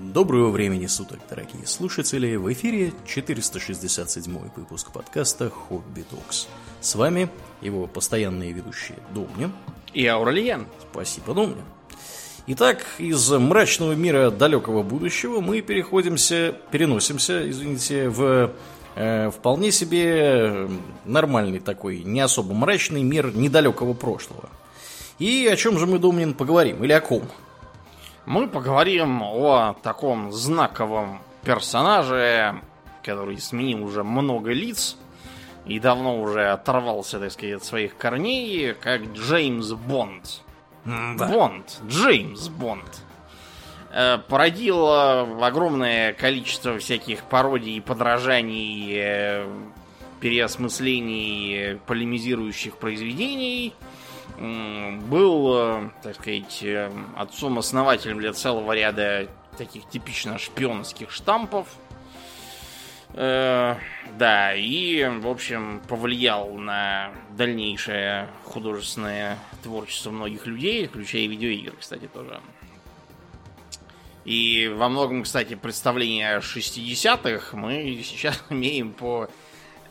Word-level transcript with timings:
Доброго 0.00 0.48
времени 0.48 0.86
суток, 0.86 1.18
дорогие 1.28 1.66
слушатели! 1.66 2.34
В 2.36 2.50
эфире 2.54 2.94
467 3.06 4.38
выпуск 4.56 4.92
подкаста 4.92 5.50
«Хобби 5.50 6.06
Токс». 6.08 6.48
С 6.80 6.94
вами 6.94 7.28
его 7.60 7.86
постоянные 7.86 8.52
ведущие 8.52 8.96
Домня. 9.12 9.52
И 9.92 10.06
Аурельян. 10.06 10.66
Спасибо, 10.90 11.34
Домня. 11.34 11.62
Итак, 12.46 12.86
из 12.96 13.30
мрачного 13.30 13.92
мира 13.92 14.30
далекого 14.30 14.82
будущего 14.82 15.42
мы 15.42 15.60
переходимся, 15.60 16.56
переносимся, 16.70 17.50
извините, 17.50 18.08
в 18.08 18.52
э, 18.94 19.30
вполне 19.30 19.70
себе 19.70 20.66
нормальный 21.04 21.60
такой, 21.60 22.02
не 22.04 22.20
особо 22.20 22.54
мрачный 22.54 23.02
мир 23.02 23.36
недалекого 23.36 23.92
прошлого. 23.92 24.48
И 25.18 25.46
о 25.46 25.56
чем 25.56 25.78
же 25.78 25.86
мы, 25.86 25.98
Домнин, 25.98 26.32
поговорим? 26.32 26.82
Или 26.82 26.92
о 26.92 27.02
ком? 27.02 27.24
Мы 28.26 28.48
поговорим 28.48 29.22
о 29.22 29.74
таком 29.82 30.30
знаковом 30.30 31.20
персонаже, 31.42 32.60
который 33.02 33.38
сменил 33.38 33.84
уже 33.84 34.04
много 34.04 34.52
лиц 34.52 34.96
и 35.66 35.78
давно 35.78 36.20
уже 36.20 36.50
оторвался, 36.50 37.18
так 37.18 37.32
сказать, 37.32 37.56
от 37.56 37.64
своих 37.64 37.96
корней, 37.96 38.74
как 38.74 39.02
Джеймс 39.14 39.72
Бонд. 39.72 40.42
Да. 40.84 41.28
Бонд. 41.28 41.80
Джеймс 41.86 42.48
Бонд. 42.48 43.02
Э, 43.92 44.18
Породил 44.28 44.88
огромное 45.42 46.12
количество 46.12 46.78
всяких 46.78 47.24
пародий 47.24 47.76
и 47.76 47.80
подражаний, 47.80 48.92
э, 48.94 49.46
переосмыслений 50.20 51.54
э, 51.54 51.78
полемизирующих 51.86 52.76
произведений. 52.76 53.74
Был, 54.40 55.54
э, 55.54 55.90
так 56.02 56.14
сказать, 56.14 56.62
э, 56.62 56.90
отцом-основателем 57.14 58.18
для 58.18 58.32
целого 58.32 58.72
ряда 58.72 59.28
таких 59.58 59.86
типично 59.90 60.38
шпионских 60.38 61.10
штампов. 61.10 61.68
Э, 63.12 63.76
Да, 64.18 64.54
и, 64.54 65.04
в 65.04 65.28
общем, 65.28 65.82
повлиял 65.88 66.54
на 66.54 67.10
дальнейшее 67.36 68.28
художественное 68.44 69.38
творчество 69.62 70.10
многих 70.10 70.46
людей, 70.46 70.86
включая 70.86 71.26
видеоигры, 71.26 71.76
кстати, 71.78 72.08
тоже. 72.12 72.40
И 74.24 74.72
во 74.74 74.88
многом, 74.88 75.22
кстати, 75.24 75.54
представление 75.54 76.36
о 76.36 76.40
60-х 76.40 77.56
мы 77.56 78.02
сейчас 78.04 78.42
имеем 78.48 78.92
по 78.92 79.28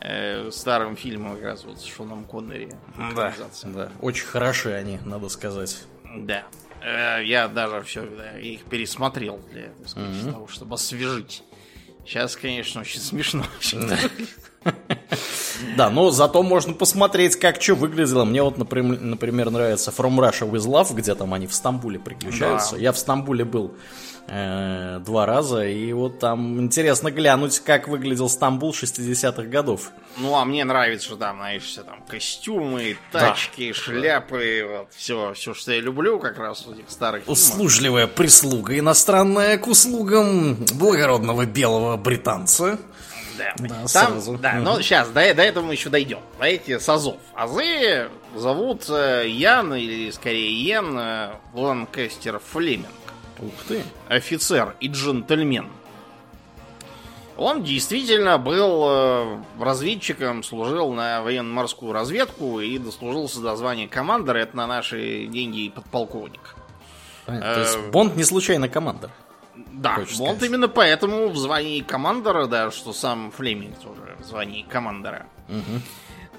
э, 0.01 0.49
старым 0.51 0.95
фильмам 0.95 1.35
как 1.35 1.43
раз 1.45 1.63
вот 1.65 1.79
с 1.79 1.85
Шоном 1.85 2.25
Коннери. 2.25 2.69
Да, 3.15 3.33
да. 3.63 3.91
Очень 4.01 4.25
хороши 4.25 4.71
они, 4.73 4.99
надо 5.05 5.29
сказать. 5.29 5.83
Да. 6.15 6.43
Э, 6.81 7.23
Я 7.23 7.47
даже 7.47 7.81
все 7.83 8.03
их 8.39 8.63
пересмотрел 8.65 9.39
для 9.51 9.69
сказать, 9.87 10.23
того, 10.31 10.47
чтобы 10.47 10.75
освежить. 10.75 11.43
Сейчас, 12.05 12.35
конечно, 12.35 12.81
очень 12.81 13.01
смешно. 13.01 13.45
Да, 13.73 13.97
но 15.89 16.11
зато 16.11 16.43
можно 16.43 16.73
посмотреть, 16.73 17.35
как 17.35 17.61
что 17.61 17.75
выглядело. 17.75 18.25
Мне 18.25 18.43
вот, 18.43 18.57
напрям- 18.57 18.99
например, 18.99 19.49
нравится 19.49 19.91
From 19.91 20.17
Russia 20.17 20.49
with 20.49 20.65
Love, 20.67 20.93
где 20.93 21.15
там 21.15 21.33
они 21.33 21.47
в 21.47 21.53
Стамбуле 21.53 21.99
приключаются. 21.99 22.75
Да. 22.75 22.81
Я 22.81 22.91
в 22.91 22.97
Стамбуле 22.97 23.45
был 23.45 23.75
э, 24.27 24.99
два 25.05 25.25
раза, 25.25 25.65
и 25.65 25.91
вот 25.93 26.19
там 26.19 26.59
интересно 26.59 27.11
глянуть, 27.11 27.59
как 27.59 27.87
выглядел 27.87 28.29
Стамбул 28.29 28.71
60-х 28.71 29.43
годов. 29.43 29.91
Ну, 30.17 30.35
а 30.35 30.45
мне 30.45 30.63
нравится, 30.63 31.07
что 31.07 31.15
там, 31.15 31.37
знаешь, 31.37 31.63
все 31.63 31.83
там 31.83 32.03
костюмы, 32.07 32.97
тачки, 33.11 33.73
шляпы, 33.73 34.67
вот, 34.69 34.87
все, 34.95 35.33
все, 35.33 35.53
что 35.53 35.71
я 35.71 35.79
люблю, 35.79 36.19
как 36.19 36.37
раз 36.37 36.65
в 36.65 36.71
этих 36.71 36.89
старых 36.89 37.23
фильмах. 37.23 37.37
Услужливая 37.37 38.07
прислуга 38.07 38.77
иностранная 38.77 39.57
к 39.57 39.67
услугам 39.67 40.55
благородного 40.73 41.45
белого 41.45 41.97
британца. 41.97 42.79
Да, 43.39 43.53
Да, 43.57 43.75
там, 43.75 43.87
сразу. 43.87 44.37
да, 44.37 44.53
но 44.55 44.81
сейчас, 44.81 45.07
до, 45.09 45.33
до 45.33 45.41
этого 45.41 45.65
мы 45.65 45.73
еще 45.73 45.89
дойдем. 45.89 46.19
Давайте 46.33 46.79
с 46.79 46.87
Азов. 46.87 47.17
Азы 47.33 48.09
зовут 48.35 48.85
э, 48.89 49.27
Ян, 49.27 49.73
или 49.73 50.11
скорее 50.11 50.51
Йен 50.61 50.97
э, 50.97 51.29
Ланкастер 51.53 52.39
Флеминг. 52.39 52.87
Ух 53.39 53.51
ты. 53.67 53.81
Офицер 54.09 54.75
и 54.79 54.87
джентльмен. 54.87 55.69
Он 57.37 57.63
действительно 57.63 58.37
был 58.37 58.83
э, 58.89 59.37
разведчиком, 59.61 60.43
служил 60.43 60.91
на 60.91 61.21
военно-морскую 61.21 61.93
разведку 61.93 62.59
и 62.59 62.77
дослужился 62.77 63.39
до 63.39 63.55
звания 63.55 63.87
командора. 63.87 64.39
Это 64.39 64.57
на 64.57 64.67
наши 64.67 65.25
деньги 65.27 65.69
подполковник. 65.69 66.55
То 67.25 67.59
есть 67.59 67.77
Бонд 67.91 68.15
не 68.17 68.23
случайно 68.25 68.67
командор. 68.67 69.11
Да, 69.73 69.95
Хочешь 69.95 70.17
Бонд 70.17 70.37
сказать. 70.37 70.49
именно 70.49 70.67
поэтому 70.67 71.29
в 71.29 71.37
звании 71.37 71.81
командора, 71.81 72.47
да, 72.47 72.71
что 72.71 72.93
сам 72.93 73.31
Флеминг 73.31 73.77
тоже 73.79 74.15
в 74.19 74.25
звании 74.25 74.63
командора. 74.63 75.25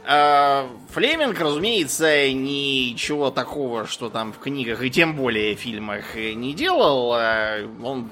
А, 0.07 0.69
Флеминг, 0.91 1.39
разумеется, 1.39 2.33
ничего 2.33 3.31
такого, 3.31 3.87
что 3.87 4.09
там 4.09 4.33
в 4.33 4.39
книгах 4.39 4.83
и 4.83 4.91
тем 4.91 5.15
более 5.15 5.55
в 5.57 5.61
фильмах 5.61 6.17
не 6.17 6.55
делал. 6.55 7.13
А 7.15 7.67
Он 7.83 8.11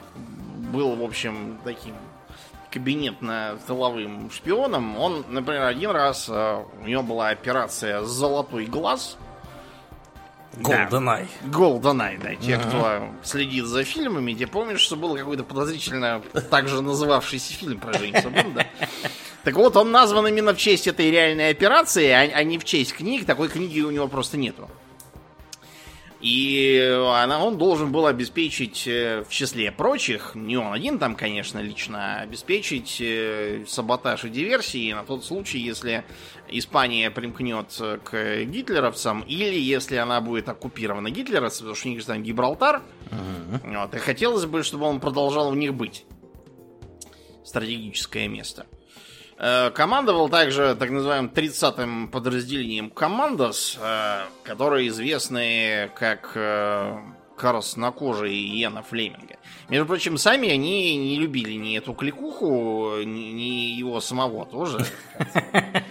был, 0.72 0.94
в 0.97 1.02
общем, 1.02 1.58
таким 1.64 1.94
кабинетно-тыловым 2.70 4.30
шпионом. 4.30 4.98
Он, 4.98 5.24
например, 5.28 5.64
один 5.64 5.91
раз 5.91 6.28
э, 6.28 6.62
у 6.82 6.86
него 6.86 7.02
была 7.02 7.28
операция 7.28 8.02
«Золотой 8.02 8.66
глаз». 8.66 9.16
Да. 10.54 10.88
GoldenEye. 10.88 11.26
GoldenEye, 11.44 12.19
да. 12.22 12.34
Те, 12.34 12.56
кто 12.59 13.09
следит 13.22 13.66
за 13.66 13.84
фильмами, 13.84 14.32
те 14.32 14.47
помнят, 14.47 14.81
что 14.81 14.97
был 14.97 15.16
какой-то 15.16 15.44
подозрительно 15.44 16.22
также 16.50 16.81
называвшийся 16.82 17.53
фильм 17.54 17.78
про 17.78 17.92
Джеймса 17.92 18.28
Бонда. 18.31 18.66
Так 19.44 19.54
вот, 19.54 19.76
он 19.76 19.91
назван 19.91 20.26
именно 20.26 20.54
в 20.54 20.59
честь 20.59 20.86
этой 20.86 21.10
реальной 21.10 21.50
операции, 21.50 22.09
а, 22.09 22.20
а 22.20 22.42
не 22.42 22.59
в 22.59 22.64
честь 22.64 22.94
книг. 22.94 23.25
Такой 23.25 23.48
книги 23.48 23.81
у 23.81 23.91
него 23.91 24.09
просто 24.09 24.36
нету. 24.36 24.69
И 26.20 26.98
она, 27.14 27.44
он 27.44 27.58
должен 27.58 27.92
был 27.92 28.06
обеспечить, 28.06 28.88
э, 28.88 29.22
в 29.22 29.30
числе 29.30 29.70
прочих, 29.70 30.34
не 30.34 30.56
он 30.56 30.72
один 30.72 30.98
там, 30.98 31.14
конечно, 31.14 31.60
лично, 31.60 32.16
а 32.16 32.20
обеспечить 32.22 33.00
э, 33.00 33.64
саботаж 33.68 34.24
и 34.24 34.28
диверсии 34.28 34.92
на 34.92 35.04
тот 35.04 35.24
случай, 35.24 35.60
если 35.60 36.04
Испания 36.48 37.10
примкнет 37.12 37.66
к 38.02 38.44
гитлеровцам, 38.44 39.20
или 39.20 39.60
если 39.60 39.96
она 39.96 40.20
будет 40.20 40.48
оккупирована 40.48 41.10
гитлеровцами, 41.10 41.66
потому 41.66 41.76
что 41.76 41.88
у 41.88 41.90
них 41.92 42.00
же 42.00 42.06
там 42.06 42.22
Гибралтар. 42.24 42.82
Вот, 43.62 43.94
и 43.94 43.98
хотелось 43.98 44.46
бы, 44.46 44.64
чтобы 44.64 44.86
он 44.86 44.98
продолжал 44.98 45.50
у 45.50 45.54
них 45.54 45.74
быть. 45.74 46.04
Стратегическое 47.44 48.26
место. 48.26 48.66
Э, 49.38 49.71
Командовал 49.71 50.28
также 50.28 50.75
так 50.75 50.91
называемым 50.91 51.31
30-м 51.32 52.09
подразделением 52.09 52.91
Командос, 52.91 53.78
э, 53.81 54.22
которые 54.43 54.88
известны 54.88 55.91
как 55.94 56.32
э, 56.34 56.99
краснокожие 57.37 58.34
Иена 58.34 58.82
Флеминга. 58.82 59.37
Между 59.69 59.87
прочим, 59.87 60.19
сами 60.19 60.48
они 60.48 60.97
не 60.97 61.19
любили 61.19 61.53
ни 61.53 61.78
эту 61.78 61.94
кликуху, 61.94 63.00
ни, 63.04 63.77
его 63.78 64.00
самого 64.00 64.44
тоже. 64.44 64.84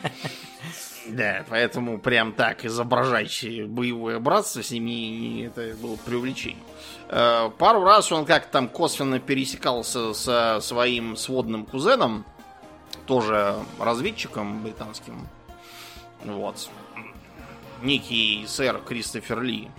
Да, 1.09 1.45
поэтому 1.47 1.99
прям 1.99 2.33
так 2.33 2.65
изображать 2.65 3.41
боевое 3.69 4.19
братство 4.19 4.61
с 4.61 4.71
ними 4.71 5.45
это 5.45 5.73
было 5.77 5.95
привлечение. 5.95 6.61
Пару 7.07 7.85
раз 7.85 8.11
он 8.11 8.25
как-то 8.25 8.51
там 8.51 8.67
косвенно 8.67 9.17
пересекался 9.21 10.13
со 10.13 10.59
своим 10.59 11.15
сводным 11.15 11.65
кузеном, 11.65 12.25
тоже 13.07 13.55
разведчиком 13.79 14.61
британским. 14.61 15.27
Вот. 16.23 16.69
Некий 17.81 18.45
сэр 18.47 18.79
Кристофер 18.85 19.41
Ли. 19.41 19.69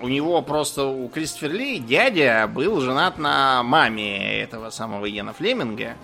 У 0.00 0.08
него 0.08 0.42
просто, 0.42 0.84
у 0.84 1.08
Кристофер 1.08 1.52
Ли 1.52 1.78
дядя 1.78 2.46
был 2.52 2.80
женат 2.80 3.16
на 3.18 3.62
маме 3.62 4.40
этого 4.40 4.70
самого 4.70 5.06
Йена 5.06 5.32
Флеминга. 5.32 5.96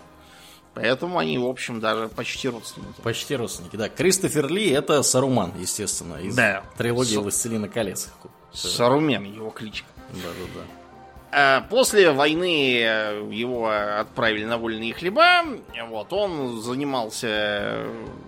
Поэтому 0.72 1.18
они, 1.18 1.36
в 1.36 1.46
общем, 1.46 1.80
даже 1.80 2.08
почти 2.08 2.48
родственники. 2.48 3.00
Почти 3.02 3.34
родственники, 3.34 3.74
да. 3.76 3.88
Кристофер 3.88 4.48
Ли 4.48 4.70
это 4.70 5.02
Саруман, 5.02 5.52
естественно, 5.58 6.14
из 6.16 6.36
Да. 6.36 6.62
трилогии 6.78 7.14
С- 7.16 7.18
«Властелина 7.18 7.68
колец». 7.68 8.08
Сарумен 8.52 9.24
его 9.24 9.50
кличка. 9.50 9.88
Да-да-да. 10.10 10.60
А 10.60 10.79
После 11.68 12.10
войны 12.10 12.80
э, 12.82 13.28
его 13.30 13.68
отправили 13.68 14.44
на 14.44 14.58
вольные 14.58 14.92
хлеба. 14.92 15.44
Вот, 15.88 16.12
он 16.12 16.60
занимался 16.60 17.86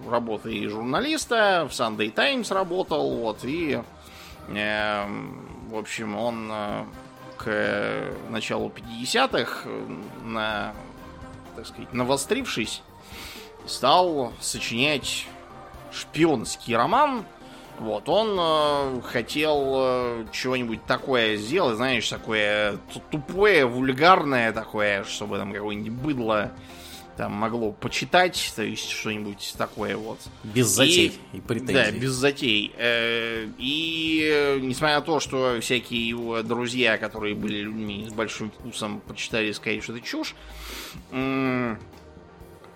работой 0.09 0.69
журналиста, 0.69 1.67
в 1.69 1.73
Sunday 1.73 2.11
Times 2.11 2.53
работал, 2.53 3.17
вот, 3.17 3.45
и, 3.45 3.83
эм, 4.49 5.69
в 5.69 5.77
общем, 5.77 6.17
он 6.17 6.49
э, 6.53 6.85
к 7.39 8.05
началу 8.31 8.71
50-х, 8.71 9.63
э, 9.65 9.87
на, 10.25 10.73
так 11.57 11.67
сказать, 11.67 11.93
навострившись, 11.93 12.83
стал 13.67 14.33
сочинять 14.41 15.27
шпионский 15.91 16.77
роман, 16.77 17.25
Вот, 17.79 18.09
он 18.09 18.37
э, 18.39 19.01
хотел 19.03 19.73
э, 19.75 20.27
чего-нибудь 20.31 20.85
такое 20.87 21.37
сделать, 21.37 21.77
знаешь, 21.77 22.09
такое 22.09 22.79
тупое, 23.11 23.67
вульгарное 23.67 24.53
такое, 24.53 25.05
чтобы 25.05 25.39
там 25.39 25.53
какое-нибудь 25.53 25.93
быдло 25.93 26.53
там 27.17 27.33
могло 27.33 27.73
почитать, 27.73 28.53
то 28.57 28.63
есть 28.63 28.89
что-нибудь 28.89 29.55
такое 29.59 29.97
вот. 29.97 30.19
Без 30.45 30.69
затей 30.69 31.19
и, 31.33 31.39
и 31.39 31.41
претензий. 31.41 31.73
Да, 31.73 31.91
без 31.91 32.13
затей. 32.13 32.73
Э, 32.77 33.47
и 33.59 34.59
несмотря 34.63 34.97
на 34.97 35.03
то, 35.03 35.21
что 35.21 35.59
всякие 35.61 36.09
его 36.09 36.43
друзья, 36.43 36.99
которые 36.99 37.35
были 37.35 37.59
людьми 37.59 38.07
с 38.09 38.13
большим 38.13 38.51
вкусом, 38.51 39.01
почитали 39.01 39.49
и 39.49 39.53
сказали, 39.53 39.81
что 39.81 39.93
это 39.95 40.07
чушь, 40.07 40.35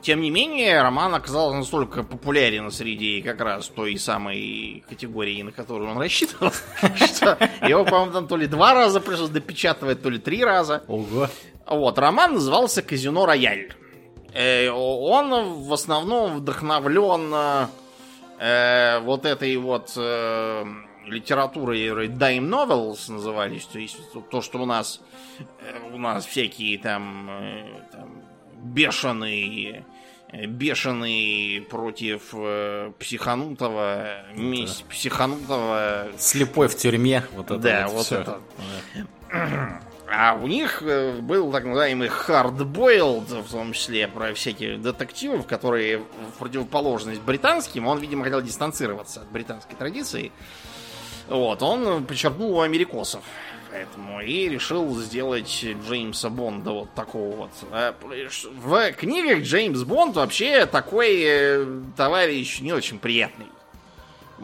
тем 0.06 0.20
не 0.20 0.30
менее, 0.30 0.82
роман 0.82 1.16
оказался 1.16 1.56
настолько 1.56 2.04
популярен 2.04 2.70
среди 2.70 3.22
как 3.22 3.40
раз 3.40 3.66
той 3.66 3.98
самой 3.98 4.84
категории, 4.88 5.42
на 5.42 5.50
которую 5.50 5.90
он 5.90 5.98
рассчитывал, 5.98 6.52
что 6.94 7.36
его, 7.66 7.84
по-моему, 7.84 8.12
там 8.12 8.28
то 8.28 8.36
ли 8.36 8.46
два 8.46 8.72
раза 8.72 9.00
пришлось 9.00 9.30
допечатывать, 9.30 10.02
то 10.02 10.08
ли 10.08 10.20
три 10.20 10.44
раза. 10.44 10.84
Ого. 10.86 11.28
Вот, 11.66 11.98
роман 11.98 12.34
назывался 12.34 12.82
«Казино 12.82 13.26
Рояль». 13.26 13.72
Э, 14.32 14.68
он 14.70 15.64
в 15.64 15.72
основном 15.72 16.36
вдохновлен 16.36 17.68
э, 18.38 19.00
вот 19.00 19.26
этой 19.26 19.56
вот 19.56 19.92
э, 19.96 20.64
литературой 21.06 22.06
Dime 22.06 22.48
Novels 22.48 23.10
назывались, 23.10 23.64
то 23.64 23.80
есть 23.80 23.98
то, 24.30 24.40
что 24.40 24.62
у 24.62 24.66
нас 24.66 25.00
у 25.92 25.98
нас 25.98 26.24
всякие 26.26 26.78
там, 26.78 27.28
там 27.90 28.22
бешеные 28.62 29.84
бешеный 30.44 31.66
против 31.70 32.22
э, 32.32 32.92
психанутого, 32.98 34.26
месть 34.34 34.82
да. 34.82 34.90
психанутого. 34.90 36.06
Слепой 36.18 36.68
в 36.68 36.76
тюрьме. 36.76 37.24
Вот 37.34 37.46
это 37.46 37.58
да, 37.58 37.88
вот, 37.88 38.10
вот 38.10 38.12
это. 38.12 38.40
Да. 39.30 39.80
А 40.08 40.38
у 40.40 40.46
них 40.46 40.82
э, 40.82 41.18
был 41.20 41.50
так 41.50 41.64
называемый 41.64 42.08
hard-boiled, 42.08 43.42
в 43.42 43.50
том 43.50 43.72
числе 43.72 44.06
про 44.06 44.34
всяких 44.34 44.80
детективов, 44.80 45.46
которые 45.46 45.98
в 45.98 46.38
противоположность 46.38 47.20
британским, 47.22 47.88
он, 47.88 47.98
видимо, 47.98 48.22
хотел 48.22 48.40
дистанцироваться 48.40 49.22
от 49.22 49.30
британской 49.32 49.74
традиции. 49.76 50.30
Вот, 51.28 51.60
он 51.60 52.04
подчеркнул 52.04 52.56
у 52.56 52.60
америкосов. 52.60 53.24
Поэтому 53.76 54.22
и 54.22 54.48
решил 54.48 54.96
сделать 54.96 55.62
Джеймса 55.62 56.30
Бонда 56.30 56.70
вот 56.70 56.94
такого 56.94 57.36
вот. 57.36 57.50
В 57.70 58.92
книгах 58.92 59.42
Джеймс 59.42 59.82
Бонд 59.82 60.16
вообще 60.16 60.64
такой 60.64 61.20
э, 61.22 61.66
товарищ 61.94 62.60
не 62.60 62.72
очень 62.72 62.98
приятный. 62.98 63.48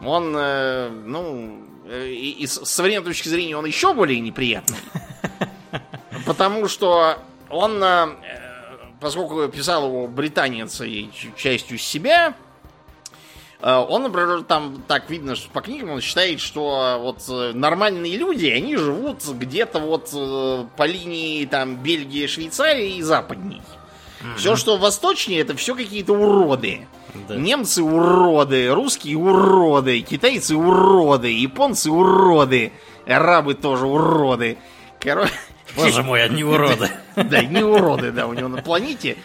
Он, 0.05 0.35
э, 0.37 0.89
ну, 0.89 1.65
и, 1.89 2.35
и 2.41 2.45
с 2.45 2.63
современной 2.65 3.05
точки 3.05 3.27
зрения 3.27 3.57
он 3.57 3.65
еще 3.65 3.95
более 3.95 4.19
неприятный. 4.19 4.77
Потому 6.27 6.67
что 6.67 7.17
он, 7.49 7.83
э, 7.83 8.09
поскольку 8.99 9.47
писал 9.47 9.87
его 9.87 10.05
британец 10.07 10.79
и 10.81 11.09
частью 11.35 11.79
себя, 11.79 12.29
э, 12.29 12.52
он, 13.63 14.03
например, 14.03 14.43
там 14.43 14.83
так 14.87 15.09
видно, 15.09 15.35
что 15.35 15.49
по 15.49 15.61
книгам 15.61 15.91
он 15.91 16.01
считает, 16.01 16.39
что 16.39 16.97
вот 17.01 17.23
э, 17.29 17.53
нормальные 17.53 18.17
люди, 18.17 18.47
они 18.47 18.75
живут 18.75 19.23
где-то 19.25 19.79
вот 19.79 20.11
по 20.75 20.85
линии 20.85 21.45
там 21.45 21.77
Бельгии, 21.77 22.27
Швейцарии 22.27 22.97
и 22.97 23.01
западней. 23.01 23.61
Mm-hmm. 24.23 24.37
Все, 24.37 24.55
что 24.55 24.77
восточнее, 24.77 25.41
это 25.41 25.55
все 25.55 25.75
какие-то 25.75 26.13
уроды. 26.13 26.87
Да. 27.27 27.35
Немцы 27.35 27.83
уроды, 27.83 28.73
русские 28.73 29.17
уроды, 29.17 30.01
китайцы 30.01 30.55
уроды, 30.55 31.31
японцы 31.31 31.91
уроды, 31.91 32.73
арабы 33.05 33.53
тоже 33.53 33.85
уроды. 33.85 34.57
Короче, 34.99 35.33
Боже 35.75 36.03
мой, 36.03 36.23
одни 36.23 36.43
уроды. 36.43 36.89
Да, 37.15 37.43
не 37.43 37.63
уроды, 37.63 38.11
да, 38.11 38.25
у 38.25 38.33
него 38.33 38.47
на 38.47 38.61
планете. 38.61 39.17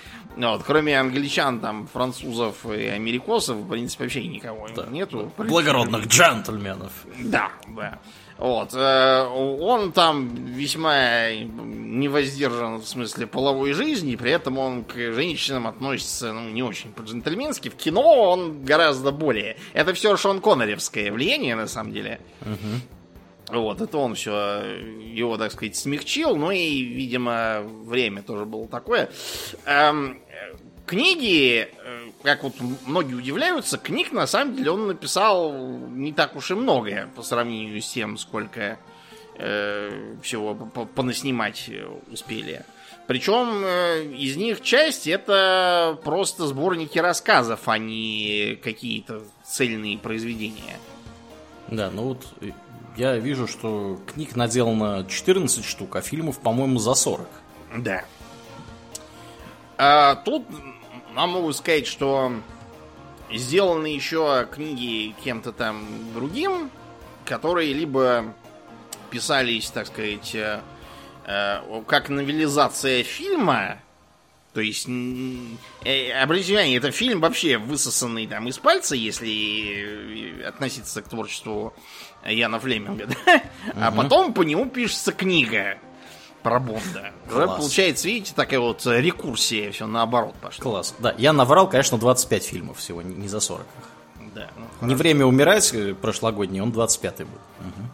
Вот, 0.46 0.62
кроме 0.64 0.98
англичан, 0.98 1.58
там, 1.58 1.88
французов 1.88 2.64
и 2.66 2.86
америкосов, 2.86 3.56
в 3.56 3.68
принципе, 3.68 4.04
вообще 4.04 4.26
никого 4.26 4.68
да. 4.74 4.86
нету. 4.86 5.32
Благородных 5.36 6.06
джентльменов. 6.06 6.92
Да, 7.24 7.50
да. 7.66 7.98
Вот. 8.38 8.72
Э, 8.72 9.26
он 9.26 9.90
там 9.90 10.28
весьма 10.28 11.32
невоздержан 11.32 12.76
в 12.76 12.86
смысле 12.86 13.26
половой 13.26 13.72
жизни, 13.72 14.14
при 14.14 14.30
этом 14.30 14.58
он 14.58 14.84
к 14.84 14.94
женщинам 14.94 15.66
относится 15.66 16.32
ну, 16.32 16.48
не 16.48 16.62
очень 16.62 16.92
по-джентльменски. 16.92 17.68
В 17.68 17.74
кино 17.74 18.30
он 18.30 18.62
гораздо 18.62 19.10
более. 19.10 19.56
Это 19.72 19.92
все 19.92 20.16
Шон 20.16 20.40
Конноревское 20.40 21.10
влияние, 21.10 21.56
на 21.56 21.66
самом 21.66 21.92
деле. 21.92 22.20
Угу. 22.42 22.97
Вот, 23.48 23.80
это 23.80 23.96
он 23.98 24.14
все 24.14 24.60
его, 25.00 25.38
так 25.38 25.52
сказать, 25.52 25.76
смягчил, 25.76 26.36
но 26.36 26.52
и, 26.52 26.82
видимо, 26.82 27.62
время 27.62 28.22
тоже 28.22 28.44
было 28.44 28.68
такое. 28.68 29.10
Эм, 29.64 30.20
книги, 30.88 31.68
э, 31.70 32.10
как 32.22 32.42
вот 32.42 32.54
многие 32.86 33.14
удивляются, 33.14 33.78
книг 33.78 34.12
на 34.12 34.26
самом 34.26 34.56
деле 34.56 34.72
он 34.72 34.88
написал 34.88 35.52
не 35.52 36.12
так 36.12 36.34
уж 36.36 36.50
и 36.50 36.54
многое 36.54 37.08
по 37.14 37.22
сравнению 37.22 37.80
с 37.80 37.88
тем, 37.88 38.18
сколько 38.18 38.78
э, 39.36 40.16
всего 40.22 40.54
понаснимать 40.54 41.70
успели. 42.10 42.64
Причем 43.06 43.62
э, 43.64 44.04
из 44.18 44.36
них 44.36 44.60
часть 44.60 45.06
это 45.06 45.98
просто 46.04 46.46
сборники 46.46 46.98
рассказов, 46.98 47.60
а 47.66 47.78
не 47.78 48.58
какие-то 48.62 49.22
цельные 49.46 49.96
произведения. 49.96 50.76
Да, 51.68 51.90
ну 51.90 52.08
вот 52.08 52.26
я 52.98 53.16
вижу, 53.16 53.46
что 53.46 53.98
книг 54.12 54.34
наделано 54.34 55.06
14 55.08 55.64
штук, 55.64 55.96
а 55.96 56.00
фильмов, 56.00 56.40
по-моему, 56.40 56.80
за 56.80 56.94
40. 56.94 57.28
Да. 57.78 58.04
А, 59.76 60.16
тут 60.16 60.44
нам 61.14 61.30
могу 61.30 61.52
сказать, 61.52 61.86
что 61.86 62.32
сделаны 63.32 63.86
еще 63.86 64.48
книги 64.50 65.14
кем-то 65.22 65.52
там 65.52 65.86
другим, 66.12 66.70
которые 67.24 67.72
либо 67.72 68.34
писались, 69.10 69.70
так 69.70 69.86
сказать, 69.86 70.34
э, 70.34 70.60
э, 71.26 71.82
как 71.86 72.08
новелизация 72.08 73.04
фильма, 73.04 73.80
то 74.54 74.60
есть, 74.60 74.88
э, 74.88 76.26
внимание, 76.26 76.78
это 76.78 76.90
фильм 76.90 77.20
вообще 77.20 77.58
высосанный 77.58 78.26
там 78.26 78.48
из 78.48 78.58
пальца, 78.58 78.96
если 78.96 80.42
относиться 80.44 81.00
к 81.00 81.08
творчеству 81.08 81.74
Яна 82.26 82.58
Флеминга, 82.58 83.06
да? 83.06 83.14
Угу. 83.34 83.80
А 83.80 83.92
потом 83.92 84.32
по 84.32 84.42
нему 84.42 84.66
пишется 84.66 85.12
книга 85.12 85.78
про 86.42 86.60
Бонда. 86.60 87.12
Уже 87.30 87.46
получается, 87.46 88.08
видите, 88.08 88.32
такая 88.34 88.60
вот 88.60 88.84
рекурсия, 88.86 89.70
все 89.72 89.86
наоборот 89.86 90.34
пошло. 90.40 90.62
Класс. 90.62 90.94
Да, 90.98 91.14
я 91.18 91.32
наврал, 91.32 91.68
конечно, 91.68 91.98
25 91.98 92.44
фильмов 92.44 92.78
всего, 92.78 93.02
не 93.02 93.28
за 93.28 93.40
40. 93.40 93.66
Да. 94.34 94.48
Ну, 94.80 94.86
не 94.86 94.94
время 94.94 95.26
умирать 95.26 95.72
э, 95.74 95.94
прошлогодний, 95.94 96.60
он 96.60 96.70
25-й 96.70 97.24
был. 97.24 97.38
Угу. 97.60 97.88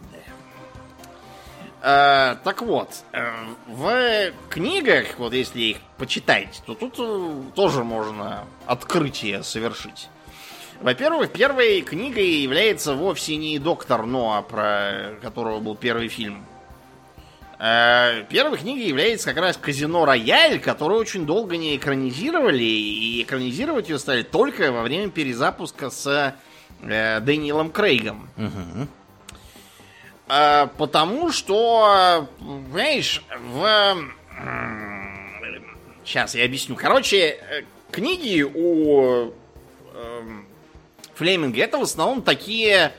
А, 1.87 2.35
так 2.43 2.63
вот, 2.63 2.89
э, 3.13 3.31
в 3.67 4.31
книгах, 4.49 5.19
вот 5.19 5.33
если 5.33 5.61
их 5.61 5.77
почитать, 5.97 6.63
то 6.65 6.73
тут 6.73 6.95
э, 6.97 7.41
тоже 7.53 7.83
можно 7.83 8.45
открытие 8.65 9.43
совершить. 9.43 10.09
Во-первых, 10.81 11.31
первой 11.31 11.81
книгой 11.81 12.27
является 12.27 12.95
вовсе 12.95 13.37
не 13.37 13.57
доктор 13.59 14.05
Ноа, 14.05 14.41
про 14.41 15.15
которого 15.21 15.59
был 15.59 15.75
первый 15.75 16.09
фильм. 16.09 16.45
А 17.57 18.23
первой 18.23 18.57
книгой 18.57 18.85
является 18.85 19.29
как 19.29 19.37
раз 19.37 19.57
Казино 19.57 20.05
Рояль, 20.05 20.59
которую 20.59 20.99
очень 20.99 21.25
долго 21.25 21.55
не 21.55 21.77
экранизировали, 21.77 22.63
и 22.63 23.23
экранизировать 23.23 23.87
ее 23.87 23.97
стали 23.97 24.23
только 24.23 24.71
во 24.71 24.83
время 24.83 25.09
перезапуска 25.09 25.89
с 25.89 26.35
э, 26.81 27.19
Дэниелом 27.21 27.71
Крейгом. 27.71 28.29
Угу. 28.35 28.87
А, 30.27 30.67
потому 30.77 31.31
что, 31.31 32.27
знаешь, 32.71 33.23
в... 33.39 33.97
Сейчас 36.03 36.35
я 36.35 36.45
объясню. 36.45 36.75
Короче, 36.75 37.17
э, 37.17 37.63
книги 37.89 38.41
у 38.43 39.31
эм, 39.93 40.44
Флеминга, 41.15 41.61
это 41.61 41.77
в 41.77 41.83
основном 41.83 42.21
такие 42.21 42.91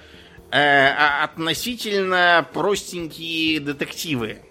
э, 0.50 0.88
а, 0.90 1.24
относительно 1.24 2.46
простенькие 2.52 3.60
детективы. 3.60 4.42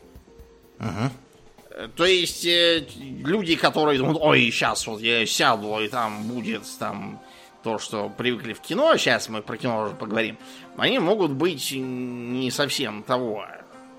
Угу. 0.80 1.90
То 1.96 2.06
есть 2.06 2.46
э, 2.46 2.86
люди, 3.00 3.56
которые 3.56 3.98
думают, 3.98 4.20
ой, 4.22 4.50
сейчас 4.52 4.88
вот 4.88 5.02
я 5.02 5.26
сяду, 5.26 5.80
и 5.80 5.88
там 5.88 6.24
будет 6.24 6.64
там 6.80 7.20
то, 7.64 7.80
что 7.80 8.10
привыкли 8.10 8.54
в 8.54 8.62
кино, 8.62 8.96
сейчас 8.96 9.28
мы 9.28 9.42
про 9.42 9.58
кино 9.58 9.82
уже 9.82 9.96
поговорим, 9.96 10.38
они 10.78 11.00
могут 11.00 11.32
быть 11.32 11.72
не 11.72 12.52
совсем 12.52 13.04
того 13.04 13.46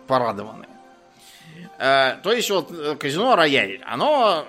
порадованы. 0.07 0.67
Э, 1.79 2.17
то 2.23 2.33
есть 2.33 2.51
вот 2.51 2.71
э, 2.71 2.97
казино 2.97 3.37
Рояль, 3.37 3.81
оно 3.85 4.47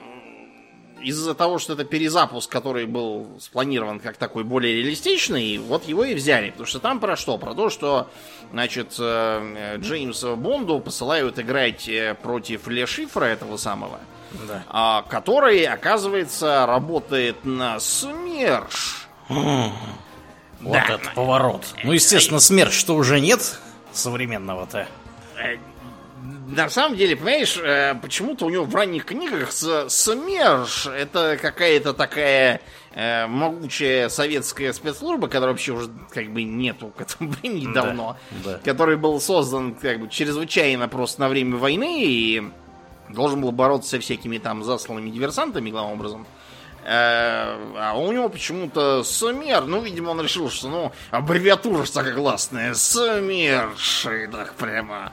из-за 1.01 1.33
того, 1.33 1.59
что 1.59 1.73
это 1.73 1.83
перезапуск, 1.85 2.51
который 2.51 2.85
был 2.85 3.27
спланирован 3.39 3.99
как 3.99 4.17
такой 4.17 4.43
более 4.43 4.75
реалистичный, 4.81 5.57
вот 5.57 5.87
его 5.87 6.03
и 6.03 6.13
взяли. 6.13 6.49
Потому 6.51 6.65
что 6.67 6.79
там 6.79 6.99
про 6.99 7.15
что? 7.15 7.37
Про 7.37 7.53
то, 7.53 7.69
что, 7.69 8.07
значит, 8.51 8.95
э, 8.99 9.77
Джеймса 9.79 10.35
Бонду 10.35 10.79
посылают 10.79 11.39
играть 11.39 11.87
э, 11.87 12.15
против 12.21 12.67
Ле 12.67 12.85
Шифра 12.85 13.25
этого 13.25 13.57
самого, 13.57 13.99
Да. 14.47 14.63
а, 14.67 15.01
который, 15.03 15.63
оказывается, 15.65 16.65
работает 16.65 17.45
на 17.45 17.79
СМЕРШ. 17.79 19.07
Вот 19.29 20.73
Да. 20.73 20.85
этот 20.85 21.13
поворот. 21.13 21.63
Ну, 21.83 21.91
естественно, 21.91 22.39
смерть, 22.39 22.73
что 22.73 22.95
уже 22.95 23.19
нет 23.19 23.59
современного-то. 23.93 24.87
На 26.49 26.69
самом 26.69 26.95
деле, 26.95 27.15
понимаешь, 27.17 27.57
э, 27.57 27.95
почему-то 28.01 28.45
у 28.45 28.49
него 28.49 28.63
в 28.63 28.73
ранних 28.73 29.03
книгах 29.05 29.51
СМЕРШ. 29.51 30.87
Это 30.87 31.37
какая-то 31.41 31.93
такая 31.93 32.61
э, 32.93 33.27
могучая 33.27 34.07
советская 34.07 34.71
спецслужба, 34.71 35.27
которая 35.27 35.49
вообще 35.49 35.73
уже 35.73 35.89
как 36.09 36.29
бы 36.31 36.43
нету 36.43 36.87
к 36.97 37.01
этому 37.01 37.31
времени 37.31 37.67
Да, 37.73 37.81
давно, 37.83 38.17
да. 38.45 38.59
который 38.63 38.95
был 38.95 39.19
создан 39.19 39.75
как 39.75 39.99
бы 39.99 40.07
чрезвычайно 40.07 40.87
просто 40.87 41.19
на 41.21 41.27
время 41.29 41.57
войны 41.57 42.03
и 42.05 42.43
должен 43.09 43.41
был 43.41 43.51
бороться 43.51 43.89
со 43.89 43.99
всякими 43.99 44.37
там 44.37 44.63
засланными 44.63 45.09
диверсантами, 45.09 45.69
главным 45.69 45.93
образом. 45.99 46.27
Э, 46.85 47.57
А 47.77 47.93
у 47.97 48.09
него 48.13 48.29
почему-то 48.29 49.03
СМЕР, 49.03 49.63
ну, 49.65 49.81
видимо, 49.81 50.11
он 50.11 50.21
решил, 50.21 50.49
что, 50.49 50.69
ну, 50.69 50.91
аббревиатура 51.11 51.83
ж 51.85 51.89
такая 51.89 52.15
классная, 52.15 52.73
СМЕРШ, 52.73 54.05
и 54.23 54.27
так 54.27 54.53
прямо, 54.53 55.11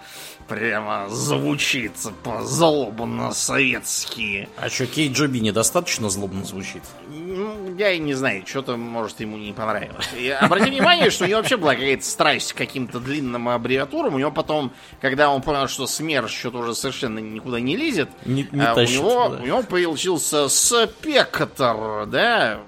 прямо 0.49 1.09
звучит 1.09 1.93
по-злобно-советски. 2.23 4.49
А 4.57 4.69
что, 4.69 4.87
Кейт 4.87 5.13
Джоби 5.13 5.39
недостаточно 5.39 6.11
злобно 6.11 6.45
звучит? 6.45 6.83
Ну, 7.09 7.75
я 7.77 7.93
и 7.93 7.99
не 7.99 8.15
знаю, 8.15 8.45
что-то, 8.47 8.77
может, 8.77 9.21
ему 9.21 9.37
не 9.37 9.53
понравилось. 9.53 10.09
И 10.19 10.29
обрати 10.29 10.71
внимание, 10.71 11.11
что 11.11 11.25
у 11.25 11.27
него 11.27 11.39
вообще 11.39 11.57
была 11.57 11.75
какая-то 11.75 12.05
страсть 12.05 12.53
к 12.53 12.57
каким-то 12.57 13.01
длинным 13.01 13.49
аббревиатурам. 13.49 14.15
У 14.15 14.19
него 14.19 14.31
потом, 14.31 14.73
когда 15.01 15.31
он 15.31 15.43
понял, 15.43 15.69
что 15.69 15.87
СМЕРШ 15.87 16.33
что-то 16.33 16.59
уже 16.59 16.75
совершенно 16.75 17.19
никуда 17.19 17.61
не 17.61 17.77
лезет, 17.77 18.09
Не- 18.25 18.49
не 18.53 18.65
а, 18.65 18.73
у, 18.73 18.75
тащит, 18.75 18.97
него, 18.97 19.29
да. 19.29 19.43
у 19.43 19.47
него 19.47 19.63
появился 19.63 20.49
спектр, 20.49 22.07
да, 22.07 22.61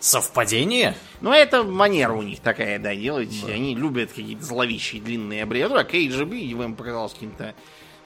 Совпадение? 0.00 0.94
Ну, 1.20 1.32
это 1.32 1.62
манера 1.62 2.12
у 2.14 2.22
них 2.22 2.40
такая, 2.40 2.78
да, 2.78 2.94
делать. 2.94 3.30
Они 3.46 3.74
любят 3.74 4.10
какие-то 4.10 4.44
зловещие 4.44 5.00
длинные 5.02 5.42
аббревиатуры, 5.44 5.80
а 5.80 5.84
KGB 5.84 6.36
им 6.38 6.74
показалось 6.74 7.12
каким-то 7.12 7.54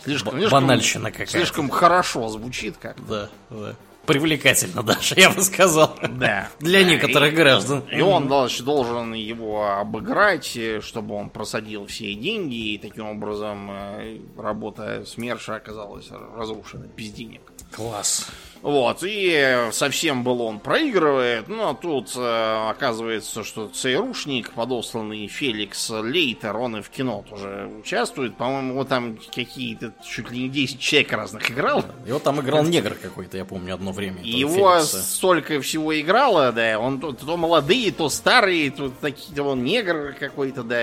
слишком, 0.03 0.35
Б- 0.35 0.41
слишком- 0.41 0.61
банальщина 0.61 1.11
какая-то. 1.13 1.33
Слишком 1.33 1.71
хорошо 1.71 2.29
звучит 2.29 2.77
как 2.79 2.97
Да, 3.07 3.31
да. 3.51 3.75
Привлекательно 4.07 4.83
даже, 4.83 5.15
я 5.17 5.31
бы 5.31 5.41
сказал. 5.41 5.97
Да. 6.11 6.51
Для 6.61 6.83
Да, 6.83 6.91
некоторых 6.91 7.33
и- 7.33 7.37
граждан. 7.37 7.85
И 7.91 8.03
он 8.03 8.29
должен, 8.29 8.65
должен 8.67 9.15
его 9.15 9.67
обыграть, 9.79 10.59
чтобы 10.83 11.15
он 11.15 11.31
просадил 11.31 11.87
все 11.87 12.13
деньги, 12.15 12.75
и 12.75 12.79
таким 12.79 13.07
образом 13.07 13.71
э, 13.71 14.19
работа 14.37 15.05
СМЕРШа 15.07 15.55
оказалась 15.57 16.09
разрушена 16.37 16.87
без 16.95 17.13
денег. 17.13 17.41
Класс. 17.75 18.29
Вот, 18.63 19.01
и 19.03 19.69
совсем 19.73 20.25
был 20.25 20.41
он 20.41 20.59
проигрывает, 20.59 21.49
но 21.49 21.75
тут 21.75 22.13
э, 22.17 22.71
оказывается, 22.71 23.45
что 23.45 23.69
ЦРУшник, 23.69 24.53
подосланный 24.53 25.27
Феликс 25.27 25.91
Лейтер, 25.91 26.57
он 26.57 26.79
и 26.79 26.81
в 26.81 26.89
кино 26.89 27.23
тоже 27.29 27.71
участвует. 27.79 28.39
По-моему, 28.39 28.71
его 28.73 28.85
там 28.85 29.19
какие-то 29.35 29.93
чуть 30.03 30.31
ли 30.31 30.45
не 30.45 30.49
10 30.49 30.81
человек 30.81 31.13
разных 31.13 31.51
играл. 31.51 31.85
Его 32.07 32.19
там 32.21 32.41
играл 32.41 32.63
негр 32.65 32.95
какой-то, 32.95 33.37
я 33.37 33.45
помню, 33.45 33.75
одно 33.75 33.93
время. 33.93 34.23
И 34.23 34.31
его 34.31 34.77
Феликса. 34.77 35.03
столько 35.03 35.61
всего 35.61 36.01
играло, 36.01 36.51
да, 36.53 36.79
он 36.79 37.01
то, 37.01 37.13
то 37.13 37.37
молодые, 37.37 37.93
то 37.93 38.09
старые, 38.09 38.71
то 38.71 38.89
такие, 38.89 39.43
он 39.43 39.63
негр 39.63 40.17
какой-то, 40.19 40.63
да. 40.63 40.81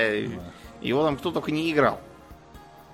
Его 0.82 1.04
там 1.04 1.18
кто 1.18 1.32
только 1.32 1.50
не 1.50 1.72
играл. 1.72 2.00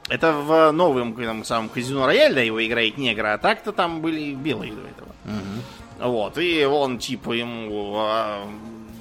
Это 0.10 0.32
в 0.32 0.72
новом 0.72 1.14
там, 1.16 1.44
самом 1.44 1.70
казино 1.70 2.06
Рояль, 2.06 2.34
да, 2.34 2.42
его 2.42 2.66
играет 2.66 2.98
негр, 2.98 3.26
а 3.26 3.38
так-то 3.38 3.72
там 3.72 4.02
были 4.02 4.34
белые 4.34 4.74
до 4.74 4.82
этого. 4.82 5.10
Вот, 6.00 6.38
и 6.38 6.64
он 6.64 7.00
типа 7.00 7.32
ему 7.32 7.96
а, 7.98 8.48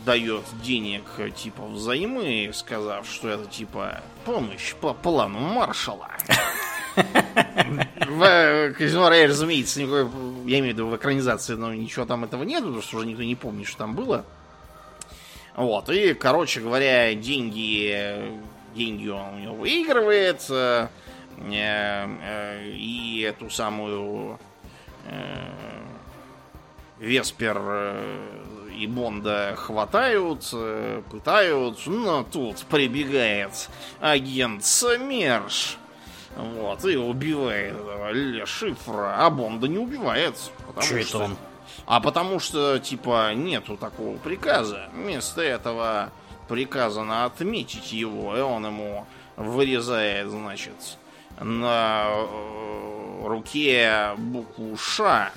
дает 0.06 0.44
денег 0.62 1.02
типа 1.36 1.66
взаймы, 1.66 2.50
сказав, 2.54 3.06
что 3.06 3.28
это 3.28 3.44
типа 3.46 4.00
помощь 4.25 4.75
по 4.75 4.94
плану 4.94 5.38
маршала. 5.40 6.08
В 6.96 8.22
э, 8.22 8.72
казино 8.72 9.10
Рояль, 9.10 9.28
разумеется, 9.28 9.82
никакой, 9.82 10.08
я 10.46 10.60
имею 10.60 10.72
в 10.72 10.78
виду 10.78 10.86
в 10.86 10.96
экранизации, 10.96 11.52
но 11.54 11.75
ничего 11.75 12.06
там 12.06 12.25
этого 12.25 12.42
нет, 12.42 12.62
потому 12.62 12.80
что 12.80 12.96
уже 12.96 13.06
никто 13.06 13.22
не 13.22 13.34
помнит, 13.34 13.66
что 13.66 13.78
там 13.78 13.94
было. 13.94 14.25
Вот, 15.56 15.90
и, 15.90 16.14
короче 16.14 16.60
говоря, 16.60 17.14
деньги, 17.14 17.90
э, 17.92 18.30
деньги 18.76 19.09
он 19.09 19.35
у 19.35 19.38
него 19.38 19.54
выигрывает, 19.54 20.45
э, 20.50 20.88
э, 21.38 22.68
и 22.73 23.21
эту 23.23 23.50
самую 23.50 24.38
э, 25.06 25.56
Веспер 26.99 27.59
э, 27.59 28.42
и 28.76 28.87
Бонда 28.87 29.54
хватают, 29.56 30.49
э, 30.52 31.02
пытают, 31.11 31.87
но 31.87 32.25
тут 32.25 32.59
прибегает 32.66 33.68
агент 34.00 34.64
Смерш. 34.64 35.78
Вот, 36.37 36.85
и 36.85 36.97
убивает 36.97 37.75
этого 37.75 38.12
Ле 38.12 38.45
Шифра, 38.45 39.25
а 39.25 39.30
Бонда 39.30 39.68
не 39.68 39.78
убивает. 39.78 40.35
Потому 40.66 40.87
Чё 40.87 40.99
это 40.99 41.09
что, 41.09 41.18
он? 41.21 41.37
А 41.87 42.00
потому 42.00 42.40
что, 42.40 42.78
типа, 42.78 43.33
нету 43.35 43.76
такого 43.76 44.18
приказа. 44.18 44.90
Вместо 44.92 45.40
этого 45.40 46.11
приказано 46.48 47.24
отметить 47.24 47.92
его, 47.92 48.36
и 48.36 48.40
он 48.40 48.66
ему 48.66 49.06
вырезает, 49.36 50.30
значит, 50.30 50.98
на 51.40 52.06
э, 52.08 53.26
руке 53.26 54.12
букву 54.16 54.76
Ш, 54.76 55.32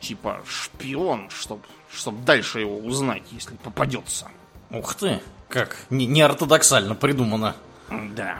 типа 0.00 0.40
шпион, 0.46 1.30
чтоб, 1.30 1.64
чтоб 1.90 2.22
дальше 2.24 2.60
его 2.60 2.78
узнать, 2.78 3.22
если 3.30 3.56
попадется. 3.56 4.30
Ух 4.70 4.94
ты, 4.94 5.20
как 5.48 5.76
не, 5.90 6.06
неортодоксально 6.06 6.94
придумано. 6.94 7.56
Да. 7.90 8.38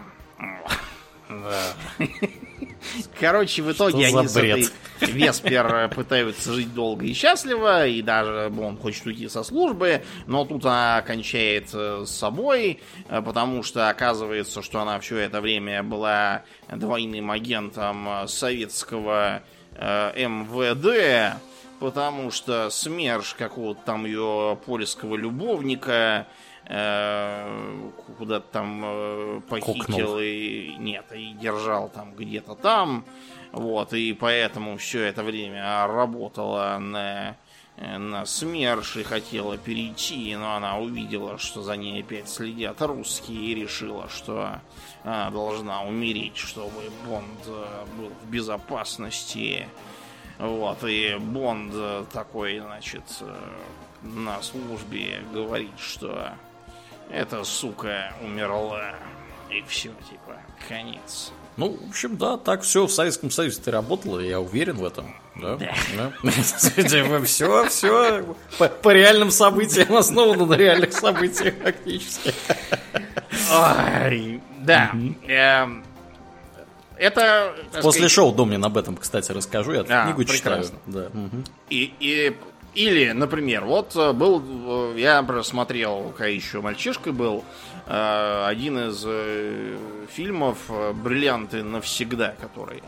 Да. 1.29 1.73
Короче, 3.19 3.63
в 3.63 3.73
итоге 3.73 4.09
Что 4.09 4.19
они 4.19 4.29
с 4.29 4.37
этой 4.37 4.69
Веспер 5.01 5.67
э, 5.75 5.89
пытаются 5.89 6.53
жить 6.53 6.75
долго 6.75 7.07
и 7.07 7.13
счастливо, 7.13 7.87
и 7.87 8.03
даже 8.03 8.53
он 8.59 8.77
хочет 8.77 9.07
уйти 9.07 9.29
со 9.29 9.43
службы, 9.43 10.03
но 10.27 10.45
тут 10.45 10.65
она 10.65 11.03
кончает 11.07 11.69
с 11.71 12.07
собой, 12.07 12.81
э, 13.09 13.23
потому 13.23 13.63
что 13.63 13.89
оказывается, 13.89 14.63
что 14.63 14.81
она 14.81 14.99
все 15.01 15.19
это 15.19 15.41
время 15.41 15.83
была 15.83 16.43
двойным 16.73 17.31
агентом 17.31 18.09
э, 18.09 18.27
советского 18.29 19.43
МВД, 19.81 21.39
потому 21.79 22.33
что 22.33 22.69
СМЕРШ 22.69 23.35
какого-то 23.35 23.81
там 23.85 24.07
ее 24.07 24.59
польского 24.67 25.15
любовника 25.15 26.27
куда-то 28.19 28.47
там 28.53 28.83
э, 28.85 29.41
похитил 29.49 29.85
Кукнул. 29.85 30.19
и 30.19 30.75
нет, 30.79 31.07
и 31.15 31.33
держал 31.33 31.89
там 31.89 32.15
где-то 32.15 32.55
там. 32.55 33.05
Вот, 33.53 33.95
и 33.95 34.13
поэтому 34.13 34.77
все 34.77 35.05
это 35.05 35.23
время 35.23 35.87
работала 35.87 36.77
на, 36.79 37.37
э, 37.79 37.97
на 37.97 38.27
СМЕРШ 38.27 38.99
и 38.99 39.03
хотела 39.03 39.57
перейти, 39.57 40.37
но 40.37 40.57
она 40.57 40.77
увидела, 40.79 41.39
что 41.39 41.63
за 41.63 41.77
ней 41.77 42.03
опять 42.03 42.29
следят 42.29 42.83
русские 42.83 43.39
и 43.39 43.55
решила, 43.55 44.11
что 44.11 44.61
она 45.05 45.31
должна 45.31 45.83
умереть, 45.85 46.37
чтобы 46.37 46.83
Бонд 47.07 47.47
э, 47.47 47.85
был 47.97 48.11
в 48.11 48.31
безопасности. 48.31 49.67
Вот, 50.39 50.85
и 50.85 51.17
Бонд 51.19 51.73
э, 51.75 52.05
такой, 52.13 52.59
значит, 52.59 53.05
э, 53.23 53.35
на 54.03 54.43
службе 54.43 55.25
говорит, 55.33 55.79
что 55.79 56.35
эта 57.11 57.45
сука 57.45 58.13
умерла. 58.23 58.95
И 59.51 59.63
все, 59.67 59.89
типа, 60.11 60.37
конец. 60.69 61.33
Ну, 61.57 61.77
в 61.77 61.89
общем, 61.89 62.17
да, 62.17 62.37
так 62.37 62.63
все 62.63 62.87
в 62.87 62.93
Советском 62.93 63.31
Союзе-то 63.31 63.71
работало, 63.73 64.21
я 64.21 64.41
уверен 64.41 64.77
в 64.77 64.85
этом. 64.85 65.17
Да. 65.35 65.59
Все, 67.25 67.65
все 67.69 68.37
по, 68.59 68.91
реальным 68.93 69.31
событиям 69.31 69.97
основано 69.97 70.47
на 70.47 70.55
реальных 70.55 70.93
событиях 70.93 71.55
фактически. 71.63 72.35
Да. 74.61 74.93
Эм, 75.27 75.85
Это... 76.97 77.55
После 77.83 78.09
шоу 78.09 78.33
Домнин 78.33 78.65
об 78.65 78.77
этом, 78.77 78.97
кстати, 78.97 79.33
расскажу. 79.33 79.73
Я 79.73 79.85
А, 79.89 80.05
книгу 80.05 80.25
читаю. 80.25 80.65
Да. 80.87 81.09
и- 82.01 82.37
или, 82.79 83.11
например, 83.11 83.65
вот 83.65 83.97
э, 83.97 84.13
был, 84.13 84.41
э, 84.95 85.01
я 85.01 85.23
просмотрел, 85.23 86.13
когда 86.17 86.29
еще 86.29 86.61
мальчишкой 86.61 87.13
был, 87.13 87.45
э, 87.87 88.45
один 88.47 88.79
из 88.79 89.05
фильмов 90.13 90.59
«Бриллианты 91.03 91.65
навсегда», 91.65 92.35
который 92.41 92.83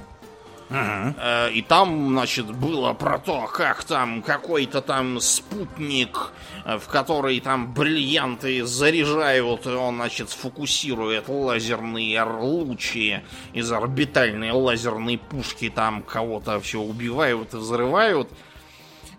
Э, 0.73 1.51
И 1.53 1.63
там, 1.63 2.11
значит, 2.11 2.47
было 2.47 2.93
про 2.93 3.19
то, 3.19 3.49
как 3.53 3.83
там 3.83 4.23
какой-то 4.23 4.81
там 4.81 5.19
спутник, 5.21 6.33
в 6.65 6.87
который 6.87 7.41
там 7.41 7.75
бриллианты 7.75 8.65
заряжают, 8.65 9.67
и 9.67 9.71
он, 9.71 9.97
значит, 9.97 10.31
сфокусирует 10.31 11.29
лазерные 11.29 12.23
лучи 12.23 13.19
из 13.53 13.73
орбитальной 13.73 14.53
лазерной 14.53 15.19
пушки, 15.19 15.71
там 15.71 16.03
кого-то 16.03 16.61
все 16.61 16.79
убивают 16.79 17.55
и 17.55 17.57
взрывают. 17.57 18.29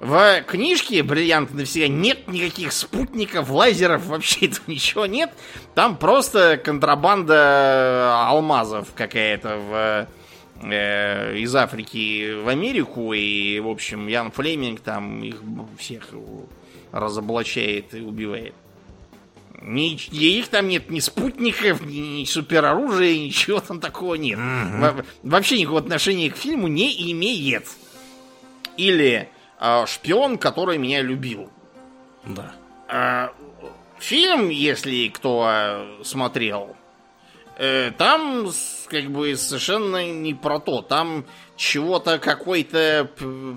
В 0.02 0.42
книжке 0.48 1.04
«Бриллианты 1.04 1.54
навсегда» 1.54 1.88
нет 1.88 2.28
никаких 2.28 2.74
спутников, 2.74 3.52
лазеров, 3.52 4.08
вообще 4.08 4.46
этого 4.48 4.64
ничего 4.66 5.06
нет. 5.06 5.32
Там 5.76 5.96
просто 5.96 6.58
контрабанда 6.58 8.16
алмазов 8.28 8.88
какая-то 8.96 9.58
в 9.60 10.08
э, 10.64 11.38
из 11.38 11.56
Африки 11.56 12.34
в 12.34 12.48
Америку, 12.48 13.14
и, 13.14 13.60
в 13.60 13.68
общем, 13.68 14.08
Ян 14.08 14.32
Флеминг 14.32 14.80
там 14.80 15.22
их 15.22 15.44
всех 15.78 16.10
разоблачает 16.92 17.94
и 17.94 18.02
убивает. 18.02 18.56
Ни, 19.62 19.94
их 19.94 20.48
там 20.48 20.68
нет 20.68 20.90
ни 20.90 21.00
спутников, 21.00 21.86
ни, 21.86 22.22
ни 22.22 22.26
супероружия, 22.26 23.20
ничего 23.20 23.60
там 23.60 23.80
такого 23.80 24.16
нет. 24.16 24.40
Во- 24.40 25.06
вообще 25.22 25.60
никакого 25.60 25.82
отношения 25.82 26.32
к 26.32 26.38
фильму 26.38 26.68
не 26.68 27.12
имеет. 27.12 27.68
Или 28.78 29.30
шпион, 29.86 30.38
который 30.38 30.78
меня 30.78 31.02
любил. 31.02 31.50
Да. 32.26 32.52
А, 32.88 33.32
фильм, 34.00 34.50
если 34.50 35.08
кто 35.10 35.44
а, 35.46 36.00
смотрел, 36.04 36.76
э, 37.58 37.92
там 37.98 38.52
как 38.88 39.12
бы 39.12 39.36
совершенно 39.36 40.12
не 40.12 40.34
про 40.34 40.60
то. 40.60 40.82
Там 40.82 41.26
чего-то 41.56 42.20
какой-то 42.20 43.10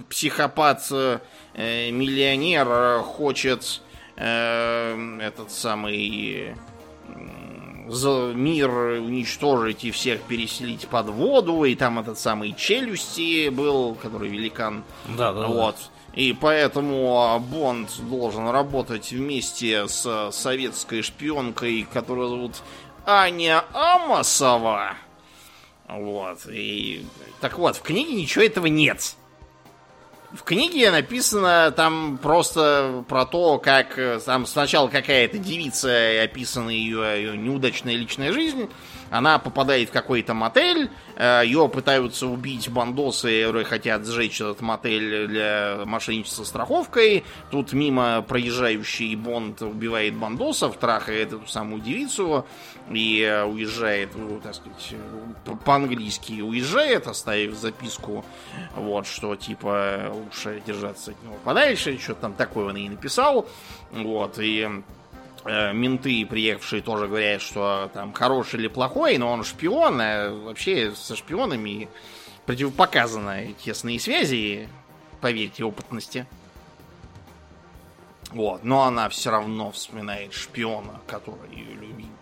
психопат, 0.08 0.86
э, 0.90 1.18
миллионер 1.90 3.02
хочет 3.02 3.80
э, 4.16 5.18
этот 5.20 5.50
самый 5.50 6.54
за 7.86 8.32
мир 8.34 8.70
уничтожить 8.70 9.84
и 9.84 9.90
всех 9.90 10.22
переселить 10.22 10.88
под 10.88 11.08
воду, 11.10 11.64
и 11.64 11.74
там 11.74 11.98
этот 11.98 12.18
самый 12.18 12.54
челюсти 12.54 13.50
был, 13.50 13.94
который 13.94 14.28
великан. 14.28 14.84
Да, 15.08 15.32
да, 15.32 15.42
да. 15.42 15.74
И 16.14 16.32
поэтому 16.32 17.22
а, 17.22 17.38
Бонд 17.38 17.90
должен 18.08 18.48
работать 18.48 19.10
вместе 19.10 19.88
с 19.88 20.30
советской 20.32 21.02
шпионкой, 21.02 21.86
которую 21.92 22.28
зовут 22.28 22.52
Аня 23.04 23.64
Амосова. 23.72 24.94
Вот. 25.88 26.46
И 26.48 27.04
так 27.40 27.58
вот, 27.58 27.76
в 27.76 27.82
книге 27.82 28.14
ничего 28.14 28.44
этого 28.44 28.66
нет. 28.66 29.16
В 30.32 30.42
книге 30.42 30.90
написано 30.90 31.72
там 31.76 32.18
просто 32.18 33.04
про 33.08 33.24
то, 33.24 33.58
как 33.58 33.96
э, 33.98 34.18
там 34.18 34.46
сначала 34.46 34.88
какая-то 34.88 35.38
девица, 35.38 36.22
описана 36.24 36.70
ее, 36.70 37.02
ее 37.16 37.36
неудачная 37.36 37.94
личная 37.94 38.32
жизнь. 38.32 38.68
Она 39.14 39.38
попадает 39.38 39.90
в 39.90 39.92
какой-то 39.92 40.34
мотель, 40.34 40.90
э, 41.14 41.42
ее 41.44 41.68
пытаются 41.68 42.26
убить 42.26 42.68
бандосы, 42.68 43.44
которые 43.44 43.64
хотят 43.64 44.04
сжечь 44.04 44.40
этот 44.40 44.60
мотель 44.60 45.28
для 45.28 45.82
мошенничества 45.84 46.42
страховкой. 46.42 47.22
Тут 47.52 47.72
мимо 47.72 48.22
проезжающий 48.22 49.14
Бонд 49.14 49.62
убивает 49.62 50.16
бандосов, 50.16 50.76
трахает 50.78 51.32
эту 51.32 51.46
самую 51.46 51.80
девицу 51.80 52.44
и 52.90 53.20
э, 53.20 53.44
уезжает, 53.44 54.10
ну, 54.16 54.40
так 54.40 54.56
сказать, 54.56 54.88
э, 54.90 54.96
по- 55.44 55.56
по-английски 55.58 56.40
уезжает, 56.40 57.06
оставив 57.06 57.54
записку, 57.54 58.24
вот, 58.74 59.06
что 59.06 59.36
типа 59.36 60.10
лучше 60.12 60.60
держаться 60.66 61.12
от 61.12 61.22
него 61.22 61.36
подальше, 61.44 62.00
что-то 62.00 62.22
там 62.22 62.34
такое 62.34 62.66
он 62.70 62.76
и 62.76 62.88
написал, 62.88 63.46
вот, 63.92 64.40
и 64.40 64.68
менты, 65.44 66.24
приехавшие, 66.26 66.82
тоже 66.82 67.06
говорят, 67.06 67.42
что 67.42 67.90
там 67.92 68.12
хороший 68.12 68.60
или 68.60 68.68
плохой, 68.68 69.18
но 69.18 69.30
он 69.30 69.44
шпион, 69.44 70.00
а 70.00 70.30
вообще 70.30 70.92
со 70.94 71.16
шпионами 71.16 71.88
противопоказаны 72.46 73.54
тесные 73.62 74.00
связи, 74.00 74.68
поверьте, 75.20 75.64
опытности. 75.64 76.26
Вот, 78.30 78.64
но 78.64 78.82
она 78.82 79.08
все 79.08 79.30
равно 79.30 79.70
вспоминает 79.70 80.32
шпиона, 80.32 81.00
который 81.06 81.54
ее 81.54 81.74
любил. 81.74 82.13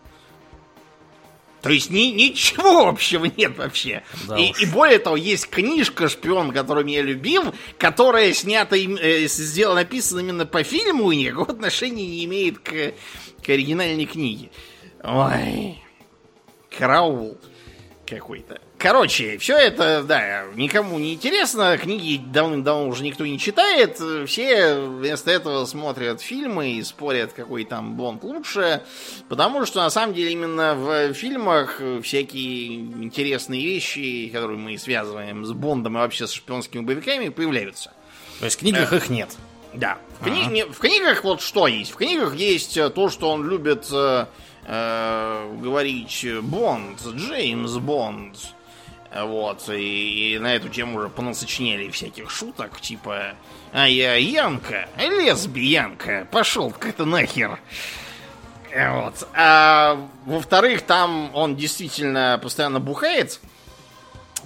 То 1.62 1.70
есть 1.70 1.90
ни, 1.90 2.10
ничего 2.10 2.88
общего 2.88 3.24
нет 3.24 3.56
вообще. 3.56 4.02
Да 4.26 4.36
и, 4.36 4.50
уж. 4.50 4.60
и 4.60 4.66
более 4.66 4.98
того, 4.98 5.16
есть 5.16 5.48
книжка 5.48 6.08
«Шпион, 6.08 6.52
который 6.52 6.84
меня 6.84 7.02
любил», 7.02 7.54
которая 7.78 8.32
снята, 8.34 8.76
э, 8.76 9.26
сделана, 9.28 9.80
написана 9.82 10.20
именно 10.20 10.44
по 10.44 10.64
фильму 10.64 11.12
и 11.12 11.16
никакого 11.16 11.52
отношения 11.52 12.06
не 12.06 12.24
имеет 12.24 12.58
к, 12.58 12.94
к 13.42 13.48
оригинальной 13.48 14.06
книге. 14.06 14.50
Ой, 15.04 15.78
караул 16.76 17.38
какой-то. 18.06 18.60
Короче, 18.82 19.38
все 19.38 19.56
это, 19.56 20.02
да, 20.02 20.42
никому 20.56 20.98
не 20.98 21.14
интересно, 21.14 21.78
книги 21.78 22.20
давным-давно 22.20 22.88
уже 22.88 23.04
никто 23.04 23.24
не 23.24 23.38
читает, 23.38 24.00
все 24.26 24.74
вместо 24.80 25.30
этого 25.30 25.64
смотрят 25.66 26.20
фильмы 26.20 26.72
и 26.72 26.82
спорят, 26.82 27.32
какой 27.32 27.64
там 27.64 27.94
Бонд 27.94 28.24
лучше, 28.24 28.82
потому 29.28 29.66
что 29.66 29.82
на 29.82 29.90
самом 29.90 30.14
деле 30.14 30.32
именно 30.32 30.74
в 30.74 31.14
фильмах 31.14 31.80
всякие 32.02 32.74
интересные 32.80 33.64
вещи, 33.64 34.28
которые 34.32 34.58
мы 34.58 34.76
связываем 34.78 35.44
с 35.44 35.52
Бондом 35.52 35.96
и 35.96 36.00
вообще 36.00 36.26
с 36.26 36.32
шпионскими 36.32 36.80
боевиками, 36.80 37.28
появляются. 37.28 37.92
То 38.40 38.46
есть 38.46 38.56
в 38.56 38.58
книгах 38.58 38.92
их 38.92 39.08
нет. 39.10 39.28
Да. 39.74 39.98
В, 40.18 40.26
кни- 40.26 40.50
не- 40.50 40.66
в 40.66 40.78
книгах 40.80 41.22
вот 41.22 41.40
что 41.40 41.68
есть? 41.68 41.92
В 41.92 41.96
книгах 41.96 42.34
есть 42.34 42.76
э, 42.76 42.90
то, 42.90 43.08
что 43.10 43.30
он 43.30 43.48
любит 43.48 43.86
э, 43.92 44.26
э, 44.66 45.56
говорить 45.62 46.24
э, 46.24 46.40
Бонд, 46.40 47.00
Джеймс 47.14 47.76
Бонд. 47.76 48.36
Э, 49.12 49.24
Вот, 49.24 49.68
и, 49.68 50.34
и 50.34 50.38
на 50.38 50.54
эту 50.54 50.68
тему 50.68 50.98
уже 50.98 51.08
понасочиняли 51.08 51.88
всяких 51.90 52.30
шуток, 52.30 52.80
типа 52.80 53.34
А 53.72 53.88
я 53.88 54.14
Янка, 54.14 54.88
лесбиянка, 54.98 56.26
пошел 56.30 56.70
как-то 56.70 57.04
нахер. 57.04 57.58
Э, 58.70 59.00
Вот. 59.02 59.28
А 59.34 60.08
во-вторых, 60.26 60.82
там 60.82 61.30
он 61.34 61.56
действительно 61.56 62.38
постоянно 62.42 62.80
бухает. 62.80 63.40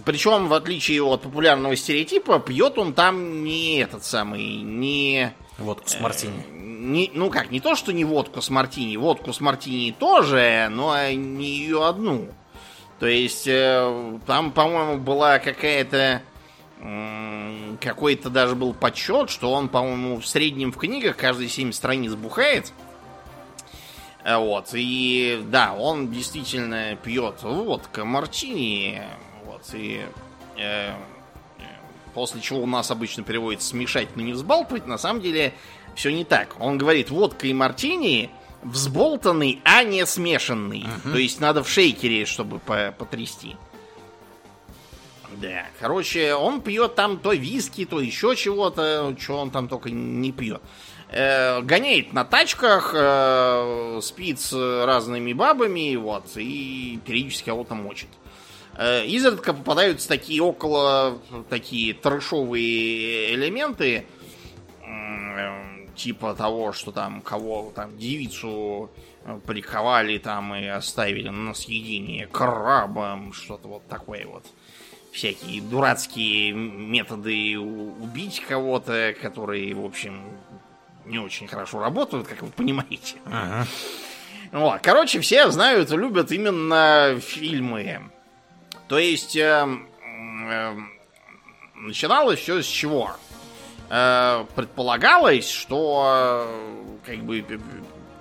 Причем, 0.05 0.49
в 0.49 0.55
отличие 0.55 1.03
от 1.03 1.23
популярного 1.23 1.75
стереотипа, 1.75 2.39
пьет 2.39 2.79
он 2.79 2.93
там 2.93 3.45
не 3.45 3.79
этот 3.79 4.05
самый, 4.05 4.57
не... 4.57 5.33
Водку 5.59 5.89
с 5.89 5.99
мартини. 5.99 6.45
не- 6.53 7.11
ну 7.15 7.31
как, 7.31 7.51
не 7.51 7.61
то, 7.61 7.75
что 7.77 7.93
не 7.93 8.05
водку 8.05 8.43
с 8.43 8.51
мартини, 8.51 8.97
водку 8.99 9.33
с 9.33 9.41
мартини 9.41 9.95
тоже, 9.99 10.69
но 10.71 10.95
не 11.13 11.47
ее 11.47 11.87
одну. 11.87 12.29
То 12.99 13.07
есть 13.07 13.47
э, 13.47 14.19
там, 14.27 14.53
по-моему, 14.53 14.99
была 14.99 15.39
какая-то 15.39 16.23
какой-то 17.81 18.29
даже 18.29 18.55
был 18.55 18.75
подсчет, 18.75 19.31
что 19.31 19.51
он, 19.51 19.71
по-моему, 19.71 20.21
в 20.21 20.27
среднем 20.27 20.73
в 20.73 20.77
книгах 20.77 21.17
каждые 21.17 21.49
7 21.49 21.73
страниц 21.73 22.13
бухает. 22.13 22.73
Э, 24.25 24.37
Вот, 24.37 24.71
и 24.73 25.43
да, 25.47 25.73
он 25.73 26.11
действительно 26.11 26.97
пьет 26.97 27.43
водка, 27.43 28.05
мартини, 28.05 29.03
вот, 29.45 29.63
и 29.73 30.03
э, 30.59 30.93
после 32.13 32.41
чего 32.41 32.63
у 32.63 32.67
нас 32.67 32.91
обычно 32.91 33.23
переводится 33.23 33.69
смешать, 33.69 34.09
но 34.17 34.23
не 34.23 34.33
взбалтывать, 34.33 34.87
на 34.87 34.99
самом 34.99 35.21
деле 35.21 35.53
все 35.95 36.11
не 36.13 36.25
так. 36.25 36.57
Он 36.59 36.77
говорит, 36.77 37.11
водка 37.11 37.47
и 37.47 37.53
мартини 37.53 38.31
взболтанный, 38.71 39.61
а 39.65 39.83
не 39.85 40.05
смешанный. 40.07 40.85
То 41.03 41.17
есть 41.19 41.41
надо 41.41 41.63
в 41.63 41.69
шейкере, 41.69 42.25
чтобы 42.27 42.59
по- 42.59 42.95
потрясти. 42.99 43.57
Да, 45.41 45.67
короче, 45.81 46.35
он 46.35 46.63
пьет 46.63 46.95
там 46.95 47.19
то 47.19 47.33
виски, 47.33 47.85
то 47.85 48.01
еще 48.01 48.35
чего-то, 48.37 49.15
что 49.19 49.37
он 49.39 49.51
там 49.51 49.69
только 49.69 49.91
не 49.91 50.33
пьет. 50.33 50.63
Э, 51.11 51.61
гоняет 51.61 52.13
на 52.13 52.25
тачках, 52.25 52.93
э, 52.97 54.01
спит 54.03 54.41
с 54.41 54.53
разными 54.85 55.33
бабами, 55.35 55.95
вот, 55.97 56.25
и 56.37 56.99
периодически 57.05 57.47
кого-то 57.47 57.75
мочит. 57.75 58.09
Э, 58.77 59.05
изредка 59.05 59.53
попадаются 59.53 60.09
такие 60.09 60.43
около, 60.43 61.19
такие 61.51 61.93
трэшовые 61.95 63.35
элементы, 63.35 64.07
м, 64.83 65.76
типа 65.97 66.35
того, 66.35 66.73
что 66.73 66.93
там 66.93 67.21
кого 67.21 67.73
там 67.75 67.97
девицу 67.99 68.91
э, 69.25 69.41
приковали 69.47 70.19
там 70.19 70.55
и 70.55 70.67
оставили 70.67 71.29
на 71.29 71.55
съедение 71.55 72.27
крабом, 72.27 73.33
что-то 73.33 73.69
вот 73.69 73.89
такое 73.89 74.27
вот. 74.27 74.45
Всякие 75.13 75.63
дурацкие 75.63 76.53
методы 76.53 77.59
убить 77.59 78.43
кого-то, 78.47 79.15
которые, 79.21 79.75
в 79.75 79.85
общем, 79.85 80.23
не 81.07 81.19
очень 81.19 81.49
хорошо 81.49 81.81
работают, 81.81 82.29
как 82.29 82.43
вы 82.43 82.49
понимаете. 82.49 83.17
Ага. 83.25 83.67
Вот, 84.53 84.81
короче, 84.83 85.21
все 85.21 85.51
знают 85.51 85.91
и 85.91 85.97
любят 85.97 86.31
именно 86.33 87.19
фильмы. 87.21 88.03
То 88.89 88.99
есть, 88.99 89.37
э, 89.37 89.67
э, 90.49 90.77
начиналось 91.75 92.41
все 92.41 92.63
с 92.63 92.67
чего? 92.67 93.17
Э, 93.89 94.45
предполагалось, 94.55 95.49
что 95.49 96.49
э, 96.49 97.07
как 97.07 97.19
бы 97.19 97.45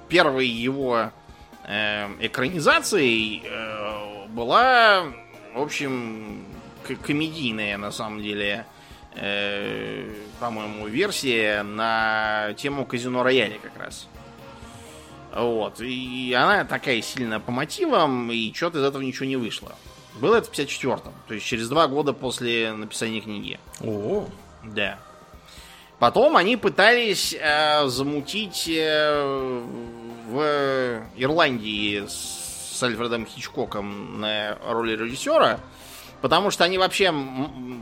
первой 0.08 0.48
его 0.48 1.12
э, 1.64 2.08
экранизацией 2.20 3.44
была, 4.30 5.06
в 5.56 5.62
общем, 5.62 6.46
комедийная 7.02 7.78
на 7.78 7.92
самом 7.92 8.22
деле, 8.22 8.66
по-моему, 10.40 10.88
версия 10.88 11.64
на 11.64 12.54
тему 12.58 12.86
казино 12.86 13.24
рояля 13.24 13.58
как 13.60 13.78
раз. 13.82 14.08
Вот. 15.34 15.80
И 15.80 16.34
она 16.38 16.66
такая 16.66 17.02
сильно 17.02 17.40
по 17.40 17.52
мотивам, 17.52 18.30
и 18.30 18.54
что-то 18.54 18.80
из 18.80 18.84
этого 18.84 19.02
ничего 19.02 19.26
не 19.26 19.38
вышло. 19.38 19.74
Было 20.20 20.36
это 20.36 20.52
в 20.52 20.54
54-м, 20.54 21.14
то 21.28 21.34
есть 21.34 21.46
через 21.46 21.70
два 21.70 21.88
года 21.88 22.12
после 22.12 22.74
написания 22.74 23.22
книги. 23.22 23.58
О, 23.82 24.28
Да. 24.64 25.00
Потом 26.00 26.36
они 26.36 26.58
пытались 26.58 27.34
э, 27.40 27.88
замутить 27.88 28.68
э, 28.68 29.64
в 30.30 31.02
Ирландии 31.16 32.06
с 32.08 32.84
Альфредом 32.84 33.26
Хичкоком 33.26 34.20
на 34.20 34.58
роли 34.68 34.98
режиссера, 34.98 35.60
потому 36.22 36.52
что 36.52 36.66
они 36.66 36.78
вообще 36.78 37.14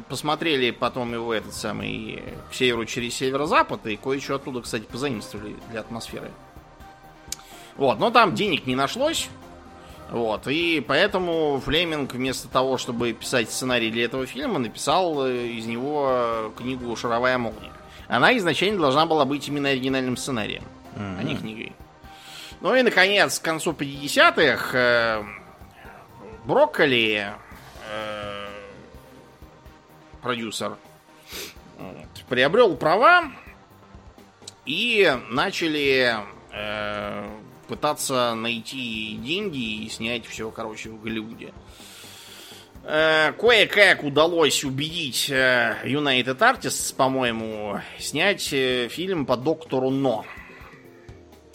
посмотрели 0.09 0.69
потом 0.69 1.13
его 1.13 1.33
этот 1.33 1.55
самый 1.55 2.21
к 2.51 2.53
северу 2.53 2.85
через 2.85 3.15
северо-запад 3.15 3.87
и 3.87 3.95
кое-что 3.95 4.35
оттуда, 4.35 4.61
кстати, 4.61 4.83
позаимствовали 4.83 5.55
для 5.71 5.79
атмосферы. 5.79 6.29
Вот, 7.75 7.99
но 7.99 8.11
там 8.11 8.35
денег 8.35 8.67
не 8.67 8.75
нашлось. 8.75 9.29
Вот, 10.11 10.47
и 10.47 10.79
поэтому 10.87 11.59
Флеминг 11.65 12.13
вместо 12.13 12.47
того, 12.47 12.77
чтобы 12.77 13.13
писать 13.13 13.49
сценарий 13.49 13.89
для 13.89 14.05
этого 14.05 14.27
фильма, 14.27 14.59
написал 14.59 15.25
э, 15.25 15.47
из 15.47 15.65
него 15.65 16.53
книгу 16.55 16.95
«Шаровая 16.95 17.39
молния». 17.39 17.71
Она 18.13 18.37
изначально 18.37 18.79
должна 18.79 19.07
была 19.07 19.25
быть 19.25 19.47
именно 19.47 19.69
оригинальным 19.69 20.17
сценарием, 20.17 20.61
а 20.95 21.23
не 21.23 21.35
книгой. 21.35 21.73
Ну 22.61 22.75
и, 22.75 22.83
наконец, 22.83 23.39
к 23.39 23.41
концу 23.41 23.71
50-х 23.71 24.77
э, 24.77 25.23
Брокколи, 26.45 27.33
э, 27.89 28.47
продюсер, 30.21 30.77
вот, 31.79 32.25
приобрел 32.29 32.77
права 32.77 33.31
и 34.67 35.11
начали 35.31 36.15
э, 36.51 37.29
пытаться 37.67 38.35
найти 38.35 39.17
деньги 39.23 39.85
и 39.85 39.89
снять 39.89 40.27
все, 40.27 40.51
короче, 40.51 40.89
в 40.89 41.01
Голливуде. 41.01 41.51
Э, 42.85 43.31
Кое-как 43.39 44.03
удалось 44.03 44.63
убедить 44.63 45.29
э, 45.29 45.77
United 45.85 46.37
Artists, 46.37 46.93
по-моему, 46.93 47.79
снять 47.97 48.51
э, 48.51 48.89
фильм 48.89 49.25
по 49.25 49.37
доктору 49.37 49.89
Но. 49.89 50.25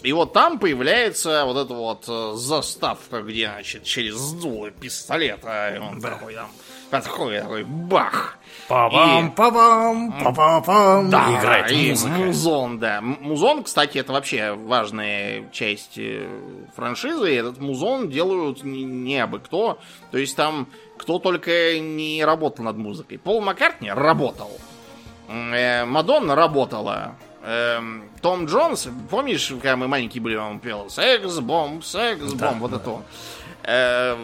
И 0.02 0.12
вот 0.12 0.32
там 0.32 0.58
появляется 0.58 1.44
вот 1.44 1.56
эта 1.66 1.74
вот 1.74 2.38
заставка, 2.38 3.20
где, 3.20 3.48
значит, 3.48 3.82
через 3.82 4.32
дуло 4.32 4.70
пистолета 4.70 5.74
и 5.74 5.78
он 5.78 6.00
такой 6.00 6.34
там 6.34 6.50
подходит, 6.90 7.42
такой 7.42 7.64
бах. 7.64 8.38
Па-бам, 8.68 9.28
И- 9.28 9.30
па-бам, 9.30 10.12
па-па-пам. 10.22 11.08
Да, 11.10 11.38
Играет 11.38 11.70
и 11.72 11.90
музыка. 11.90 12.12
музон, 12.14 12.78
да. 12.78 13.00
Музон, 13.00 13.62
кстати, 13.64 13.98
это 13.98 14.12
вообще 14.12 14.52
важная 14.52 15.48
часть 15.52 15.96
э, 15.96 16.28
франшизы. 16.76 17.34
Этот 17.34 17.58
музон 17.60 18.10
делают 18.10 18.64
не, 18.64 18.84
не 18.84 19.18
абы 19.18 19.38
кто. 19.40 19.78
То 20.10 20.18
есть 20.18 20.36
там 20.36 20.66
кто 20.98 21.18
только 21.18 21.78
не 21.78 22.24
работал 22.24 22.64
над 22.64 22.76
музыкой. 22.76 23.18
Пол 23.18 23.40
Маккартни 23.40 23.90
работал. 23.90 24.50
Э, 25.28 25.84
Мадонна 25.84 26.34
работала. 26.34 27.14
Эм, 27.44 28.10
Том 28.20 28.46
Джонс, 28.46 28.88
помнишь, 29.10 29.48
когда 29.48 29.76
мы 29.76 29.88
маленькие 29.88 30.20
были, 30.20 30.34
он 30.36 30.58
пел 30.58 30.90
«Секс-бомб, 30.90 31.84
секс-бомб», 31.84 32.36
Да, 32.40 32.52
вот 32.58 32.70
да. 32.72 32.76
это 32.78 32.90
вот. 32.90 33.02
Э, 33.70 34.16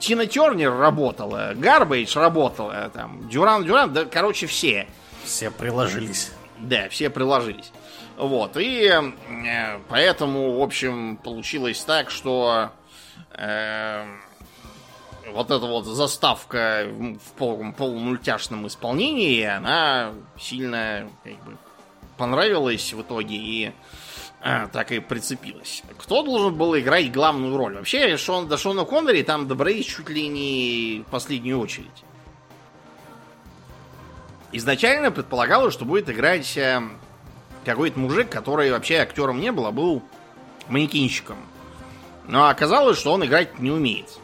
Тина 0.00 0.26
Тернер 0.26 0.76
работала, 0.76 1.52
Гарбейдж 1.54 2.18
работала, 2.18 2.90
там, 2.92 3.28
Дюран 3.28 3.64
Дюран, 3.64 3.92
да, 3.92 4.04
короче, 4.04 4.48
все. 4.48 4.88
Все 5.22 5.52
приложились. 5.52 6.32
Да, 6.58 6.88
все 6.88 7.08
приложились. 7.08 7.70
Вот, 8.16 8.56
и 8.56 8.88
э, 8.88 9.78
поэтому, 9.88 10.58
в 10.58 10.62
общем, 10.62 11.16
получилось 11.16 11.80
так, 11.84 12.10
что 12.10 12.70
э, 13.34 14.04
вот 15.32 15.46
эта 15.52 15.64
вот 15.64 15.84
заставка 15.84 16.88
в 16.90 17.32
пол- 17.38 17.72
полумультяшном 17.76 18.66
исполнении, 18.66 19.44
она 19.44 20.10
сильно 20.36 21.08
как 21.22 21.34
бы 21.44 21.56
понравилась 22.16 22.92
в 22.92 23.02
итоге 23.02 23.36
и 23.36 23.72
так 24.40 24.92
и 24.92 25.00
прицепилась. 25.00 25.82
Кто 25.98 26.22
должен 26.22 26.54
был 26.54 26.78
играть 26.78 27.12
главную 27.12 27.56
роль? 27.56 27.76
Вообще, 27.76 28.16
Шон, 28.16 28.48
до 28.48 28.56
Шона 28.56 28.84
Коннери 28.84 29.22
там 29.22 29.48
добрались 29.48 29.86
чуть 29.86 30.08
ли 30.08 30.28
не 30.28 31.04
в 31.06 31.10
последнюю 31.10 31.58
очередь. 31.58 32.04
Изначально 34.52 35.10
предполагалось, 35.10 35.74
что 35.74 35.84
будет 35.84 36.08
играть 36.08 36.56
э, 36.56 36.80
какой-то 37.64 37.98
мужик, 37.98 38.30
который 38.30 38.70
вообще 38.70 38.96
актером 38.96 39.40
не 39.40 39.52
был, 39.52 39.66
а 39.66 39.72
был 39.72 40.02
манекенщиком. 40.68 41.36
Но 42.26 42.48
оказалось, 42.48 42.98
что 42.98 43.12
он 43.12 43.24
играть 43.24 43.58
не 43.58 43.70
умеет. 43.70 44.18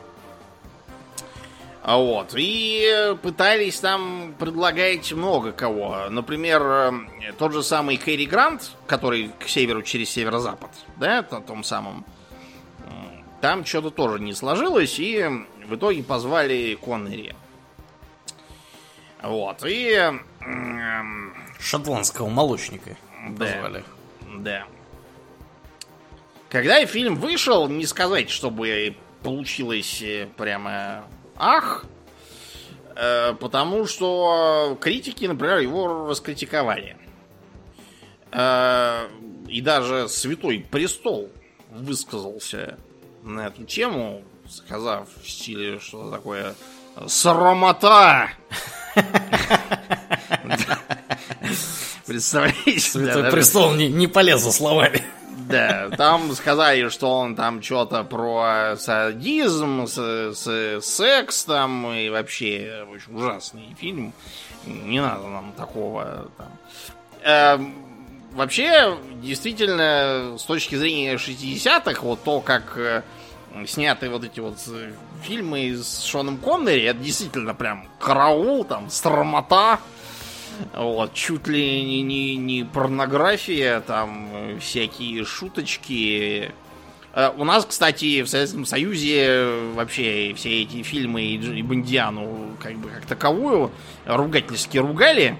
А 1.86 1.98
Вот. 1.98 2.32
И 2.34 3.14
пытались 3.22 3.78
там 3.78 4.34
предлагать 4.38 5.12
много 5.12 5.52
кого. 5.52 6.06
Например, 6.08 6.62
э, 6.62 6.92
тот 7.38 7.52
же 7.52 7.62
самый 7.62 7.98
Кэрри 7.98 8.24
Грант, 8.24 8.70
который 8.86 9.30
к 9.38 9.46
северу 9.46 9.82
через 9.82 10.08
северо-запад, 10.08 10.70
да, 10.96 11.26
на 11.30 11.42
том 11.42 11.62
самом. 11.62 12.06
Там 13.42 13.66
что-то 13.66 13.90
тоже 13.90 14.18
не 14.20 14.32
сложилось, 14.32 14.98
и 14.98 15.28
в 15.66 15.74
итоге 15.74 16.02
позвали 16.02 16.78
Коннери. 16.82 17.36
Вот. 19.22 19.62
И 19.66 20.10
Шотландского 21.60 22.30
молочника 22.30 22.96
Да. 23.28 23.44
позвали. 23.44 23.84
Да. 24.38 24.64
Когда 26.48 26.86
фильм 26.86 27.16
вышел, 27.16 27.68
не 27.68 27.84
сказать, 27.84 28.30
чтобы 28.30 28.96
получилось 29.22 30.00
э, 30.00 30.28
прямо 30.36 31.04
ах, 31.36 31.84
э, 32.96 33.34
потому 33.34 33.86
что 33.86 34.76
критики, 34.80 35.26
например, 35.26 35.58
его 35.58 36.08
раскритиковали. 36.08 36.96
Э, 38.32 39.08
и 39.48 39.60
даже 39.60 40.08
Святой 40.08 40.66
Престол 40.70 41.30
высказался 41.70 42.78
на 43.22 43.46
эту 43.46 43.64
тему, 43.64 44.22
сказав 44.48 45.08
в 45.22 45.28
стиле, 45.28 45.78
что 45.80 46.10
такое 46.10 46.54
срамота. 47.06 48.30
Представляете? 52.06 52.80
Святой 52.80 53.30
престол 53.30 53.74
не 53.74 54.06
полез 54.06 54.42
за 54.42 54.52
словами. 54.52 55.02
Да, 55.48 55.90
там 55.96 56.32
сказали, 56.34 56.88
что 56.88 57.10
он 57.18 57.34
там 57.36 57.62
что-то 57.62 58.04
про 58.04 58.76
садизм, 58.78 59.86
с- 59.86 60.34
с- 60.34 60.80
секс 60.82 61.44
там 61.44 61.90
и 61.92 62.08
вообще 62.08 62.86
очень 62.90 63.16
ужасный 63.16 63.74
фильм. 63.78 64.12
Не 64.66 65.00
надо 65.00 65.26
нам 65.28 65.52
такого 65.52 66.28
там. 66.38 66.48
Эм, 67.22 67.74
вообще, 68.32 68.96
действительно, 69.22 70.36
с 70.38 70.42
точки 70.44 70.74
зрения 70.76 71.16
60-х, 71.16 72.00
вот 72.02 72.22
то, 72.24 72.40
как 72.40 72.76
э, 72.76 73.02
сняты 73.66 74.08
вот 74.10 74.24
эти 74.24 74.40
вот 74.40 74.56
э, 74.68 74.92
фильмы 75.22 75.72
с 75.76 76.02
Шоном 76.04 76.38
Коннери, 76.38 76.82
это 76.84 76.98
действительно 77.00 77.54
прям 77.54 77.88
караул, 77.98 78.64
там, 78.64 78.90
стромота. 78.90 79.78
Вот, 80.74 81.14
чуть 81.14 81.46
ли 81.48 81.84
не, 81.84 82.02
не, 82.02 82.36
не 82.36 82.64
порнография, 82.64 83.80
там 83.80 84.58
всякие 84.60 85.24
шуточки. 85.24 86.52
Э, 87.12 87.30
У 87.36 87.44
нас, 87.44 87.64
кстати, 87.64 88.22
в 88.22 88.28
Советском 88.28 88.64
Союзе 88.66 89.24
э, 89.26 89.72
вообще 89.74 90.34
все 90.34 90.62
эти 90.62 90.82
фильмы 90.82 91.22
и, 91.22 91.62
Бондиану 91.62 92.56
как 92.60 92.76
бы 92.76 92.88
как 92.88 93.06
таковую 93.06 93.70
ругательски 94.06 94.78
ругали. 94.78 95.36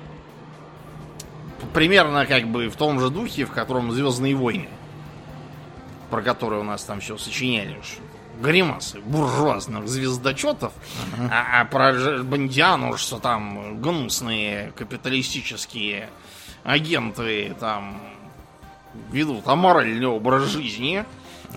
Примерно 1.72 2.26
как 2.26 2.46
бы 2.48 2.68
в 2.68 2.76
том 2.76 3.00
же 3.00 3.10
духе, 3.10 3.44
в 3.44 3.50
котором 3.50 3.90
Звездные 3.92 4.34
войны. 4.34 4.68
Про 6.10 6.22
которые 6.22 6.60
у 6.60 6.64
нас 6.64 6.84
там 6.84 7.00
все 7.00 7.16
сочиняли. 7.16 7.78
уж. 7.78 7.98
Гримасы 8.40 9.00
буржуазных 9.00 9.88
звездочетов. 9.88 10.72
А, 11.30 11.60
а 11.60 11.64
про 11.64 12.22
Бондиану, 12.22 12.96
что 12.96 13.18
там 13.18 13.80
гнусные 13.80 14.72
капиталистические 14.76 16.08
агенты 16.64 17.54
там 17.60 18.00
ведут 19.10 19.46
аморальный 19.46 20.06
образ 20.06 20.44
жизни, 20.44 21.04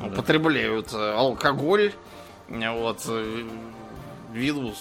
употребляют 0.01 0.93
э, 0.93 1.13
алкоголь, 1.13 1.93
вот, 2.49 3.01
э, 3.07 3.47
ведут 4.33 4.75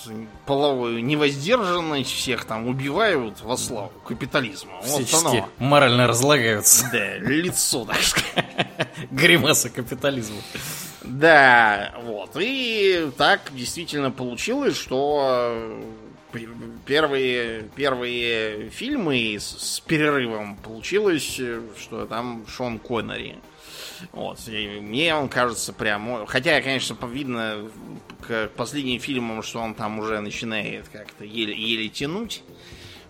половую 0.44 1.04
невоздержанность, 1.04 2.10
всех 2.10 2.44
там 2.44 2.66
убивают 2.66 3.40
во 3.42 3.56
славу 3.56 3.92
капитализма. 4.04 4.82
Всячески 4.82 5.40
вот 5.40 5.44
морально 5.58 6.06
разлагаются. 6.06 6.88
Да, 6.92 7.18
лицо, 7.18 7.84
так 7.84 8.02
сказать. 8.02 8.46
Гримаса 9.10 9.70
капитализма. 9.70 10.40
Да, 11.06 11.94
вот. 12.02 12.30
И 12.38 13.10
так 13.16 13.52
действительно 13.54 14.10
получилось, 14.10 14.76
что 14.76 15.80
первые, 16.84 17.62
первые 17.74 18.70
фильмы 18.70 19.36
с, 19.38 19.44
с 19.44 19.80
перерывом 19.80 20.56
получилось, 20.56 21.40
что 21.78 22.06
там 22.06 22.44
Шон 22.48 22.78
Коннери. 22.78 23.36
Вот. 24.12 24.40
И 24.48 24.80
мне 24.80 25.14
он 25.14 25.28
кажется 25.28 25.72
прям... 25.72 26.26
Хотя, 26.26 26.60
конечно, 26.60 26.96
видно 27.06 27.70
к 28.26 28.48
последним 28.56 29.00
фильмам, 29.00 29.42
что 29.42 29.60
он 29.60 29.74
там 29.74 29.98
уже 29.98 30.20
начинает 30.20 30.88
как-то 30.88 31.24
еле, 31.24 31.54
еле 31.54 31.88
тянуть. 31.88 32.42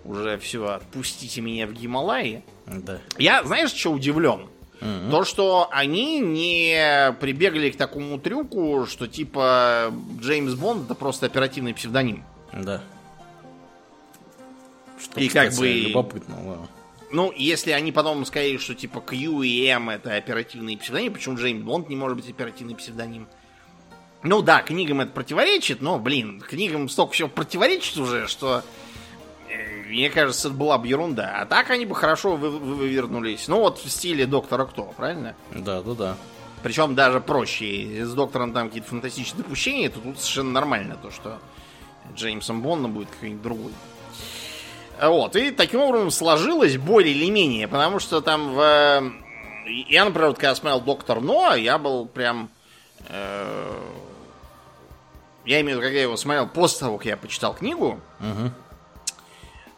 Уже 0.05 0.39
все, 0.39 0.65
отпустите 0.67 1.41
меня 1.41 1.67
в 1.67 1.73
Гималайи. 1.73 2.45
Да. 2.67 3.01
Я, 3.19 3.43
знаешь, 3.43 3.73
что 3.73 3.91
удивлен? 3.91 4.49
Угу. 4.81 5.11
То, 5.11 5.25
что 5.25 5.69
они 5.73 6.21
не 6.21 7.15
прибегли 7.21 7.71
к 7.71 7.77
такому 7.77 8.19
трюку, 8.19 8.87
что 8.87 9.07
типа 9.07 9.93
Джеймс 10.21 10.55
Бонд 10.55 10.85
это 10.85 10.95
просто 10.95 11.27
оперативный 11.27 11.75
псевдоним. 11.75 12.25
Да. 12.53 12.83
Что, 15.01 15.21
и 15.21 15.29
кстати, 15.29 15.51
как 15.51 15.59
бы... 15.59 15.73
Любопытно, 15.73 16.37
да. 16.45 16.59
Ну, 17.13 17.33
если 17.35 17.71
они 17.71 17.93
потом 17.93 18.25
сказали, 18.27 18.57
что 18.59 18.75
типа 18.75 19.01
Q 19.01 19.43
и 19.43 19.65
M 19.67 19.91
это 19.91 20.17
оперативный 20.17 20.77
псевдоним, 20.77 21.13
почему 21.13 21.37
Джеймс 21.37 21.63
Бонд 21.65 21.89
не 21.89 21.97
может 21.97 22.17
быть 22.17 22.29
оперативный 22.29 22.75
псевдоним? 22.75 23.29
Ну 24.23 24.43
да, 24.43 24.63
книгам 24.63 25.01
это 25.01 25.13
противоречит, 25.13 25.81
но, 25.81 25.99
блин, 25.99 26.41
книгам 26.41 26.89
столько 26.89 27.13
всего 27.13 27.29
противоречит 27.29 27.97
уже, 27.97 28.27
что 28.27 28.65
мне 29.89 30.11
кажется, 30.11 30.49
это 30.49 30.57
была 30.57 30.79
бы 30.79 30.89
ерунда. 30.89 31.39
А 31.41 31.47
так 31.47 31.71
они 31.71 31.87
бы 31.87 31.95
хорошо 31.95 32.37
вы 32.37 32.51
вывернулись. 32.51 33.49
Ну 33.49 33.61
вот 33.61 33.79
в 33.79 33.89
стиле 33.89 34.27
Доктора 34.27 34.65
Кто, 34.65 34.85
правильно? 34.85 35.35
Да, 35.55 35.83
да, 35.83 35.95
да. 35.95 36.17
Причем 36.63 36.95
даже 36.95 37.21
проще. 37.21 38.05
С 38.05 38.13
Доктором 38.13 38.53
там 38.53 38.69
какие-то 38.69 38.89
фантастические 38.89 39.43
допущения, 39.43 39.89
то 39.89 40.01
тут 40.01 40.19
совершенно 40.19 40.51
нормально 40.51 40.97
то, 41.01 41.11
что 41.11 41.39
Джеймсом 42.15 42.63
Бондом 42.63 42.93
будет 42.93 43.09
какой-нибудь 43.11 43.43
другой. 43.43 43.73
Вот, 45.01 45.37
и 45.37 45.51
таким 45.51 45.81
образом 45.81 46.11
сложилось 46.11 46.79
более 46.79 47.15
или 47.15 47.31
менее, 47.31 47.69
потому 47.69 47.99
что 47.99 48.23
там 48.23 48.55
в... 48.55 49.13
Я, 49.67 50.05
например, 50.05 50.29
вот, 50.29 50.39
когда 50.39 50.55
смотрел 50.55 50.81
Доктор 50.81 51.21
Но, 51.21 51.55
я 51.55 51.79
был 51.79 52.07
прям... 52.07 52.49
Э... 53.09 53.79
Я 55.45 55.61
имею 55.61 55.79
в 55.79 55.81
виду, 55.81 55.83
когда 55.83 55.97
я 55.97 56.03
его 56.03 56.17
смотрел 56.17 56.49
после 56.49 56.81
того, 56.81 56.97
как 56.97 57.07
я 57.07 57.17
почитал 57.17 57.55
книгу. 57.55 58.01
Угу. 58.21 58.51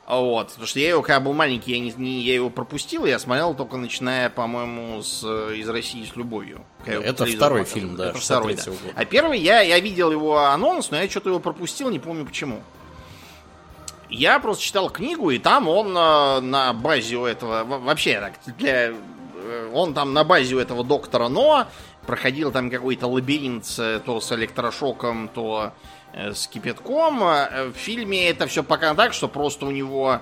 Вот, 0.09 0.49
потому 0.49 0.67
что 0.67 0.81
я 0.81 0.89
его, 0.89 1.03
когда 1.03 1.21
был 1.21 1.35
маленький, 1.35 1.73
я, 1.73 1.81
не, 1.81 1.93
не, 1.93 2.23
я 2.23 2.35
его 2.35 2.49
пропустил, 2.49 3.05
я 3.05 3.19
смотрел 3.19 3.53
только 3.53 3.77
начиная, 3.77 4.31
по-моему, 4.31 5.03
с 5.03 5.23
«Из 5.23 5.69
России 5.69 6.03
с 6.11 6.17
любовью». 6.17 6.65
Это 6.87 7.27
второй 7.27 7.65
фильм, 7.65 7.95
да. 7.95 8.09
Это 8.09 8.19
второй, 8.19 8.55
да. 8.55 8.63
А 8.95 9.05
первый, 9.05 9.39
я, 9.39 9.61
я 9.61 9.79
видел 9.81 10.11
его 10.11 10.39
анонс, 10.39 10.91
но 10.91 10.97
я 10.97 11.11
что-то 11.11 11.29
его 11.29 11.41
пропустил, 11.41 11.91
не 11.91 11.99
помню 11.99 12.25
почему. 12.25 12.63
Я 14.09 14.39
просто 14.39 14.63
читал 14.63 14.89
книгу, 14.89 15.31
и 15.31 15.39
там 15.39 15.69
он 15.69 15.89
э, 15.95 16.41
на 16.41 16.73
базе 16.73 17.17
у 17.17 17.27
этого... 17.27 17.65
Вообще, 17.65 18.19
так, 18.19 18.57
для, 18.57 18.93
э, 18.93 19.71
он 19.75 19.93
там 19.93 20.15
на 20.15 20.25
базе 20.25 20.55
у 20.55 20.59
этого 20.59 20.83
доктора 20.85 21.29
Но 21.29 21.67
проходил 22.07 22.51
там 22.51 22.71
какой-то 22.71 23.07
лабиринт 23.07 23.67
то 24.07 24.21
с 24.23 24.33
электрошоком, 24.33 25.29
то 25.29 25.73
э, 25.75 25.89
с 26.15 26.47
кипятком. 26.47 27.21
В 27.21 27.75
фильме 27.75 28.29
это 28.29 28.47
все 28.47 28.63
пока 28.63 28.95
так, 28.95 29.13
что 29.13 29.29
просто 29.29 29.67
у 29.67 29.71
него 29.71 30.21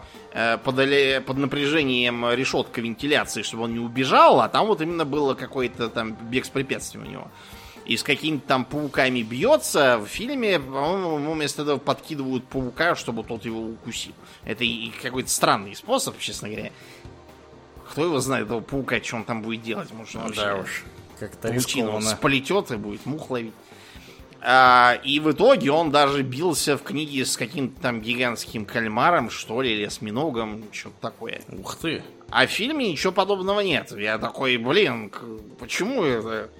подали, 0.64 1.22
под 1.26 1.38
напряжением 1.38 2.30
решетка 2.32 2.80
вентиляции, 2.80 3.42
чтобы 3.42 3.64
он 3.64 3.74
не 3.74 3.80
убежал, 3.80 4.40
а 4.40 4.48
там 4.48 4.66
вот 4.66 4.80
именно 4.80 5.04
было 5.04 5.34
какой-то 5.34 5.88
там 5.88 6.14
бег 6.14 6.44
с 6.44 6.48
препятствием 6.48 7.06
у 7.06 7.10
него 7.10 7.30
и 7.86 7.96
с 7.96 8.02
какими-то 8.02 8.46
там 8.46 8.64
пауками 8.64 9.22
бьется, 9.22 9.98
в 9.98 10.06
фильме, 10.06 10.58
по-моему, 10.58 11.18
ему 11.18 11.32
вместо 11.34 11.62
этого 11.62 11.78
подкидывают 11.78 12.44
паука, 12.44 12.96
чтобы 12.96 13.22
тот 13.22 13.44
его 13.44 13.60
укусил. 13.60 14.12
Это 14.44 14.64
и 14.64 14.90
какой-то 14.90 15.30
странный 15.30 15.76
способ, 15.76 16.18
честно 16.18 16.48
говоря. 16.48 16.72
Кто 17.88 18.04
его 18.04 18.18
знает, 18.18 18.46
этого 18.46 18.60
паука, 18.60 19.00
что 19.00 19.16
он 19.16 19.24
там 19.24 19.42
будет 19.42 19.62
делать? 19.62 19.92
Может, 19.92 20.16
он 20.16 20.22
ну, 20.26 20.34
да 20.34 20.56
уж. 20.56 20.84
Как-то 21.20 21.48
сплетет 21.60 22.72
и 22.72 22.76
будет 22.76 23.06
мух 23.06 23.30
ловить. 23.30 23.54
А, 24.42 24.98
и 25.02 25.20
в 25.20 25.32
итоге 25.32 25.70
он 25.70 25.90
даже 25.90 26.22
бился 26.22 26.76
в 26.76 26.82
книге 26.82 27.24
с 27.24 27.36
каким-то 27.36 27.80
там 27.80 28.00
гигантским 28.00 28.64
кальмаром, 28.64 29.30
что 29.30 29.62
ли, 29.62 29.72
или 29.72 29.84
осьминогом, 29.84 30.64
что-то 30.72 30.96
такое. 31.00 31.40
Ух 31.48 31.76
ты. 31.76 32.02
А 32.30 32.46
в 32.46 32.50
фильме 32.50 32.90
ничего 32.90 33.12
подобного 33.12 33.60
нет. 33.60 33.92
Я 33.92 34.18
такой, 34.18 34.56
блин, 34.56 35.12
почему 35.58 36.02
это 36.02 36.50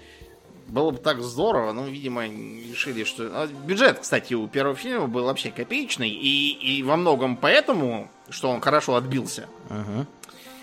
было 0.68 0.90
бы 0.90 0.98
так 0.98 1.22
здорово, 1.22 1.72
но, 1.72 1.86
видимо, 1.86 2.24
решили, 2.24 3.04
что... 3.04 3.24
А, 3.32 3.46
бюджет, 3.46 4.00
кстати, 4.00 4.34
у 4.34 4.48
первого 4.48 4.74
фильма 4.74 5.06
был 5.06 5.24
вообще 5.24 5.50
копеечный, 5.50 6.10
и, 6.10 6.78
и 6.78 6.82
во 6.82 6.96
многом 6.96 7.36
поэтому, 7.36 8.10
что 8.30 8.50
он 8.50 8.60
хорошо 8.60 8.96
отбился. 8.96 9.48
Угу. 9.70 10.06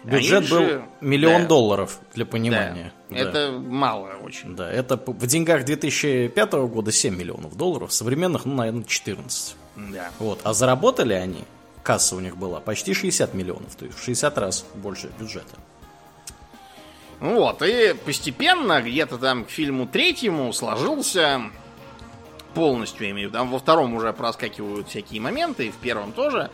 Бюджет 0.04 0.50
был 0.50 0.60
же... 0.60 0.86
миллион 1.02 1.44
да. 1.44 1.48
долларов, 1.48 2.00
для 2.14 2.26
понимания. 2.26 2.94
Да. 3.10 3.16
Да. 3.16 3.22
Это 3.22 3.52
мало 3.52 4.10
очень. 4.24 4.56
Да, 4.56 4.72
это 4.72 4.98
в 4.98 5.28
деньгах 5.28 5.66
2005 5.66 6.54
года 6.54 6.92
7 6.92 7.16
миллионов 7.16 7.56
долларов, 7.56 7.94
современных, 7.94 8.46
ну, 8.46 8.56
наверное, 8.56 8.84
14. 8.84 9.56
Да. 9.76 10.12
Вот. 10.20 10.40
А 10.44 10.54
заработали 10.54 11.14
они, 11.14 11.44
касса 11.84 12.16
у 12.16 12.20
них 12.20 12.38
была, 12.38 12.60
почти 12.60 12.94
60 12.94 13.34
миллионов, 13.34 13.76
то 13.76 13.86
есть 13.86 13.98
в 13.98 14.04
60 14.04 14.38
раз 14.38 14.66
больше 14.76 15.10
бюджета. 15.20 15.56
Вот, 17.20 17.62
и 17.62 17.96
постепенно, 18.06 18.82
где-то 18.82 19.18
там 19.18 19.46
к 19.46 19.50
фильму 19.50 19.88
третьему 19.88 20.52
сложился 20.52 21.44
полностью, 22.54 23.10
имею 23.10 23.32
там 23.32 23.50
во 23.50 23.60
втором 23.60 23.94
уже 23.94 24.14
проскакивают 24.14 24.90
всякие 24.90 25.22
моменты, 25.22 25.68
и 25.68 25.72
в 25.72 25.76
первом 25.78 26.12
тоже, 26.12 26.50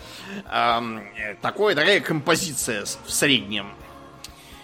эм, 0.52 1.04
такое, 1.42 1.76
такая 1.76 2.00
композиция 2.00 2.86
в 2.86 3.12
среднем. 3.12 3.74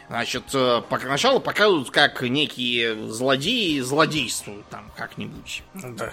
Значит, 0.08 0.44
э, 0.54 0.82
поначалу 0.88 1.40
показывают, 1.40 1.90
как 1.90 2.22
некие 2.22 3.10
злодеи 3.10 3.80
злодействуют 3.80 4.68
там 4.70 4.92
как-нибудь. 4.96 5.64
Да. 5.74 6.12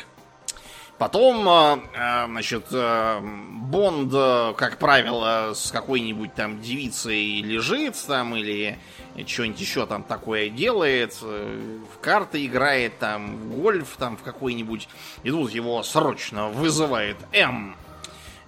Потом, 0.99 1.49
э, 1.49 2.27
значит, 2.27 2.67
Бонд, 2.71 4.13
как 4.57 4.79
правило, 4.79 5.53
с 5.55 5.71
какой-нибудь 5.71 6.35
там 6.35 6.61
девицей 6.61 7.43
лежит 7.43 7.97
там, 8.07 8.37
или 8.37 8.79
что-нибудь 9.27 9.61
еще 9.61 9.87
там 9.87 10.03
такое 10.03 10.49
делает, 10.49 11.19
э, 11.23 11.79
в 11.95 11.99
карты 12.01 12.45
играет, 12.47 12.99
там, 12.99 13.37
в 13.37 13.61
гольф, 13.61 13.97
там, 13.99 14.17
в 14.17 14.23
какой-нибудь. 14.23 14.89
И 15.23 15.31
тут 15.31 15.53
его 15.53 15.83
срочно 15.83 16.49
вызывает 16.49 17.17
М. 17.33 17.77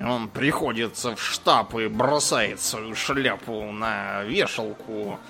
Он 0.01 0.29
приходит 0.29 0.97
в 0.97 1.17
штаб 1.19 1.75
и 1.77 1.87
бросает 1.87 2.61
свою 2.61 2.97
шляпу 2.97 3.71
на 3.71 4.25
вешалку 4.25 5.21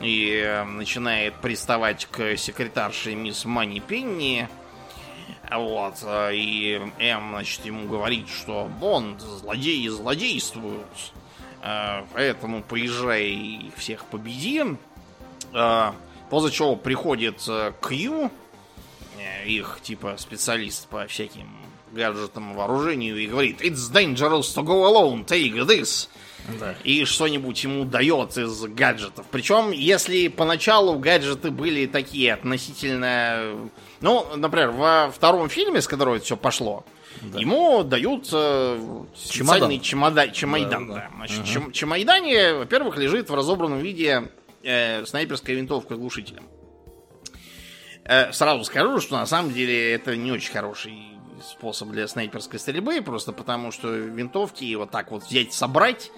и 0.00 0.42
э, 0.44 0.64
начинает 0.64 1.34
приставать 1.34 2.06
к 2.06 2.36
секретарше 2.36 3.14
мисс 3.14 3.44
Мани 3.44 3.80
Пенни. 3.80 4.48
Вот, 5.50 5.96
э, 6.02 6.34
и 6.34 6.80
М, 6.98 7.30
значит, 7.30 7.66
ему 7.66 7.88
говорит, 7.88 8.28
что 8.28 8.70
Бонд, 8.80 9.20
злодеи 9.20 9.88
злодействуют. 9.88 11.12
Э, 11.62 12.04
поэтому 12.12 12.62
поезжай 12.62 13.24
их 13.24 13.76
всех 13.76 14.04
победи. 14.06 14.64
Э, 15.52 15.92
после 16.30 16.50
чего 16.50 16.76
приходит 16.76 17.40
Кью, 17.86 18.30
э, 19.18 19.46
их 19.46 19.78
типа 19.82 20.16
специалист 20.18 20.86
по 20.88 21.06
всяким 21.06 21.48
гаджетам 21.92 22.54
вооружению, 22.54 23.16
и 23.16 23.26
говорит 23.26 23.60
It's 23.62 23.90
dangerous 23.92 24.54
to 24.54 24.62
go 24.62 24.84
alone, 24.84 25.24
take 25.24 25.54
this. 25.66 26.08
Да. 26.60 26.74
И 26.84 27.04
что-нибудь 27.04 27.62
ему 27.64 27.84
дает 27.84 28.36
из 28.36 28.62
гаджетов. 28.62 29.26
Причем, 29.30 29.72
если 29.72 30.28
поначалу 30.28 30.98
гаджеты 30.98 31.50
были 31.50 31.86
такие 31.86 32.34
относительно... 32.34 33.68
Ну, 34.00 34.26
например, 34.36 34.70
во 34.70 35.10
втором 35.10 35.48
фильме, 35.48 35.80
с 35.80 35.88
которого 35.88 36.16
это 36.16 36.24
все 36.24 36.36
пошло, 36.36 36.84
да. 37.22 37.38
Ему 37.38 37.82
дают 37.82 38.26
специальный 38.26 39.80
чемодан. 39.80 40.32
чемодан 40.32 40.88
да, 40.88 40.94
да. 40.94 41.10
Значит, 41.16 41.38
угу. 41.40 41.46
чем, 41.46 41.72
чемодане, 41.72 42.54
во-первых, 42.54 42.96
лежит 42.96 43.30
в 43.30 43.34
разобранном 43.34 43.80
виде 43.80 44.30
э, 44.62 45.04
снайперская 45.06 45.56
винтовка 45.56 45.94
с 45.94 45.98
глушителем. 45.98 46.44
Э, 48.04 48.32
сразу 48.32 48.64
скажу, 48.64 49.00
что 49.00 49.16
на 49.16 49.26
самом 49.26 49.52
деле 49.52 49.92
это 49.92 50.16
не 50.16 50.30
очень 50.30 50.52
хороший 50.52 51.16
способ 51.42 51.88
для 51.90 52.06
снайперской 52.08 52.58
стрельбы, 52.58 53.02
просто 53.02 53.32
потому 53.32 53.72
что 53.72 53.90
винтовки 53.90 54.74
вот 54.74 54.90
так 54.90 55.10
вот 55.10 55.24
взять, 55.24 55.52
собрать 55.52 56.10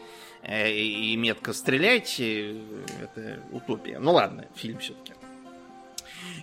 э, 0.43 0.71
и 0.73 1.17
метко 1.17 1.53
стрелять, 1.53 2.17
э, 2.19 2.61
это 3.03 3.41
утопия. 3.53 3.99
Ну 3.99 4.13
ладно, 4.13 4.47
фильм 4.55 4.79
все-таки. 4.79 5.13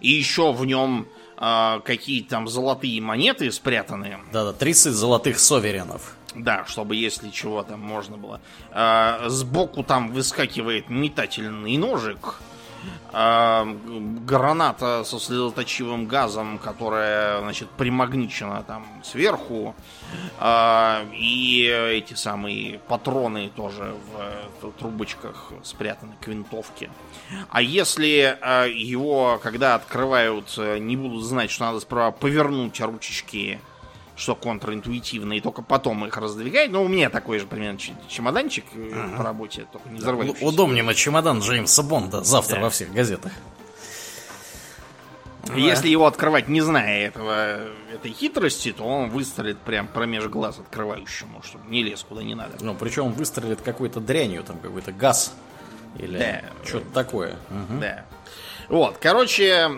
И 0.01 0.09
еще 0.09 0.51
в 0.51 0.65
нем 0.65 1.07
э, 1.37 1.79
какие-то 1.83 2.29
там 2.29 2.47
золотые 2.47 3.01
монеты 3.01 3.51
спрятаны. 3.51 4.17
Да-да, 4.31 4.53
30 4.53 4.93
золотых 4.93 5.39
соверенов. 5.39 6.15
Да, 6.35 6.65
чтобы 6.65 6.95
если 6.95 7.29
чего 7.29 7.63
там 7.63 7.79
можно 7.79 8.17
было. 8.17 8.41
Э, 8.71 9.27
сбоку 9.27 9.83
там 9.83 10.11
выскакивает 10.11 10.89
метательный 10.89 11.77
ножик. 11.77 12.35
Э, 13.17 13.63
граната 14.25 15.05
со 15.05 15.19
слезоточивым 15.19 16.05
газом, 16.05 16.57
которая, 16.57 17.39
значит, 17.39 17.69
примагничена 17.69 18.63
там 18.63 18.85
сверху. 19.05 19.73
Э, 20.39 21.05
и 21.13 21.63
эти 21.63 22.13
самые 22.13 22.79
патроны 22.79 23.49
тоже 23.55 23.95
в 24.61 24.71
трубочках 24.73 25.53
спрятаны 25.63 26.15
к 26.19 26.27
винтовке. 26.27 26.89
А 27.49 27.61
если 27.61 28.37
э, 28.41 28.69
его, 28.69 29.39
когда 29.41 29.75
открывают, 29.75 30.57
не 30.57 30.97
будут 30.97 31.23
знать, 31.23 31.51
что 31.51 31.65
надо 31.65 31.79
справа 31.79 32.11
повернуть 32.11 32.81
ручечки 32.81 33.61
что 34.15 34.35
контринтуитивно, 34.35 35.33
и 35.33 35.41
только 35.41 35.61
потом 35.61 36.05
их 36.05 36.15
раздвигать. 36.17 36.71
Ну, 36.71 36.83
у 36.83 36.87
меня 36.87 37.09
такой 37.09 37.39
же 37.39 37.45
примерно 37.45 37.77
чемоданчик 38.07 38.65
ага. 38.73 39.17
по 39.17 39.23
работе, 39.23 39.67
только 39.71 39.89
не 39.89 39.99
взрывающийся. 39.99 40.41
Да, 40.41 40.47
удобнее 40.47 40.83
на 40.83 40.93
чемодан 40.93 41.39
Джеймса 41.39 41.83
Бонда 41.83 42.23
завтра 42.23 42.55
да. 42.55 42.61
во 42.63 42.69
всех 42.69 42.93
газетах. 42.93 43.31
Если 45.55 45.89
его 45.89 46.07
открывать, 46.07 46.47
не 46.47 46.61
зная 46.61 47.07
этого, 47.07 47.59
этой 47.93 48.11
хитрости, 48.11 48.71
то 48.71 48.83
он 48.83 49.09
выстрелит 49.09 49.59
прям 49.59 49.87
промеж 49.87 50.25
глаз 50.25 50.57
открывающему, 50.59 51.43
чтобы 51.43 51.69
не 51.69 51.83
лез 51.83 52.03
куда 52.07 52.23
не 52.23 52.33
надо. 52.33 52.53
Ну, 52.61 52.73
причем 52.73 53.07
он 53.07 53.11
выстрелит 53.11 53.61
какой-то 53.61 53.99
дрянью, 53.99 54.43
там 54.43 54.57
какой-то 54.57 54.91
газ 54.91 55.35
или 55.99 56.17
да. 56.17 56.41
что-то 56.65 56.89
такое. 56.91 57.35
Угу. 57.49 57.79
Да. 57.79 58.05
Вот, 58.69 58.97
короче, 58.99 59.69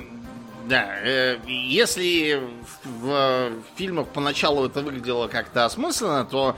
да, 0.67 0.99
э, 1.01 1.39
если 1.47 2.41
в, 2.83 3.51
фильмах 3.75 4.07
поначалу 4.07 4.65
это 4.65 4.81
выглядело 4.81 5.27
как-то 5.27 5.65
осмысленно, 5.65 6.25
то 6.25 6.57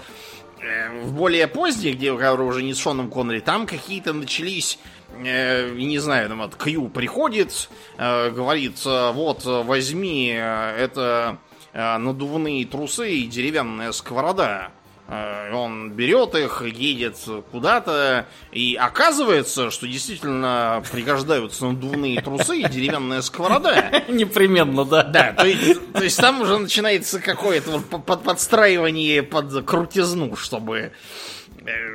э, 0.59 1.01
в 1.03 1.13
более 1.13 1.47
поздних, 1.47 1.95
где 1.95 2.11
уже 2.11 2.63
не 2.63 2.73
с 2.73 2.79
Шоном 2.79 3.09
Коннери, 3.09 3.39
там 3.39 3.67
какие-то 3.67 4.13
начались 4.13 4.79
э, 5.15 5.69
не 5.75 5.99
знаю, 5.99 6.29
там 6.29 6.39
вот 6.39 6.55
Кью 6.55 6.89
приходит, 6.89 7.69
э, 7.97 8.31
говорит, 8.31 8.83
вот, 8.83 9.45
возьми, 9.45 10.29
это 10.29 11.37
надувные 11.71 12.65
трусы 12.65 13.11
и 13.11 13.27
деревянная 13.27 13.91
сковорода. 13.91 14.71
Э, 15.09 15.51
он 15.53 15.91
берет 15.91 16.35
их, 16.35 16.61
едет 16.61 17.17
куда-то, 17.51 18.27
и 18.51 18.75
оказывается, 18.75 19.71
что 19.71 19.87
действительно 19.87 20.83
пригождаются 20.91 21.65
надувные 21.65 22.21
трусы 22.21 22.59
и 22.59 22.69
деревянная 22.69 23.21
сковорода. 23.21 24.03
Непременно, 24.07 24.85
да. 24.85 25.03
Да, 25.03 25.33
то 25.33 25.47
есть, 25.47 25.93
то 25.93 26.03
есть 26.03 26.17
там 26.17 26.41
уже 26.41 26.59
начинается 26.59 27.19
какое-то 27.19 27.81
вот 27.89 28.23
подстраивание 28.23 29.23
под 29.23 29.65
крутизну, 29.65 30.35
чтобы 30.35 30.91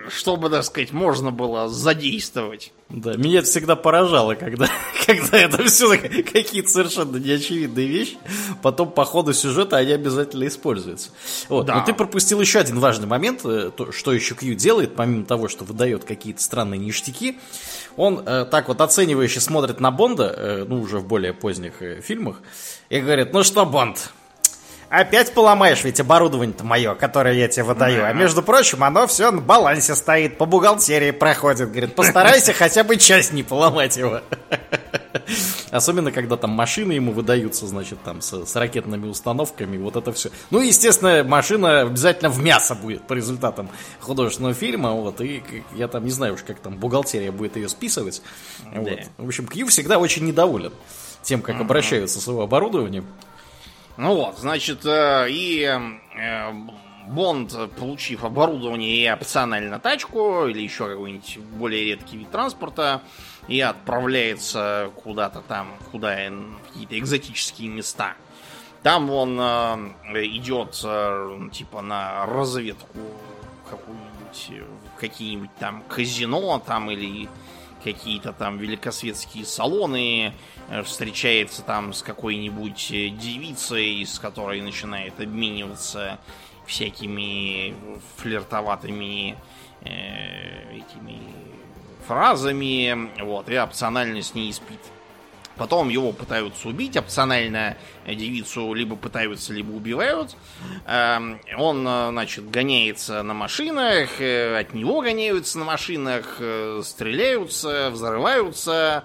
чтобы, 0.08 0.50
так 0.50 0.64
сказать, 0.64 0.92
можно 0.92 1.30
было 1.30 1.68
задействовать. 1.68 2.72
Да, 2.90 3.16
меня 3.16 3.38
это 3.38 3.48
всегда 3.48 3.76
поражало, 3.76 4.34
когда, 4.34 4.68
когда 5.06 5.38
это 5.38 5.64
все 5.64 5.96
какие-то 5.96 6.68
совершенно 6.68 7.16
неочевидные 7.16 7.86
вещи, 7.86 8.18
потом 8.62 8.90
по 8.90 9.04
ходу 9.04 9.32
сюжета 9.32 9.76
они 9.78 9.92
обязательно 9.92 10.46
используются. 10.46 11.10
Вот. 11.48 11.66
Да. 11.66 11.76
Но 11.76 11.84
ты 11.84 11.94
пропустил 11.94 12.40
еще 12.40 12.60
один 12.60 12.78
важный 12.78 13.06
момент, 13.06 13.44
э, 13.44 13.70
то, 13.74 13.90
что 13.90 14.12
еще 14.12 14.34
Кью 14.34 14.54
делает, 14.54 14.94
помимо 14.94 15.24
того, 15.24 15.48
что 15.48 15.64
выдает 15.64 16.04
какие-то 16.04 16.42
странные 16.42 16.78
ништяки, 16.78 17.38
он 17.96 18.22
э, 18.24 18.46
так 18.50 18.68
вот 18.68 18.80
оценивающе 18.80 19.40
смотрит 19.40 19.80
на 19.80 19.90
Бонда, 19.90 20.34
э, 20.36 20.64
ну 20.68 20.80
уже 20.80 20.98
в 20.98 21.06
более 21.06 21.32
поздних 21.32 21.80
э, 21.80 22.00
фильмах, 22.00 22.42
и 22.90 23.00
говорит, 23.00 23.32
ну 23.32 23.42
что, 23.42 23.64
Бонд, 23.64 24.12
Опять 24.94 25.34
поломаешь 25.34 25.82
ведь 25.82 25.98
оборудование-то 25.98 26.64
мое, 26.64 26.94
которое 26.94 27.34
я 27.34 27.48
тебе 27.48 27.64
выдаю. 27.64 28.06
А 28.06 28.12
между 28.12 28.44
прочим, 28.44 28.84
оно 28.84 29.08
все 29.08 29.32
на 29.32 29.40
балансе 29.40 29.96
стоит, 29.96 30.38
по 30.38 30.46
бухгалтерии 30.46 31.10
проходит. 31.10 31.70
Говорит, 31.70 31.96
постарайся 31.96 32.52
хотя 32.58 32.84
бы 32.84 32.96
часть 32.96 33.32
не 33.32 33.42
поломать 33.42 33.96
его. 33.96 34.20
Особенно, 35.72 36.12
когда 36.12 36.36
там 36.36 36.50
машины 36.50 36.92
ему 36.92 37.10
выдаются, 37.10 37.66
значит, 37.66 37.98
там 38.04 38.20
с, 38.20 38.46
с 38.46 38.54
ракетными 38.54 39.08
установками, 39.08 39.76
вот 39.78 39.96
это 39.96 40.12
все. 40.12 40.30
Ну, 40.50 40.60
естественно, 40.60 41.24
машина 41.24 41.80
обязательно 41.80 42.30
в 42.30 42.38
мясо 42.38 42.76
будет 42.76 43.04
по 43.04 43.14
результатам 43.14 43.68
художественного 44.00 44.54
фильма, 44.54 44.92
вот, 44.92 45.20
и 45.20 45.42
я 45.74 45.88
там 45.88 46.04
не 46.04 46.10
знаю 46.10 46.34
уж, 46.34 46.42
как 46.42 46.60
там 46.60 46.76
бухгалтерия 46.76 47.32
будет 47.32 47.56
ее 47.56 47.68
списывать. 47.68 48.22
Да. 48.72 48.80
Вот. 48.80 49.00
В 49.18 49.26
общем, 49.26 49.48
Кью 49.48 49.66
всегда 49.66 49.98
очень 49.98 50.24
недоволен 50.24 50.72
тем, 51.22 51.42
как 51.42 51.60
обращаются 51.60 52.20
с 52.20 52.28
его 52.28 52.42
оборудованием. 52.42 53.06
Ну 53.96 54.16
вот, 54.16 54.38
значит, 54.38 54.84
э, 54.84 55.26
и 55.30 55.62
э, 55.62 56.52
Бонд, 57.06 57.54
получив 57.78 58.24
оборудование 58.24 58.96
и 58.96 59.06
опционально 59.06 59.78
тачку, 59.78 60.46
или 60.46 60.62
еще 60.62 60.88
какой-нибудь 60.88 61.38
более 61.58 61.84
редкий 61.84 62.16
вид 62.16 62.30
транспорта, 62.30 63.02
и 63.46 63.60
отправляется 63.60 64.90
куда-то 64.96 65.42
там, 65.42 65.68
куда 65.92 66.16
какие-то 66.16 66.98
экзотические 66.98 67.68
места. 67.68 68.14
Там 68.82 69.10
он 69.10 69.38
э, 69.38 70.24
идет 70.24 70.72
типа 71.52 71.80
на 71.80 72.26
разведку 72.26 72.98
какую-нибудь, 73.70 74.68
какие-нибудь 74.98 75.54
там 75.60 75.84
казино 75.88 76.60
там 76.66 76.90
или 76.90 77.28
какие-то 77.84 78.32
там 78.32 78.56
великосветские 78.58 79.44
салоны, 79.44 80.32
э, 80.70 80.82
встречается 80.82 81.62
там 81.62 81.92
с 81.92 82.02
какой-нибудь 82.02 82.90
э, 82.90 83.08
девицей, 83.10 84.04
с 84.04 84.18
которой 84.18 84.62
начинает 84.62 85.20
обмениваться 85.20 86.18
всякими 86.66 87.74
флиртоватыми 88.16 89.36
э, 89.82 90.78
этими 90.78 91.20
фразами, 92.08 93.10
вот, 93.22 93.48
и 93.48 93.54
опционально 93.54 94.22
с 94.22 94.34
ней 94.34 94.52
спит. 94.52 94.80
Потом 95.56 95.88
его 95.88 96.12
пытаются 96.12 96.68
убить, 96.68 96.96
опционально 96.96 97.76
девицу 98.06 98.74
либо 98.74 98.96
пытаются, 98.96 99.52
либо 99.52 99.70
убивают. 99.72 100.36
Эм, 100.86 101.40
он, 101.56 101.86
э, 101.86 102.08
значит, 102.10 102.50
гоняется 102.50 103.22
на 103.22 103.34
машинах, 103.34 104.20
э, 104.20 104.58
от 104.58 104.74
него 104.74 105.00
гоняются 105.00 105.58
на 105.58 105.64
машинах, 105.64 106.36
э, 106.40 106.82
стреляются, 106.84 107.90
взрываются. 107.90 109.04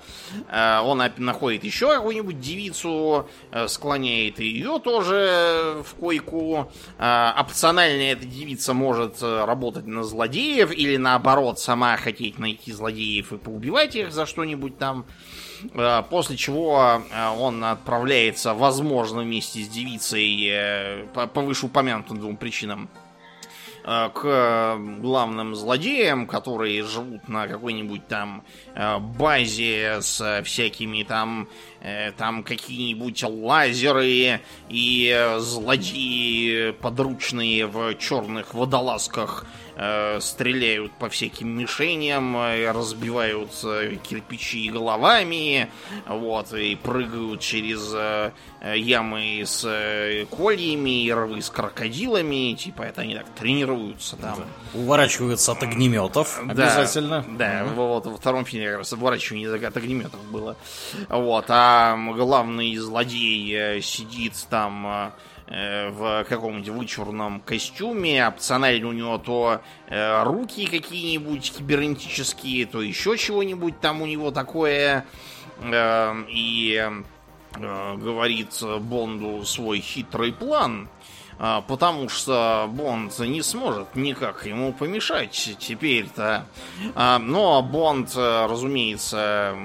Он 0.51 1.03
находит 1.17 1.63
еще 1.63 1.87
какую-нибудь 1.93 2.39
девицу, 2.39 3.27
склоняет 3.67 4.39
ее 4.39 4.79
тоже 4.83 5.83
в 5.85 5.95
койку. 5.95 6.71
Опционально 6.97 8.01
эта 8.11 8.25
девица 8.25 8.73
может 8.73 9.21
работать 9.21 9.85
на 9.85 10.03
злодеев 10.03 10.71
или 10.71 10.97
наоборот 10.97 11.59
сама 11.59 11.97
хотеть 11.97 12.39
найти 12.39 12.71
злодеев 12.71 13.33
и 13.33 13.37
поубивать 13.37 13.95
их 13.95 14.11
за 14.11 14.25
что-нибудь 14.25 14.77
там. 14.77 15.05
Э, 15.73 16.03
после 16.09 16.37
чего 16.37 17.01
э, 17.11 17.29
он 17.37 17.63
отправляется, 17.63 18.53
возможно, 18.53 19.21
вместе 19.21 19.61
с 19.61 19.67
девицей 19.67 20.47
э, 20.49 21.05
по 21.13 21.41
вышеупомянутым 21.41 22.19
двум 22.19 22.37
причинам 22.37 22.89
к 23.81 24.77
главным 24.99 25.55
злодеям, 25.55 26.27
которые 26.27 26.83
живут 26.83 27.27
на 27.27 27.47
какой-нибудь 27.47 28.07
там 28.07 28.43
базе 29.17 30.01
с 30.01 30.43
всякими 30.43 31.01
там 31.03 31.47
там 32.17 32.43
какие-нибудь 32.43 33.23
лазеры 33.23 34.41
и 34.69 35.35
злодеи 35.39 36.71
подручные 36.71 37.67
в 37.67 37.95
черных 37.95 38.53
водолазках 38.53 39.45
Э, 39.81 40.19
стреляют 40.19 40.91
по 40.99 41.07
всяким 41.07 41.57
мишеням, 41.57 42.35
э, 42.35 42.69
разбивают 42.69 43.51
кирпичи 44.03 44.69
головами, 44.69 45.71
вот, 46.05 46.51
и 46.51 46.75
прыгают 46.75 47.39
через 47.39 47.89
э, 47.93 48.31
ямы 48.75 49.41
с 49.45 49.61
кольями 50.31 51.05
и 51.05 51.13
рвы 51.13 51.41
с 51.41 51.49
крокодилами, 51.49 52.55
типа 52.55 52.81
это 52.81 53.03
они 53.03 53.15
так 53.15 53.27
тренируются 53.29 54.17
там. 54.17 54.39
Да. 54.73 54.79
Уворачиваются 54.79 55.53
от 55.53 55.63
огнеметов 55.63 56.41
обязательно. 56.45 57.23
Да, 57.29 57.65
угу. 57.65 57.75
вот 57.75 58.05
во 58.05 58.17
втором 58.17 58.43
фильме 58.43 58.71
как 58.71 58.79
раз 58.79 58.91
уворачивание 58.91 59.65
от 59.65 59.77
огнеметов 59.77 60.21
было. 60.25 60.57
Вот, 61.07 61.45
а 61.47 61.68
главный 62.15 62.75
злодей 62.77 63.81
сидит 63.81 64.33
там 64.49 65.13
Э, 65.51 65.89
в 65.89 66.25
каком-нибудь 66.25 66.69
вычурном 66.69 67.39
костюме, 67.39 68.27
опционально 68.27 68.87
у 68.87 68.91
него 68.91 69.17
то 69.17 69.61
э, 69.87 70.23
руки 70.23 70.67
какие-нибудь 70.67 71.53
кибернетические, 71.57 72.67
то 72.67 72.83
еще 72.83 73.17
чего-нибудь 73.17 73.79
там 73.79 74.03
у 74.03 74.05
него 74.05 74.29
такое. 74.29 75.07
Э, 75.59 76.13
и 76.29 76.87
говорит 77.57 78.61
Бонду 78.81 79.43
свой 79.43 79.79
хитрый 79.79 80.31
план. 80.31 80.87
А, 81.41 81.61
потому 81.61 82.09
что 82.09 82.69
Бонд 82.69 83.17
не 83.19 83.41
сможет 83.41 83.95
никак 83.95 84.45
ему 84.45 84.73
помешать 84.73 85.55
теперь-то. 85.57 86.45
А, 86.95 87.17
но 87.17 87.61
Бонд, 87.61 88.11
э, 88.13 88.45
разумеется, 88.45 89.55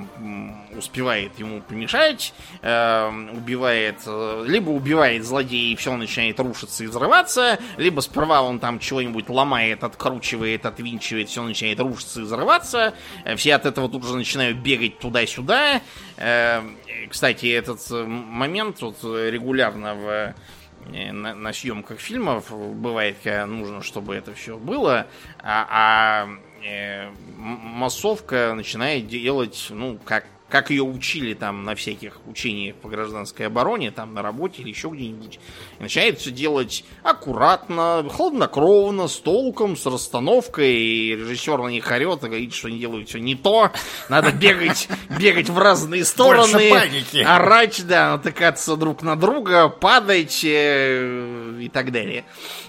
успевает 0.76 1.36
ему 1.40 1.62
помешать, 1.62 2.32
э, 2.62 3.10
убивает, 3.32 3.96
э, 4.06 4.44
либо 4.46 4.70
убивает 4.70 5.24
злодея 5.24 5.72
и 5.72 5.74
все 5.74 5.96
начинает 5.96 6.38
рушиться 6.38 6.84
и 6.84 6.86
взрываться, 6.86 7.58
либо 7.76 8.00
сперва 8.00 8.42
он 8.42 8.60
там 8.60 8.78
чего-нибудь 8.78 9.28
ломает, 9.28 9.82
откручивает, 9.82 10.66
отвинчивает, 10.66 11.28
все 11.28 11.42
начинает 11.42 11.80
рушиться 11.80 12.20
и 12.20 12.22
взрываться. 12.22 12.94
Все 13.36 13.56
от 13.56 13.66
этого 13.66 13.88
тут 13.88 14.04
же 14.04 14.14
начинают 14.14 14.58
бегать 14.58 15.00
туда-сюда. 15.00 15.80
Кстати, 17.10 17.46
этот 17.46 17.80
момент 17.90 18.80
вот 18.80 19.02
регулярно 19.02 19.94
в 19.94 20.34
на, 20.90 21.34
на 21.34 21.52
съемках 21.52 21.98
фильмов 21.98 22.50
бывает, 22.50 23.16
когда 23.22 23.46
нужно, 23.46 23.82
чтобы 23.82 24.14
это 24.14 24.34
все 24.34 24.56
было, 24.56 25.06
а, 25.42 25.66
а 25.70 26.28
э, 26.64 27.10
массовка 27.36 28.54
начинает 28.54 29.06
делать, 29.06 29.68
ну, 29.70 29.98
как 30.04 30.24
как 30.48 30.70
ее 30.70 30.82
учили 30.82 31.34
там 31.34 31.64
на 31.64 31.74
всяких 31.74 32.20
учениях 32.26 32.76
по 32.76 32.88
гражданской 32.88 33.46
обороне, 33.46 33.90
там 33.90 34.14
на 34.14 34.22
работе 34.22 34.62
или 34.62 34.68
еще 34.68 34.88
где-нибудь. 34.88 35.40
И 35.78 35.82
начинает 35.82 36.20
все 36.20 36.30
делать 36.30 36.84
аккуратно, 37.02 38.06
хладнокровно, 38.10 39.08
с 39.08 39.16
толком, 39.16 39.76
с 39.76 39.86
расстановкой. 39.86 40.74
И 40.74 41.16
режиссер 41.16 41.58
на 41.58 41.68
них 41.68 41.90
орет 41.90 42.22
и 42.24 42.26
говорит, 42.26 42.54
что 42.54 42.68
они 42.68 42.78
делают 42.78 43.08
все 43.08 43.18
не 43.18 43.34
то. 43.34 43.72
Надо 44.08 44.32
бегать, 44.32 44.88
бегать 45.18 45.48
в 45.48 45.58
разные 45.58 46.04
стороны. 46.04 46.70
Орать, 47.24 47.86
да, 47.86 48.12
натыкаться 48.12 48.76
друг 48.76 49.02
на 49.02 49.16
друга, 49.16 49.68
падать 49.68 50.42
э, 50.44 51.58
и 51.62 51.68
так 51.68 51.90
далее. 51.90 52.24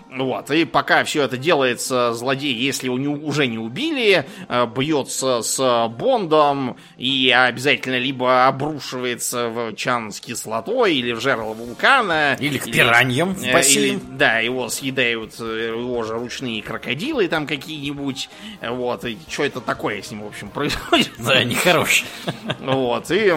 Вот, 0.09 0.49
и 0.49 0.63
пока 0.63 1.03
все 1.03 1.23
это 1.23 1.35
делается, 1.35 2.13
злодей, 2.13 2.53
если 2.53 2.85
его 2.85 2.97
не, 2.97 3.09
уже 3.09 3.47
не 3.47 3.57
убили, 3.57 4.25
э, 4.47 4.67
бьется 4.67 5.41
с 5.41 5.87
Бондом 5.89 6.77
и 6.97 7.29
обязательно 7.29 7.64
либо 7.73 8.47
обрушивается 8.47 9.49
в 9.49 9.73
чан 9.75 10.11
с 10.11 10.19
кислотой 10.19 10.95
или 10.95 11.11
в 11.13 11.19
жерло 11.19 11.53
вулкана. 11.53 12.35
Или 12.39 12.57
к 12.57 12.65
пираньям 12.65 13.35
в 13.35 13.43
э, 13.43 13.53
бассейн. 13.53 13.97
Или, 13.97 14.17
да, 14.17 14.39
его 14.39 14.69
съедают 14.69 15.35
э, 15.39 15.73
его 15.77 16.03
же 16.03 16.13
ручные 16.13 16.61
крокодилы 16.61 17.27
там 17.27 17.47
какие-нибудь. 17.47 18.29
Вот, 18.61 19.05
и 19.05 19.17
что 19.27 19.43
это 19.43 19.61
такое 19.61 20.01
с 20.01 20.11
ним, 20.11 20.23
в 20.23 20.27
общем, 20.27 20.49
происходит? 20.53 21.11
Да, 21.17 21.43
нехорошее. 21.43 22.07
Вот, 22.59 23.11
и 23.11 23.33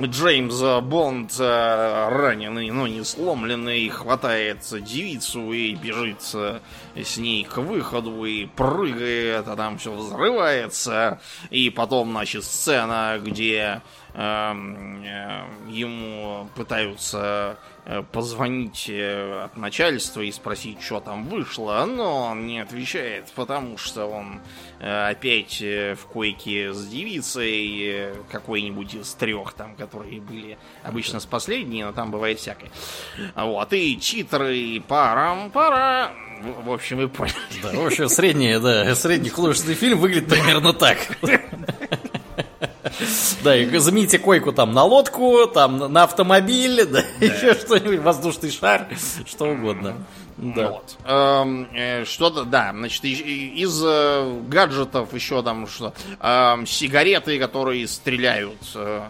Джеймс 0.00 0.60
Бонд 0.82 1.36
э, 1.38 2.08
раненый, 2.10 2.70
но 2.70 2.86
не 2.86 3.02
сломленный, 3.02 3.88
хватает 3.88 4.58
девицу 4.70 5.52
и 5.52 5.74
бежит 5.74 6.20
с 6.22 7.16
ней 7.16 7.44
к 7.44 7.56
выходу 7.56 8.24
и 8.24 8.46
прыгает, 8.46 9.48
а 9.48 9.56
там 9.56 9.78
все 9.78 9.92
взрывается. 9.92 11.20
И 11.50 11.70
потом, 11.70 12.10
значит, 12.10 12.44
сцена, 12.44 13.18
где 13.22 13.80
Эм, 14.18 15.04
э, 15.04 15.44
ему 15.68 16.48
пытаются 16.54 17.58
э, 17.58 17.75
позвонить 18.12 18.86
э, 18.88 19.44
от 19.44 19.56
начальства 19.56 20.20
и 20.20 20.32
спросить, 20.32 20.82
что 20.82 21.00
там 21.00 21.28
вышло, 21.28 21.84
но 21.86 22.28
он 22.30 22.46
не 22.46 22.60
отвечает, 22.60 23.30
потому 23.34 23.78
что 23.78 24.06
он 24.06 24.40
опять 24.80 25.60
в 25.60 26.06
койке 26.12 26.72
с 26.72 26.86
девицей, 26.86 28.12
какой-нибудь 28.30 28.94
из 28.94 29.14
трех 29.14 29.52
там, 29.54 29.74
которые 29.76 30.20
были 30.20 30.58
обычно 30.82 31.20
с 31.20 31.26
последней, 31.26 31.84
но 31.84 31.92
там 31.92 32.10
бывает 32.10 32.38
всякое. 32.38 32.70
Вот, 33.34 33.72
и 33.72 33.96
титры, 33.96 34.56
и 34.56 34.80
парам-пара, 34.80 36.10
в 36.64 36.70
общем, 36.70 36.98
вы 36.98 37.08
поняли. 37.08 37.34
Да, 37.62 37.70
в 37.72 37.86
общем, 37.86 38.08
средний, 38.08 38.58
да, 38.58 38.94
средний 38.94 39.30
художественный 39.30 39.74
фильм 39.74 39.98
выглядит 39.98 40.28
примерно 40.28 40.72
так. 40.72 40.98
Да, 43.42 43.56
и 43.56 43.78
замените 43.78 44.18
койку 44.18 44.52
там 44.52 44.72
на 44.72 44.84
лодку, 44.84 45.46
там 45.46 45.92
на 45.92 46.04
автомобиль, 46.04 46.84
да, 46.86 47.00
еще 47.20 47.54
что-нибудь, 47.54 48.00
воздушный 48.00 48.50
шар, 48.50 48.88
что 49.26 49.46
угодно. 49.46 50.06
Да. 50.36 50.70
Вот. 50.70 50.96
Эм, 51.04 51.68
э, 51.72 52.04
что-то, 52.04 52.44
да, 52.44 52.70
значит, 52.72 53.04
из 53.04 53.82
э, 53.82 54.40
гаджетов 54.48 55.14
еще 55.14 55.42
там 55.42 55.66
что 55.66 55.94
эм, 56.20 56.66
сигареты, 56.66 57.38
которые 57.38 57.86
стреляют. 57.86 58.58
Э, 58.74 59.08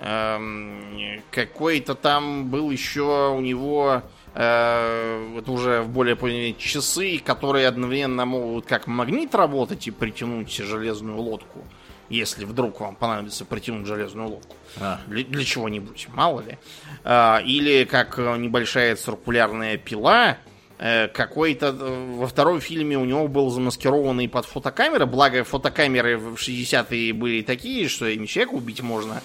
эм, 0.00 1.22
какой-то 1.32 1.96
там 1.96 2.48
был 2.48 2.70
еще 2.70 3.32
у 3.36 3.40
него 3.40 4.02
э, 4.34 5.38
это 5.38 5.50
уже 5.50 5.82
в 5.82 5.88
более 5.88 6.14
поздние 6.14 6.54
часы, 6.54 7.20
которые 7.24 7.66
одновременно 7.66 8.24
могут 8.24 8.66
как 8.66 8.86
магнит 8.86 9.34
работать 9.34 9.88
и 9.88 9.90
притянуть 9.90 10.54
железную 10.54 11.18
лодку 11.18 11.64
если 12.08 12.44
вдруг 12.44 12.80
вам 12.80 12.96
понадобится 12.96 13.44
протянуть 13.44 13.86
железную 13.86 14.28
лодку. 14.28 14.56
А. 14.80 15.00
Для, 15.06 15.24
для 15.24 15.44
чего-нибудь, 15.44 16.08
мало 16.12 16.40
ли. 16.40 16.58
А, 17.04 17.40
или 17.44 17.84
как 17.84 18.18
небольшая 18.18 18.96
циркулярная 18.96 19.76
пила, 19.76 20.38
э, 20.78 21.08
какой-то 21.08 21.76
э, 21.78 22.16
во 22.16 22.26
втором 22.26 22.60
фильме 22.60 22.96
у 22.98 23.04
него 23.04 23.28
был 23.28 23.50
замаскированный 23.50 24.28
под 24.28 24.46
фотокамеры, 24.46 25.06
благо 25.06 25.44
фотокамеры 25.44 26.18
в 26.18 26.34
60-е 26.34 27.12
были 27.12 27.42
такие, 27.42 27.88
что 27.88 28.06
им 28.06 28.26
человека 28.26 28.54
убить 28.54 28.82
можно. 28.82 29.22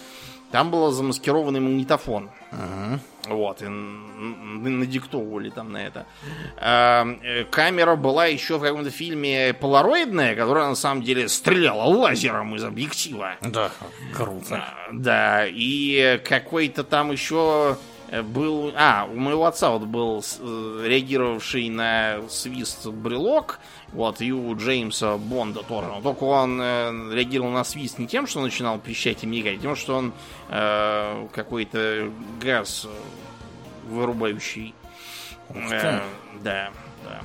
Там 0.51 0.69
был 0.69 0.91
замаскированный 0.91 1.59
магнитофон. 1.59 2.29
Ага. 2.51 2.99
Вот, 3.27 3.61
и 3.61 3.67
надиктовывали 3.67 5.49
там 5.49 5.71
на 5.71 5.77
это. 5.77 6.05
А, 6.57 7.05
э, 7.23 7.45
камера 7.45 7.95
была 7.95 8.25
еще 8.25 8.57
в 8.57 8.61
каком-то 8.61 8.89
фильме 8.89 9.53
полароидная, 9.53 10.35
которая 10.35 10.67
на 10.67 10.75
самом 10.75 11.03
деле 11.03 11.29
стреляла 11.29 11.83
лазером 11.83 12.55
из 12.55 12.63
объектива. 12.63 13.35
Да, 13.41 13.71
круто. 14.13 14.63
Да, 14.91 15.45
и 15.47 16.21
какой-то 16.25 16.83
там 16.83 17.11
еще 17.11 17.77
был... 18.21 18.71
А, 18.75 19.07
у 19.11 19.15
моего 19.15 19.45
отца 19.45 19.71
вот 19.71 19.83
был 19.83 20.23
э, 20.39 20.83
реагировавший 20.85 21.69
на 21.69 22.19
свист 22.29 22.85
брелок, 22.87 23.59
вот, 23.91 24.21
и 24.21 24.31
у 24.31 24.55
Джеймса 24.55 25.17
Бонда 25.17 25.63
тоже. 25.63 25.87
Но 25.87 26.01
только 26.01 26.23
он 26.23 26.59
э, 26.61 26.91
реагировал 27.13 27.51
на 27.51 27.63
свист 27.63 27.97
не 27.99 28.07
тем, 28.07 28.27
что 28.27 28.41
начинал 28.41 28.79
пищать 28.79 29.23
и 29.23 29.27
мигать, 29.27 29.57
а 29.57 29.61
тем, 29.61 29.75
что 29.75 29.97
он 29.97 30.13
э, 30.49 31.27
какой-то 31.33 32.11
газ 32.41 32.87
вырубающий. 33.87 34.75
Э, 35.49 36.01
да, 36.43 36.71
да. 37.03 37.21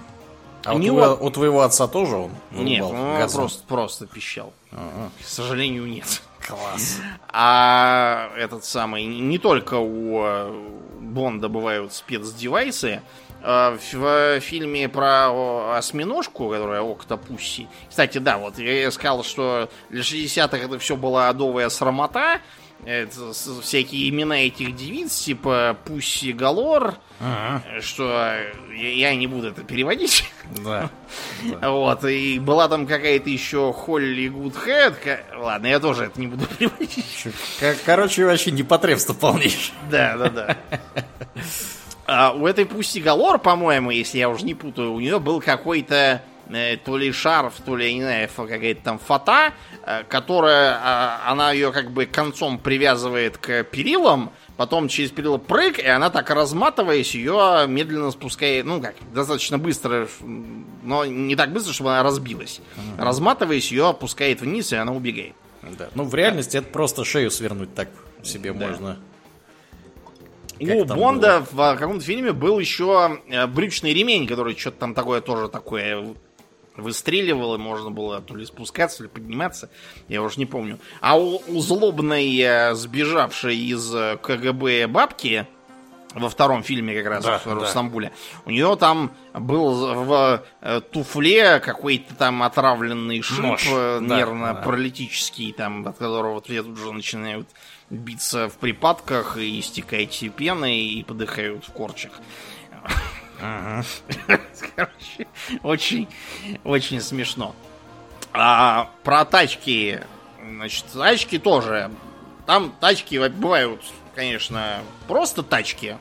А 0.65 0.75
у, 0.75 0.79
твоего, 0.81 1.19
у 1.21 1.31
твоего 1.31 1.63
отца 1.63 1.87
тоже 1.87 2.17
он 2.17 2.31
Нет, 2.51 2.83
он 2.83 3.31
просто, 3.31 3.67
просто 3.67 4.07
пищал. 4.07 4.53
Ага. 4.73 5.11
К 5.21 5.25
сожалению, 5.25 5.87
нет. 5.87 6.23
Класс. 6.49 7.01
А 7.29 8.31
этот 8.37 8.65
самый, 8.65 9.05
не 9.05 9.39
только 9.39 9.75
у 9.75 10.23
э, 10.25 10.53
Бонда 10.99 11.49
бывают 11.49 11.93
спецдевайсы, 11.93 13.03
а 13.43 13.77
в 13.93 14.41
фильме 14.41 14.89
про 14.89 15.77
осьминожку, 15.77 16.49
которая 16.51 16.83
Октопусси. 16.83 17.69
Кстати, 17.89 18.19
да, 18.19 18.39
вот 18.39 18.59
я 18.59 18.91
сказал, 18.91 19.23
что 19.23 19.69
для 19.91 20.01
60-х 20.01 20.57
это 20.57 20.79
все 20.79 20.97
была 20.97 21.29
адовая 21.29 21.69
срамота. 21.69 22.41
Это 22.85 23.33
всякие 23.63 24.09
имена 24.09 24.47
этих 24.47 24.75
девиц, 24.75 25.13
типа 25.19 25.77
Пусси 25.85 26.33
Галор, 26.33 26.95
ага. 27.21 27.63
что 27.81 28.35
я, 28.75 28.93
я 28.93 29.15
не 29.15 29.27
буду 29.27 29.49
это 29.49 29.63
переводить. 29.63 30.25
Да. 30.65 30.91
Вот, 31.63 32.05
и 32.05 32.39
была 32.39 32.69
там 32.69 32.87
какая-то 32.87 33.29
еще 33.29 33.73
Холли 33.73 34.29
Гудхэт. 34.29 34.95
Ладно, 35.37 35.67
я 35.67 35.81
тоже 35.81 36.05
это 36.05 36.21
не 36.21 36.27
буду 36.27 36.47
переводить. 36.59 37.29
Короче, 37.85 38.25
вообще 38.25 38.51
непотребство 38.51 39.13
полнейшее. 39.15 39.75
Да, 39.91 40.17
да, 40.17 40.31
да. 40.31 40.57
А 42.07 42.33
у 42.33 42.47
этой 42.47 42.65
Пусси 42.65 43.01
Галор, 43.01 43.39
по-моему, 43.39 43.91
если 43.91 44.19
я 44.19 44.31
уже 44.31 44.45
не 44.45 44.55
путаю, 44.55 44.95
у 44.95 45.01
нее 45.01 45.21
был 45.21 45.41
какой-то 45.41 46.23
то 46.85 46.97
ли 46.97 47.13
шарф, 47.13 47.55
то 47.65 47.77
ли, 47.77 47.87
я 47.87 47.95
не 47.95 48.03
знаю, 48.03 48.29
какая-то 48.35 48.83
там 48.83 48.99
фата, 48.99 49.53
э, 49.85 50.05
которая, 50.05 50.79
а, 50.83 51.21
она 51.27 51.53
ее 51.53 51.73
как 51.73 51.91
бы 51.91 52.07
концом 52.07 52.59
привязывает 52.59 53.37
к 53.39 53.65
перилам, 53.65 54.33
потом 54.57 54.89
через 54.89 55.11
перила 55.11 55.39
прыг, 55.39 55.79
и 55.79 55.87
она 55.87 56.11
так 56.11 56.31
разматываясь, 56.31 57.15
ее 57.15 57.67
медленно 57.69 58.11
спускает, 58.11 58.65
ну 58.65 58.81
как, 58.81 58.95
достаточно 59.13 59.59
быстро, 59.59 60.09
но 60.83 61.05
не 61.05 61.37
так 61.37 61.53
быстро, 61.53 61.73
чтобы 61.73 61.91
она 61.91 62.03
разбилась. 62.03 62.61
Угу. 62.77 63.05
Разматываясь, 63.05 63.71
ее 63.71 63.89
опускает 63.89 64.41
вниз, 64.41 64.73
и 64.73 64.77
она 64.77 64.93
убегает. 64.93 65.35
Да. 65.63 65.89
Ну, 65.95 66.05
в 66.05 66.15
реальности 66.15 66.55
да. 66.55 66.59
это 66.61 66.69
просто 66.69 67.05
шею 67.05 67.31
свернуть 67.31 67.75
так 67.75 67.89
себе 68.23 68.53
да. 68.53 68.67
можно. 68.67 68.99
У 70.61 70.85
Бонда 70.85 71.41
было? 71.53 71.75
в 71.75 71.79
каком-то 71.79 72.05
фильме 72.05 72.33
был 72.33 72.59
еще 72.59 73.21
э, 73.29 73.47
брючный 73.47 73.93
ремень, 73.95 74.27
который 74.27 74.57
что-то 74.57 74.79
там 74.79 74.95
такое 74.95 75.21
тоже 75.21 75.49
такое 75.49 76.15
выстреливал, 76.79 77.55
и 77.55 77.59
можно 77.59 77.91
было 77.91 78.21
то 78.21 78.35
ли 78.35 78.47
спускаться, 78.47 78.99
то 78.99 79.03
ли 79.05 79.09
подниматься, 79.09 79.69
я 80.09 80.23
уже 80.23 80.39
не 80.39 80.47
помню. 80.47 80.79
А 81.01 81.19
у, 81.19 81.43
у 81.47 81.61
злобной, 81.61 82.39
э, 82.39 82.75
сбежавшей 82.75 83.57
из 83.57 83.95
э, 83.95 84.17
КГБ 84.23 84.87
бабки, 84.87 85.47
во 86.15 86.31
втором 86.31 86.63
фильме 86.63 86.95
как 86.95 87.07
раз 87.07 87.25
Да, 87.25 87.39
в, 87.45 87.61
да. 87.61 87.67
Стамбуле. 87.67 88.13
У 88.47 88.51
нее 88.51 88.77
там 88.77 89.13
был 89.35 89.95
в 90.05 90.43
э, 90.63 90.81
туфле 90.91 91.61
какой-то 91.61 92.15
там 92.15 92.43
отравленный 92.43 93.21
шип 93.21 93.45
Нож, 93.45 93.69
да, 93.69 93.99
нервно-паралитический, 94.01 95.53
там, 95.53 95.87
от 95.87 95.99
которого 95.99 96.43
я 96.47 96.63
тут 96.63 96.79
же 96.79 96.93
начинают 96.93 97.47
биться 97.91 98.49
в 98.49 98.55
припадках 98.55 99.37
и 99.37 99.61
истекать 99.61 100.25
пеной 100.37 100.77
и 100.77 101.05
подыхают 101.05 101.65
в 101.65 101.73
корчах. 101.73 102.13
Короче, 104.77 105.27
очень, 105.63 106.09
очень 106.65 107.01
смешно. 107.01 107.55
А 108.33 108.91
про 109.05 109.25
тачки, 109.25 110.03
значит, 110.43 110.85
тачки 110.93 111.39
тоже. 111.39 111.91
Там 112.47 112.73
тачки 112.81 113.17
бывают, 113.29 113.83
конечно, 114.15 114.81
просто 115.07 115.43
тачки. 115.43 115.97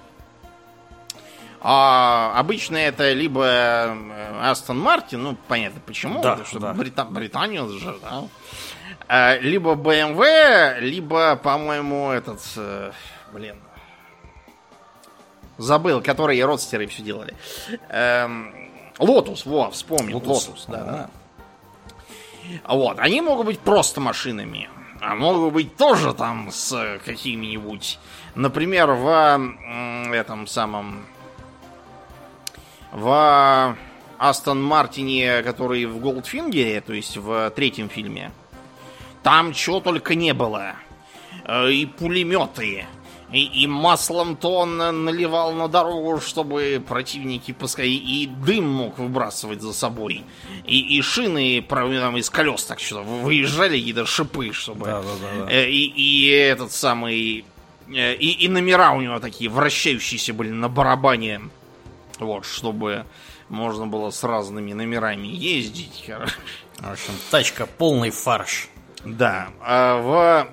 А 1.60 2.34
обычно 2.38 2.78
это 2.78 3.14
либо 3.14 3.44
э, 3.46 4.40
Астон 4.44 4.80
Мартин, 4.80 5.24
ну 5.24 5.38
понятно 5.48 5.82
почему, 5.86 6.22
Да, 6.22 6.32
потому 6.32 6.46
что 6.48 6.60
да. 6.60 6.74
Брита- 6.74 7.06
Британия 7.10 7.68
же, 7.68 7.98
да. 8.02 8.24
А, 9.08 9.38
Либо 9.40 9.74
BMW, 9.74 10.80
либо, 10.80 11.36
по-моему, 11.36 12.12
этот, 12.12 12.42
э, 12.58 12.92
блин, 13.34 13.58
забыл, 15.58 16.02
которые 16.02 16.46
родстеры 16.46 16.88
все 16.88 17.02
делали. 17.02 17.34
Эм, 17.90 18.54
Lotus, 19.00 19.46
во, 19.46 19.70
вспомнил. 19.72 20.20
Lotus. 20.20 20.28
Lotus, 20.28 20.66
да, 20.68 20.84
да. 20.84 21.10
Вот, 22.68 22.98
они 23.00 23.22
могут 23.22 23.46
быть 23.46 23.60
просто 23.60 24.00
машинами, 24.00 24.70
а 25.02 25.16
могут 25.16 25.54
быть 25.54 25.76
тоже 25.76 26.14
там 26.14 26.50
с 26.52 26.72
э, 26.74 27.00
какими-нибудь, 27.04 28.00
например, 28.36 28.92
в 28.92 29.54
этом 30.14 30.48
самом, 30.48 31.06
в 32.92 33.76
Астон 34.18 34.64
Мартине, 34.64 35.44
который 35.44 35.86
в 35.86 36.00
Голдфингере, 36.00 36.82
то 36.82 36.94
есть 36.94 37.18
в 37.18 37.52
третьем 37.52 37.90
фильме, 37.90 38.32
там 39.24 39.54
чего 39.54 39.80
только 39.82 40.16
не 40.16 40.34
было. 40.34 40.76
Э, 41.44 41.70
И 41.70 41.86
пулеметы, 41.86 42.86
и, 43.32 43.44
и 43.44 43.68
маслом-то 43.68 44.50
он 44.60 44.78
наливал 44.78 45.52
на 45.54 45.68
дорогу, 45.68 46.22
чтобы 46.22 46.82
противники 46.88 47.52
пускай 47.52 47.90
и 47.90 48.26
дым 48.28 48.70
мог 48.70 48.98
выбрасывать 49.00 49.62
за 49.62 49.74
собой. 49.74 50.24
И, 50.66 50.98
и 50.98 51.02
шины 51.02 51.66
там, 51.68 52.18
из 52.18 52.30
колес 52.30 52.64
так 52.64 52.80
что 52.80 53.04
выезжали 53.04 53.78
какие-то 53.78 54.06
шипы, 54.06 54.52
чтобы... 54.54 54.86
Да, 54.86 55.02
да, 55.02 55.10
да, 55.22 55.46
да. 55.46 55.52
Э, 55.52 55.70
И, 55.70 55.86
и 55.88 56.30
этот 56.30 56.72
самый... 56.72 57.44
э, 57.90 58.16
И, 58.16 58.46
и 58.46 58.48
номера 58.48 58.92
у 58.92 59.02
него 59.02 59.20
такие 59.20 59.50
вращающиеся 59.50 60.34
были 60.34 60.52
на 60.52 60.70
барабане. 60.70 61.42
Вот, 62.20 62.46
чтобы 62.46 63.06
можно 63.50 63.88
было 63.88 64.10
с 64.10 64.24
разными 64.24 64.74
номерами 64.74 65.28
ездить. 65.28 66.10
В 66.80 66.92
общем, 66.92 67.14
тачка 67.30 67.66
полный 67.66 68.10
фарш. 68.12 68.70
Да. 69.06 69.50
а 69.62 70.02
в 70.02 70.48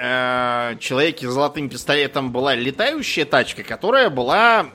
э, 0.00 0.76
Человеке 0.78 1.28
с 1.28 1.32
золотым 1.32 1.68
пистолетом 1.68 2.32
была 2.32 2.54
летающая 2.54 3.24
тачка, 3.24 3.62
которая 3.62 4.10
была. 4.10 4.66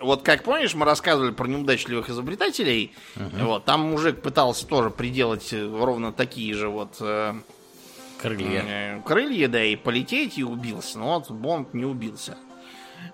Вот 0.00 0.22
как 0.22 0.44
помнишь, 0.44 0.74
мы 0.74 0.86
рассказывали 0.86 1.32
про 1.32 1.46
неудачливых 1.46 2.08
изобретателей. 2.08 2.94
Вот, 3.16 3.64
там 3.66 3.90
мужик 3.90 4.22
пытался 4.22 4.66
тоже 4.66 4.90
приделать 4.90 5.52
э, 5.52 5.66
ровно 5.66 6.12
такие 6.12 6.54
же 6.54 6.68
вот 6.68 6.96
э, 7.00 7.34
Крылья. 8.20 8.64
э, 8.66 9.00
крылья, 9.04 9.48
да, 9.48 9.62
и 9.62 9.76
полететь, 9.76 10.38
и 10.38 10.44
убился. 10.44 10.98
Но 10.98 11.14
вот 11.18 11.30
Бонд 11.30 11.74
не 11.74 11.84
убился. 11.84 12.36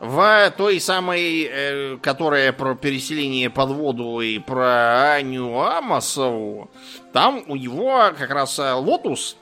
В 0.00 0.52
той 0.56 0.80
самой, 0.80 1.48
э, 1.50 1.96
которая 2.02 2.52
про 2.52 2.74
переселение 2.74 3.50
под 3.50 3.70
воду 3.70 4.20
и 4.20 4.38
про 4.38 5.14
Аню 5.14 5.58
Амосову, 5.58 6.70
там 7.12 7.42
у 7.46 7.56
него 7.56 8.12
как 8.18 8.30
раз 8.30 8.58
э, 8.58 8.72
Lotus. 8.74 9.36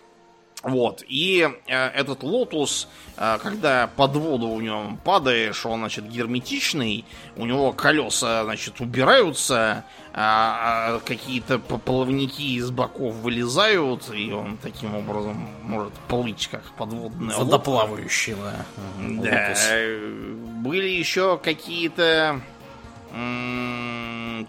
Вот. 0.65 1.05
И 1.07 1.47
э, 1.67 1.89
этот 1.89 2.23
Lotus, 2.23 2.89
э, 3.19 3.39
когда 3.43 3.89
под 3.95 4.17
воду 4.17 4.55
в 4.55 4.63
нем 4.63 4.99
падаешь, 5.05 5.67
он, 5.67 5.81
значит, 5.81 6.09
герметичный, 6.09 7.05
у 7.37 7.45
него 7.45 7.73
колеса, 7.73 8.45
значит, 8.45 8.81
убираются, 8.81 9.85
а, 10.15 10.97
а 10.97 11.01
какие-то 11.01 11.59
поплавники 11.59 12.57
из 12.57 12.71
боков 12.71 13.15
вылезают, 13.17 14.11
и 14.15 14.33
он 14.33 14.57
таким 14.57 14.95
образом 14.95 15.49
может 15.63 15.93
плыть 16.09 16.49
как 16.51 16.63
подводная 16.79 17.37
лодка. 17.37 17.45
Водоплавающий, 17.45 18.35
да. 18.41 19.55
Э, 19.71 20.35
были 20.65 20.89
еще 20.89 21.39
какие-то... 21.39 22.41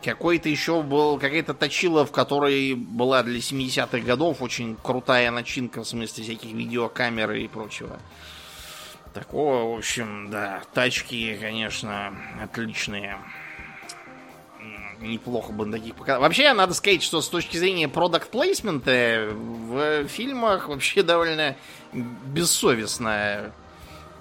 Какой-то 0.04 0.50
еще 0.50 0.82
был, 0.82 1.20
какая-то 1.20 1.54
точила, 1.54 2.06
в 2.06 2.12
которой 2.12 2.74
была 2.74 3.22
для 3.22 3.40
70-х 3.40 4.00
годов 4.00 4.42
очень 4.42 4.76
крутая 4.82 5.30
начинка, 5.30 5.84
в 5.84 5.88
смысле 5.88 6.24
всяких 6.24 6.52
видеокамер 6.52 7.32
и 7.34 7.48
прочего. 7.48 8.00
Такого, 9.14 9.76
в 9.76 9.78
общем, 9.78 10.30
да, 10.32 10.62
тачки, 10.74 11.38
конечно, 11.40 12.18
отличные. 12.42 13.18
Неплохо 15.00 15.52
бы 15.54 15.72
таких 15.72 15.96
показать. 15.96 16.22
Вообще, 16.22 16.54
надо 16.54 16.74
сказать, 16.74 17.04
что 17.04 17.22
с 17.22 17.30
точки 17.30 17.58
зрения 17.58 17.88
продукт 17.88 18.30
плейсмента 18.32 19.30
в 19.32 20.08
фильмах 20.08 20.70
вообще 20.70 21.04
довольно 21.04 21.56
бессовестно 21.94 23.54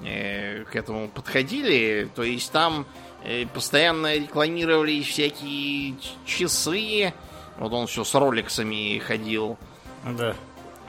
э, 0.05 0.65
к 0.65 0.77
этому 0.77 1.09
подходили. 1.09 2.11
То 2.15 2.23
есть 2.23 2.53
там 2.53 2.83
э, 2.83 3.04
постоянно 3.53 4.15
рекламировались 4.15 5.07
всякие 5.07 5.95
часы. 6.27 7.13
Вот 7.59 7.73
он 7.73 7.87
все 7.87 8.05
с 8.05 8.15
роликсами 8.15 8.99
ходил. 8.99 9.57
Да. 10.05 10.35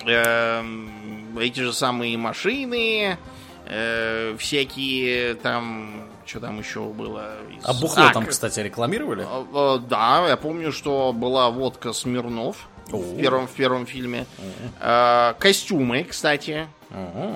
Эм, 0.05 1.37
эти 1.39 1.59
же 1.61 1.73
самые 1.73 2.17
машины, 2.17 3.17
э, 3.65 4.35
всякие 4.37 5.35
там, 5.35 6.07
что 6.25 6.39
там 6.39 6.59
еще 6.59 6.81
было? 6.81 7.37
из- 7.57 7.63
А 7.65 7.73
бухло 7.73 8.09
там, 8.13 8.25
к- 8.25 8.29
кстати, 8.29 8.59
рекламировали? 8.59 9.25
э, 9.29 9.45
э, 9.53 9.79
Да, 9.87 10.27
я 10.27 10.37
помню, 10.37 10.71
что 10.71 11.13
была 11.13 11.49
водка 11.49 11.93
Смирнов. 11.93 12.67
В 12.89 13.17
первом, 13.17 13.47
в 13.47 13.51
первом 13.51 13.85
фильме. 13.85 14.25
Э, 14.79 15.33
Костюмы, 15.39 16.03
кстати. 16.03 16.67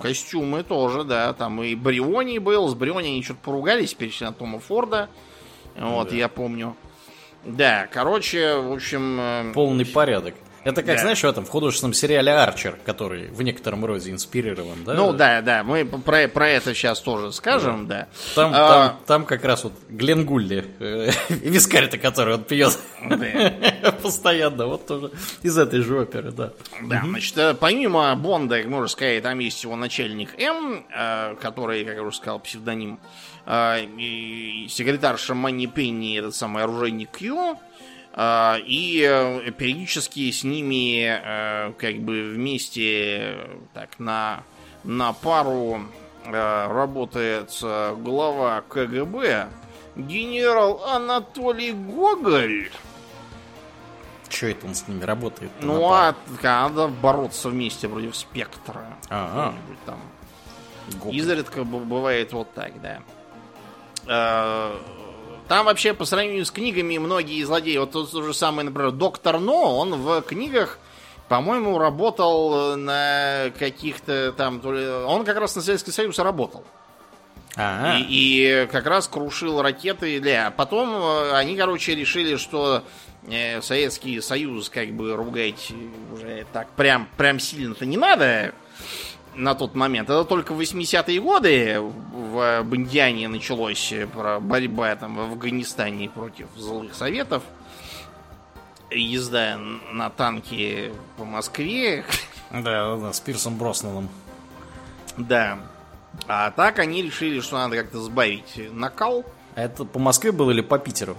Костюмы 0.02 0.64
тоже, 0.64 1.04
да. 1.04 1.34
Там 1.34 1.62
и 1.64 1.76
Бриони 1.76 2.38
был. 2.40 2.68
С 2.70 2.76
Бриони 2.76 3.08
они 3.08 3.24
что-то 3.24 3.40
поругались, 3.44 3.94
на 4.26 4.32
Тома 4.34 4.60
Форда. 4.60 5.10
Вот, 5.78 6.12
я 6.14 6.28
помню. 6.28 6.76
Да, 7.46 7.88
короче, 7.92 8.56
в 8.58 8.74
общем... 8.74 9.18
э, 9.20 9.52
Полный 9.54 9.86
порядок. 9.86 10.36
Это 10.64 10.84
как, 10.84 10.96
Да. 10.96 11.02
знаешь, 11.02 11.20
в 11.22 11.24
этом 11.26 11.46
в 11.46 11.50
художественном 11.50 11.94
сериале 11.94 12.32
Арчер, 12.34 12.78
который 12.86 13.28
в 13.28 13.42
некотором 13.42 13.86
роде 13.86 14.12
инспирирован, 14.12 14.84
да? 14.84 14.94
Ну 14.94 15.14
да, 15.14 15.42
да, 15.42 15.64
мы 15.64 15.86
про, 15.86 16.28
про 16.28 16.50
это 16.50 16.74
сейчас 16.74 17.00
тоже 17.00 17.32
скажем, 17.32 17.88
да. 17.88 18.08
Там, 18.36 18.52
А, 18.54 18.70
там, 18.90 19.00
там 19.06 19.26
как 19.26 19.44
раз 19.46 19.64
вот 19.64 19.74
Глен 19.90 20.26
Гулли, 20.26 20.66
э, 20.80 21.12
вискарь-то, 21.30 21.98
который 21.98 22.36
он 22.36 22.44
пьет 22.44 22.78
да. 23.10 23.92
постоянно, 24.04 24.66
вот 24.68 24.86
тоже 24.88 25.12
из 25.44 25.58
этой 25.58 25.82
же 25.82 26.00
оперы, 26.00 26.32
да. 26.32 26.52
Да, 26.82 27.02
значит, 27.06 27.38
э, 27.38 27.54
помимо 27.54 28.16
Бонда, 28.16 28.62
можно 28.66 28.88
сказать, 28.88 29.24
там 29.24 29.40
есть 29.40 29.64
его 29.64 29.76
начальник 29.76 30.40
М, 30.40 30.86
э, 30.96 31.36
который, 31.42 31.86
как 31.86 31.96
я 31.96 32.04
уже 32.04 32.18
сказал, 32.18 32.40
псевдоним, 32.40 33.00
э, 33.46 33.86
и 33.98 34.68
секретарша 34.70 35.34
Манни 35.36 35.66
Пенни, 35.68 36.20
этот 36.20 36.36
самый 36.36 36.64
оружейник 36.64 37.12
Q, 37.12 37.58
и 38.20 39.08
э, 39.08 39.52
периодически 39.52 40.30
с 40.30 40.44
ними 40.44 41.06
э, 41.06 41.72
как 41.78 42.00
бы 42.00 42.34
вместе 42.34 43.20
э, 43.20 43.58
так 43.74 43.98
на, 44.00 44.44
на 44.84 45.14
пару 45.14 45.82
работает 46.26 47.58
глава 47.62 48.62
КГБ 48.68 49.48
генерал 49.96 50.84
Анатолий 50.86 51.72
Гоголь. 51.72 52.70
Че 54.28 54.52
это 54.52 54.68
он 54.68 54.76
с 54.76 54.86
ними 54.88 55.06
работает? 55.06 55.52
Ну, 55.62 55.90
а 55.90 56.14
надо 56.44 56.90
бороться 56.90 57.50
вместе 57.50 57.88
против 57.88 58.18
спектра. 58.18 58.98
Ага. 59.08 59.54
Какой-нибудь 59.54 59.86
там. 59.86 60.00
Гоголь. 61.00 61.16
Изредка 61.16 61.64
бывает 61.64 62.34
вот 62.34 62.54
так, 62.54 62.74
да. 62.82 63.00
Э, 65.50 65.54
Там 65.54 65.66
вообще 65.66 65.94
по 65.94 66.06
сравнению 66.06 66.46
с 66.46 66.52
книгами 66.52 66.98
многие 66.98 67.44
злодеи, 67.44 67.78
вот 67.78 67.92
тот 67.92 68.12
же 68.12 68.34
самый, 68.34 68.66
например, 68.66 68.92
Доктор 68.92 69.40
Но, 69.40 69.78
он 69.80 69.96
в 69.96 70.22
книгах, 70.22 70.78
по-моему, 71.28 71.78
работал 71.80 72.78
на 72.78 73.52
каких-то 73.58 74.32
там, 74.32 74.60
то 74.62 74.72
ли... 74.72 74.88
он 74.88 75.26
как 75.26 75.38
раз 75.38 75.56
на 75.56 75.62
Советский 75.62 75.92
Союз 75.92 76.20
работал. 76.20 76.64
Ага. 77.56 77.98
И, 77.98 78.06
и 78.64 78.68
как 78.72 78.86
раз 78.86 79.08
крушил 79.08 79.62
ракеты. 79.62 80.20
Да. 80.20 80.54
Потом 80.56 80.92
э, 80.96 81.34
они, 81.34 81.58
короче, 81.58 81.96
решили, 81.96 82.38
что 82.38 82.84
э, 83.28 83.62
Советский 83.62 84.22
Союз 84.22 84.70
как 84.70 84.90
бы 84.92 85.16
ругать 85.16 85.72
уже 86.14 86.46
так 86.54 86.70
прям, 86.72 87.10
прям 87.18 87.40
сильно-то 87.40 87.86
не 87.86 87.98
надо. 87.98 88.54
На 89.40 89.56
тот 89.56 89.74
момент. 89.74 90.10
Это 90.10 90.26
только 90.26 90.54
в 90.54 90.60
80-е 90.60 91.20
годы 91.22 91.80
в 91.80 92.62
Бондиане 92.64 93.28
началось 93.28 93.94
про 94.14 94.40
борьба 94.40 94.96
там 94.96 95.16
в 95.16 95.22
Афганистане 95.22 96.10
против 96.10 96.48
злых 96.56 96.94
советов. 96.94 97.44
Езда 98.92 99.58
на 99.94 100.10
танке 100.10 100.92
по 101.18 101.26
Москве. 101.26 102.04
Да, 102.52 102.98
да, 102.98 103.14
с 103.14 103.20
Пирсом 103.20 103.58
Броснаном. 103.58 104.10
Да. 105.18 105.60
А 106.28 106.50
так 106.52 106.80
они 106.80 107.04
решили, 107.04 107.40
что 107.40 107.58
надо 107.58 107.78
как-то 107.78 108.02
сбавить 108.02 108.60
накал. 108.74 109.24
А 109.56 109.62
это 109.62 109.86
по 109.86 110.00
Москве 110.00 110.32
было 110.32 110.50
или 110.52 110.62
по 110.62 110.80
Питеру? 110.80 111.16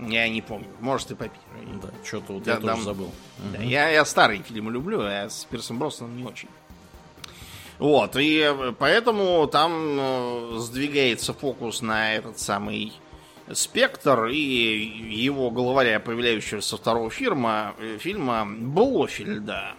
Я 0.00 0.28
не 0.28 0.40
помню. 0.40 0.68
Может 0.80 1.10
и 1.10 1.14
по 1.14 1.24
Питеру. 1.24 1.80
Да, 1.82 1.88
что-то 2.02 2.32
вот 2.32 2.42
Да, 2.44 2.52
я 2.52 2.56
тоже 2.56 2.74
там- 2.74 2.82
забыл. 2.82 3.10
Да, 3.52 3.62
я, 3.62 3.88
я 3.90 4.04
старые 4.04 4.42
фильмы 4.42 4.72
люблю, 4.72 5.00
а 5.02 5.28
с 5.28 5.44
Пирсом 5.44 5.78
Броснаном 5.78 6.16
не 6.16 6.24
очень. 6.24 6.48
Вот, 7.82 8.14
и 8.14 8.38
э, 8.38 8.72
поэтому 8.78 9.44
там 9.48 9.98
э, 9.98 10.58
сдвигается 10.58 11.34
фокус 11.34 11.82
на 11.82 12.14
этот 12.14 12.38
самый 12.38 12.92
спектр 13.52 14.26
и 14.26 14.36
его 14.36 15.50
главаря, 15.50 15.98
появляющегося 15.98 16.68
со 16.68 16.76
второго 16.76 17.10
фильма, 17.10 17.74
э, 17.80 17.98
фильма 17.98 18.46
Блофельда, 18.46 19.74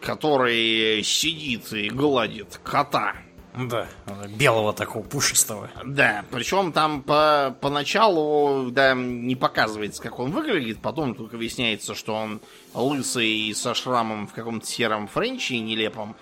который 0.00 1.02
сидит 1.02 1.70
и 1.74 1.90
гладит 1.90 2.58
кота. 2.64 3.12
Да, 3.54 3.86
белого 4.30 4.72
такого 4.72 5.02
пушистого. 5.02 5.68
Да, 5.84 6.24
причем 6.30 6.72
там 6.72 7.02
по, 7.02 7.54
поначалу 7.60 8.70
да, 8.70 8.94
не 8.94 9.36
показывается, 9.36 10.02
как 10.02 10.18
он 10.18 10.30
выглядит, 10.30 10.80
потом 10.80 11.14
только 11.14 11.36
выясняется, 11.36 11.94
что 11.94 12.14
он 12.14 12.40
лысый 12.72 13.28
и 13.28 13.52
со 13.52 13.74
шрамом 13.74 14.26
в 14.26 14.32
каком-то 14.32 14.66
сером 14.66 15.08
френче 15.08 15.60
нелепом. 15.60 16.16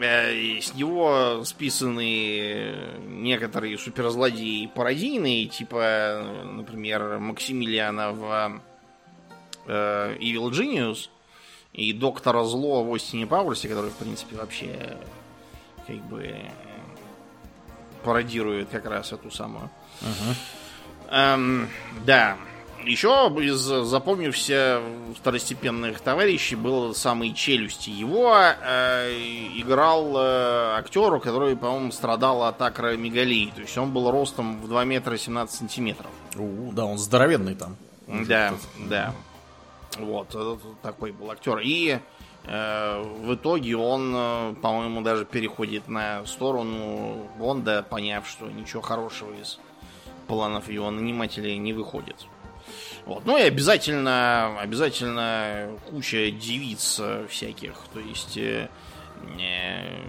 Э, 0.00 0.60
С 0.60 0.74
него 0.74 1.42
списаны 1.44 2.74
некоторые 3.06 3.78
суперзлодеи 3.78 4.66
пародийные, 4.66 5.46
типа, 5.46 6.42
например, 6.44 7.18
Максимилиана 7.18 8.12
в 8.12 8.60
э, 9.66 10.16
Evil 10.20 10.50
Genius 10.50 11.08
и 11.72 11.92
Доктора 11.92 12.44
Зло 12.44 12.84
в 12.84 12.94
Остине 12.94 13.26
Пауэрсе, 13.26 13.68
который, 13.68 13.90
в 13.90 13.96
принципе, 13.96 14.36
вообще 14.36 14.96
как 15.86 15.96
бы 16.08 16.36
пародирует 18.04 18.68
как 18.68 18.86
раз 18.86 19.12
эту 19.12 19.30
самую. 19.30 19.70
Эм, 21.10 21.68
да. 22.04 22.36
Еще 22.88 23.10
из 23.42 23.58
запомнившихся 23.58 24.80
второстепенных 25.14 26.00
товарищей 26.00 26.56
был 26.56 26.94
самый 26.94 27.34
челюсти. 27.34 27.90
Его 27.90 28.34
э, 28.34 29.10
играл 29.56 30.16
э, 30.16 30.78
актер, 30.78 31.20
который, 31.20 31.54
по-моему, 31.54 31.92
страдал 31.92 32.44
от 32.44 32.62
акромегалии. 32.62 33.52
То 33.54 33.60
есть 33.60 33.76
он 33.76 33.92
был 33.92 34.10
ростом 34.10 34.62
в 34.62 34.68
2 34.68 34.84
метра 34.86 35.18
17 35.18 35.54
сантиметров. 35.54 36.10
У, 36.36 36.72
да, 36.72 36.86
он 36.86 36.96
здоровенный 36.96 37.56
там. 37.56 37.76
Да, 38.06 38.54
да. 38.78 39.14
Вот, 39.98 40.28
это 40.28 40.58
такой 40.82 41.12
был 41.12 41.30
актер. 41.30 41.58
И 41.58 41.98
э, 42.44 43.02
в 43.20 43.34
итоге 43.34 43.76
он, 43.76 44.14
э, 44.16 44.54
по-моему, 44.62 45.02
даже 45.02 45.26
переходит 45.26 45.88
на 45.88 46.24
сторону 46.24 47.28
Бонда, 47.38 47.82
поняв, 47.82 48.26
что 48.26 48.46
ничего 48.46 48.80
хорошего 48.80 49.34
из 49.34 49.58
планов 50.26 50.70
его 50.70 50.90
нанимателей 50.90 51.58
не 51.58 51.74
выходит. 51.74 52.16
Вот. 53.08 53.24
Ну 53.24 53.38
и 53.38 53.40
обязательно, 53.40 54.60
обязательно 54.60 55.70
куча 55.88 56.30
девиц 56.30 56.98
э, 57.00 57.26
всяких. 57.30 57.72
То 57.94 58.00
есть 58.00 58.36
э, 58.36 58.68
э, 59.38 60.02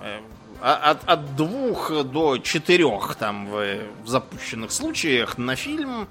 э, 0.00 0.20
от, 0.62 1.08
от 1.08 1.34
двух 1.34 1.90
до 2.04 2.38
четырех 2.38 3.16
там 3.16 3.48
в, 3.48 3.80
в 4.04 4.08
запущенных 4.08 4.70
случаях 4.70 5.38
на 5.38 5.56
фильм. 5.56 6.06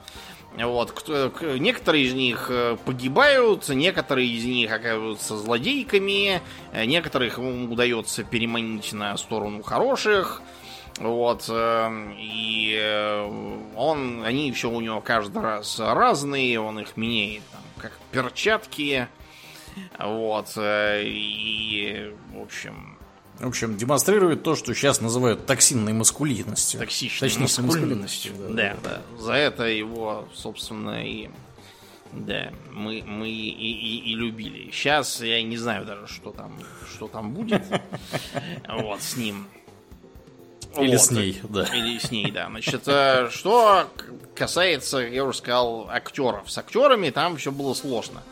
Вот, 0.57 0.91
кто- 0.91 1.31
некоторые 1.57 2.03
из 2.03 2.13
них 2.13 2.47
э, 2.49 2.75
погибают, 2.83 3.69
некоторые 3.69 4.27
из 4.27 4.43
них 4.43 4.73
оказываются 4.73 5.37
злодейками, 5.37 6.41
некоторых 6.85 7.37
ему 7.37 7.71
удается 7.71 8.25
переманить 8.25 8.91
на 8.91 9.15
сторону 9.15 9.63
хороших. 9.63 10.41
Вот, 10.99 11.45
э, 11.49 12.13
и 12.19 12.77
э, 12.79 13.69
он, 13.75 14.23
они 14.23 14.51
все 14.51 14.69
у 14.69 14.79
него 14.79 15.01
каждый 15.01 15.41
раз 15.41 15.79
разные, 15.79 16.59
он 16.59 16.79
их 16.79 16.95
меняет 16.97 17.41
там, 17.51 17.61
как 17.79 17.91
перчатки. 18.11 19.07
Вот, 19.99 20.53
э, 20.55 21.03
и, 21.05 22.13
в 22.33 22.41
общем, 22.43 22.97
В 23.39 23.47
общем, 23.47 23.75
демонстрирует 23.75 24.43
то, 24.43 24.55
что 24.55 24.75
сейчас 24.75 25.01
называют 25.01 25.47
токсинной 25.47 25.93
маскулинностью. 25.93 26.79
токсичной 26.79 27.27
Точнее, 27.27 27.43
маскулинностью. 27.43 28.33
маскулинностью, 28.33 28.55
Да, 28.55 28.75
да. 28.83 29.01
За 29.19 29.33
это 29.33 29.63
его, 29.63 30.27
собственно, 30.35 31.03
и 31.03 31.29
да, 32.11 32.51
мы, 32.71 33.01
мы 33.03 33.27
и, 33.31 33.49
и- 33.49 34.11
и 34.11 34.13
любили. 34.15 34.69
Сейчас 34.69 35.19
я 35.21 35.41
не 35.41 35.57
знаю 35.57 35.85
даже, 35.85 36.05
что 36.05 36.29
там, 36.29 36.55
что 36.93 37.07
там 37.07 37.33
будет. 37.33 37.63
Вот, 38.69 39.01
с 39.01 39.17
ним. 39.17 39.47
Или 40.77 40.95
Вот. 40.95 41.01
с 41.01 41.11
ней, 41.11 41.39
да. 41.43 41.63
Или 41.65 41.99
с 41.99 42.11
ней, 42.11 42.31
да. 42.31 42.47
Значит, 42.49 42.83
э, 42.87 43.29
что 43.31 43.87
касается, 44.35 44.97
я 44.99 45.23
уже 45.23 45.37
сказал, 45.37 45.87
актеров. 45.89 46.49
С 46.49 46.57
актерами 46.57 47.09
там 47.11 47.37
все 47.37 47.51
было 47.51 47.73
сложно. 47.73 48.23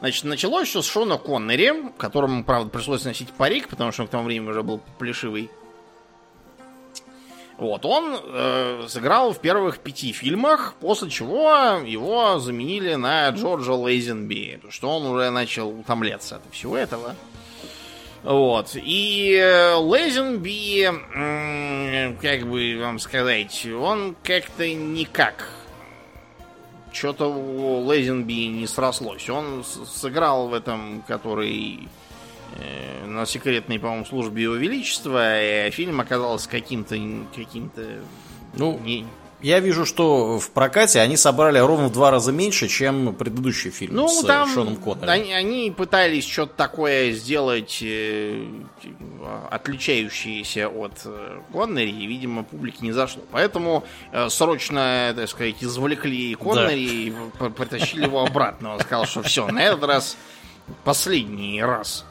Значит, 0.00 0.24
началось 0.24 0.68
все 0.68 0.82
с 0.82 0.86
Шона 0.86 1.18
Коннери, 1.18 1.92
которому, 1.98 2.44
правда, 2.44 2.70
пришлось 2.70 3.04
носить 3.04 3.30
парик, 3.30 3.68
потому 3.68 3.92
что 3.92 4.02
он 4.02 4.08
к 4.08 4.10
тому 4.10 4.24
времени 4.24 4.50
уже 4.50 4.62
был 4.62 4.80
плешивый. 4.98 5.50
Вот, 7.58 7.84
он 7.86 8.18
э, 8.20 8.86
сыграл 8.88 9.32
в 9.32 9.38
первых 9.38 9.78
пяти 9.78 10.10
фильмах, 10.12 10.74
после 10.80 11.10
чего 11.10 11.80
его 11.86 12.40
заменили 12.40 12.94
на 12.94 13.28
Джорджа 13.28 13.74
Лейзенби, 13.74 14.54
потому 14.56 14.72
что 14.72 14.90
он 14.90 15.06
уже 15.06 15.30
начал 15.30 15.68
утомляться 15.68 16.36
от 16.36 16.42
всего 16.50 16.76
этого. 16.76 17.14
Вот. 18.22 18.76
И 18.76 19.36
э, 19.36 19.74
Лейзенби, 19.74 20.84
м, 20.84 22.16
как 22.18 22.46
бы 22.46 22.78
вам 22.80 22.98
сказать, 22.98 23.66
он 23.66 24.14
как-то 24.22 24.72
никак. 24.72 25.48
Что-то 26.92 27.26
у 27.26 27.84
Лейзенби 27.84 28.46
не 28.46 28.66
срослось. 28.66 29.28
Он 29.28 29.64
сыграл 29.64 30.48
в 30.48 30.54
этом, 30.54 31.02
который 31.08 31.88
э, 32.56 33.06
на 33.06 33.26
секретной, 33.26 33.80
по-моему, 33.80 34.04
службе 34.04 34.44
Его 34.44 34.54
Величества, 34.54 35.66
и 35.66 35.70
фильм 35.70 36.00
оказался 36.00 36.48
каким-то 36.48 36.96
каким-то 37.34 38.02
Ну, 38.54 38.78
не, 38.84 39.06
я 39.42 39.60
вижу, 39.60 39.84
что 39.86 40.38
в 40.38 40.50
прокате 40.50 41.00
они 41.00 41.16
собрали 41.16 41.58
ровно 41.58 41.88
в 41.88 41.92
два 41.92 42.10
раза 42.10 42.32
меньше, 42.32 42.68
чем 42.68 43.14
предыдущий 43.14 43.70
фильм 43.70 43.94
Ну, 43.96 44.08
с 44.08 44.22
э, 44.24 44.26
там 44.26 44.48
Шоном 44.48 44.76
Коннери. 44.76 45.08
они, 45.08 45.32
они 45.32 45.70
пытались 45.70 46.26
что-то 46.26 46.54
такое 46.54 47.12
сделать, 47.12 47.78
э, 47.82 48.44
отличающееся 49.50 50.68
от 50.68 50.92
э, 51.04 51.40
Коннери, 51.52 51.90
и, 51.90 52.06
видимо, 52.06 52.44
публике 52.44 52.78
не 52.80 52.92
зашло. 52.92 53.22
Поэтому 53.30 53.84
э, 54.12 54.28
срочно, 54.28 55.12
так 55.16 55.28
сказать, 55.28 55.56
извлекли 55.60 56.34
Коннери 56.34 56.80
и 56.80 57.12
п- 57.38 57.50
притащили 57.50 58.04
его 58.04 58.24
обратно. 58.24 58.74
Он 58.74 58.80
сказал, 58.80 59.06
что 59.06 59.22
все, 59.22 59.46
на 59.48 59.62
этот 59.62 59.84
раз 59.84 60.16
последний 60.84 61.62
раз. 61.62 62.04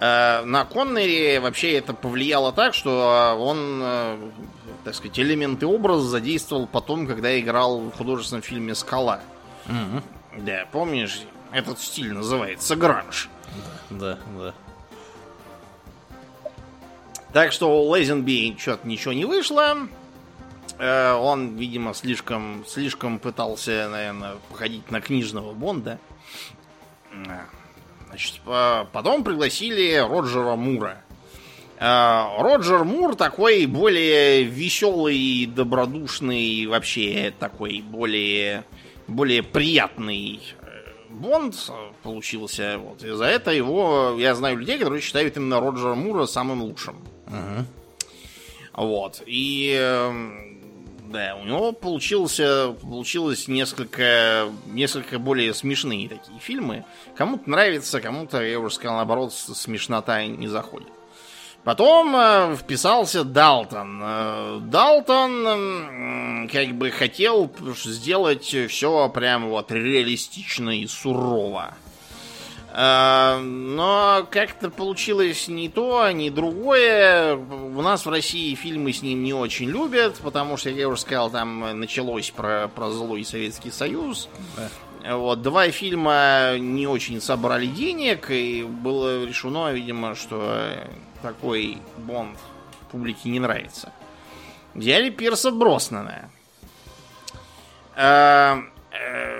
Э, 0.00 0.42
На 0.44 0.64
Коннери 0.64 1.38
вообще 1.38 1.74
это 1.74 1.92
повлияло 1.92 2.52
так, 2.52 2.72
что 2.74 3.34
э, 3.36 3.38
он, 3.38 3.80
э, 3.82 4.30
так 4.84 4.94
сказать, 4.94 5.18
элементы 5.18 5.66
образа 5.66 6.08
задействовал 6.08 6.66
потом, 6.66 7.06
когда 7.06 7.38
играл 7.38 7.80
в 7.80 7.92
художественном 7.92 8.42
фильме 8.42 8.74
«Скала». 8.74 9.20
Мгм. 9.66 10.02
Да, 10.38 10.66
помнишь, 10.72 11.20
этот 11.52 11.78
стиль 11.80 12.12
называется 12.12 12.76
гранж. 12.76 13.28
Да, 13.90 14.18
да. 14.38 14.54
Так 17.34 17.52
что 17.52 17.82
у 17.84 17.90
Лейзенби 17.90 18.56
что-то 18.58 18.88
ничего 18.88 19.12
не 19.12 19.24
вышло. 19.24 19.76
Он, 20.78 21.56
видимо, 21.56 21.92
слишком, 21.94 22.64
слишком 22.66 23.18
пытался, 23.18 23.88
наверное, 23.90 24.36
походить 24.48 24.90
на 24.90 25.00
книжного 25.00 25.52
Бонда. 25.52 25.98
Значит, 28.10 28.40
по- 28.44 28.88
потом 28.92 29.22
пригласили 29.24 29.96
Роджера 29.96 30.56
Мура. 30.56 31.00
Э, 31.78 32.22
Роджер 32.40 32.82
Мур 32.84 33.14
такой 33.14 33.66
более 33.66 34.42
веселый, 34.42 35.46
добродушный, 35.46 36.66
вообще 36.66 37.32
такой 37.38 37.80
более, 37.80 38.64
более 39.06 39.42
приятный 39.44 40.40
э, 40.60 40.66
Бонд 41.08 41.54
получился. 42.02 42.78
Вот. 42.78 43.02
И 43.04 43.10
за 43.10 43.26
это 43.26 43.52
его, 43.52 44.16
я 44.18 44.34
знаю 44.34 44.58
людей, 44.58 44.76
которые 44.78 45.00
считают 45.00 45.36
именно 45.36 45.60
Роджера 45.60 45.94
Мура 45.94 46.26
самым 46.26 46.62
лучшим. 46.62 46.96
Мгм. 47.26 47.66
Вот. 48.74 49.22
И 49.26 49.72
эм, 49.78 50.49
Да, 51.10 51.36
у 51.42 51.44
него 51.44 51.72
получился, 51.72 52.72
получилось 52.80 53.48
несколько, 53.48 54.48
несколько 54.66 55.18
более 55.18 55.52
смешные 55.54 56.08
такие 56.08 56.38
фильмы. 56.38 56.84
Кому-то 57.16 57.50
нравится, 57.50 58.00
кому-то, 58.00 58.40
я 58.40 58.60
уже 58.60 58.76
сказал, 58.76 58.98
наоборот, 58.98 59.32
смешнота 59.32 60.24
не 60.24 60.46
заходит. 60.46 60.86
Потом 61.64 62.14
э, 62.14 62.56
вписался 62.56 63.24
Далтон. 63.24 64.00
Э, 64.00 64.60
Далтон 64.62 66.46
э, 66.46 66.48
как 66.48 66.76
бы 66.76 66.92
хотел 66.92 67.50
сделать 67.74 68.44
все 68.68 69.08
прям 69.08 69.48
вот 69.48 69.72
реалистично 69.72 70.70
и 70.70 70.86
сурово. 70.86 71.74
Э, 72.72 73.38
но 73.38 74.26
как-то 74.30 74.70
получилось 74.70 75.48
не 75.48 75.68
то, 75.68 76.10
ни 76.10 76.30
другое. 76.30 77.36
У 77.36 77.82
нас 77.82 78.06
в 78.06 78.10
России 78.10 78.54
фильмы 78.54 78.92
с 78.92 79.02
ним 79.02 79.22
не 79.22 79.34
очень 79.34 79.68
любят, 79.68 80.18
потому 80.18 80.56
что, 80.56 80.70
я 80.70 80.88
уже 80.88 81.00
сказал, 81.00 81.30
там 81.30 81.80
началось 81.80 82.30
про, 82.30 82.68
про 82.68 82.90
злой 82.90 83.24
Советский 83.24 83.70
Союз. 83.70 84.28
Вот, 85.08 85.40
два 85.40 85.70
фильма 85.70 86.58
не 86.58 86.86
очень 86.86 87.20
собрали 87.22 87.66
денег, 87.66 88.30
и 88.30 88.62
было 88.62 89.24
решено, 89.24 89.72
видимо, 89.72 90.14
что 90.14 90.74
такой 91.22 91.78
Бонд 91.96 92.36
публике 92.90 93.30
не 93.30 93.40
нравится. 93.40 93.92
Взяли 94.74 95.10
Пирса 95.10 95.50
Броснана. 95.50 96.30
Э, 97.96 98.56
э, 98.92 99.39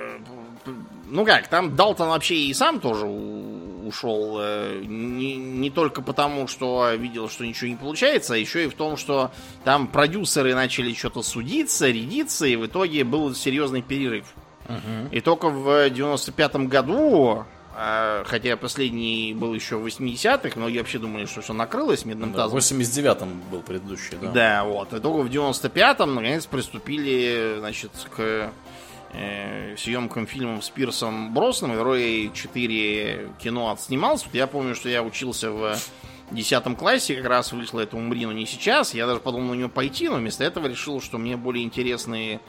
ну 1.10 1.24
как, 1.24 1.48
там 1.48 1.76
Далтон 1.76 2.08
вообще 2.08 2.36
и 2.36 2.54
сам 2.54 2.80
тоже 2.80 3.06
ушел. 3.06 4.38
Э, 4.40 4.82
не, 4.84 5.36
не 5.36 5.70
только 5.70 6.02
потому, 6.02 6.46
что 6.48 6.92
видел, 6.94 7.28
что 7.28 7.44
ничего 7.44 7.68
не 7.68 7.76
получается, 7.76 8.34
а 8.34 8.36
еще 8.36 8.64
и 8.64 8.68
в 8.68 8.74
том, 8.74 8.96
что 8.96 9.30
там 9.64 9.86
продюсеры 9.86 10.54
начали 10.54 10.94
что-то 10.94 11.22
судиться, 11.22 11.88
рядиться, 11.88 12.46
и 12.46 12.56
в 12.56 12.66
итоге 12.66 13.04
был 13.04 13.34
серьезный 13.34 13.82
перерыв. 13.82 14.26
Угу. 14.68 15.08
И 15.12 15.20
только 15.20 15.48
в 15.50 15.88
95-м 15.88 16.68
году 16.68 17.44
а, 17.82 18.24
хотя 18.26 18.56
последний 18.56 19.32
был 19.32 19.54
еще 19.54 19.76
в 19.76 19.86
80-х, 19.86 20.58
многие 20.58 20.78
вообще 20.78 20.98
думали, 20.98 21.24
что 21.26 21.40
все 21.40 21.52
накрылось 21.52 22.04
медным 22.04 22.32
да, 22.32 22.40
тазом. 22.40 22.60
В 22.60 22.62
89-м 22.62 23.42
был 23.50 23.62
предыдущий, 23.62 24.18
да. 24.20 24.30
Да, 24.30 24.64
вот. 24.64 24.92
И 24.92 25.00
только 25.00 25.22
в 25.22 25.30
95-м, 25.30 26.14
наконец, 26.14 26.46
приступили, 26.46 27.56
значит, 27.58 27.90
к 28.14 28.18
э, 28.18 28.50
съемкам 29.76 30.26
фильмов 30.26 30.64
с 30.64 30.70
Пирсом 30.70 31.34
Бросном. 31.34 31.72
Герой 31.72 32.30
4 32.34 33.30
кино 33.42 33.70
отснимался. 33.70 34.26
Я 34.32 34.46
помню, 34.46 34.74
что 34.74 34.88
я 34.88 35.02
учился 35.02 35.50
в 35.50 35.76
10 36.30 36.78
классе, 36.78 37.16
как 37.16 37.26
раз 37.26 37.52
вышло 37.52 37.80
это 37.80 37.96
«Умри, 37.96 38.24
не 38.24 38.46
сейчас». 38.46 38.94
Я 38.94 39.06
даже 39.06 39.20
подумал 39.20 39.54
на 39.54 39.58
него 39.58 39.68
пойти, 39.68 40.08
но 40.08 40.16
вместо 40.16 40.44
этого 40.44 40.66
решил, 40.66 41.00
что 41.00 41.18
мне 41.18 41.36
более 41.36 41.64
интересны 41.64 42.40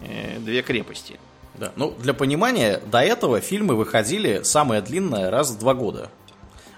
э, 0.00 0.38
«Две 0.38 0.62
крепости». 0.62 1.18
Да. 1.54 1.72
Ну, 1.76 1.94
для 1.98 2.12
понимания, 2.12 2.80
до 2.84 3.00
этого 3.00 3.40
фильмы 3.40 3.76
выходили 3.76 4.42
самое 4.42 4.82
длинное 4.82 5.30
раз 5.30 5.50
в 5.50 5.58
два 5.58 5.74
года. 5.74 6.10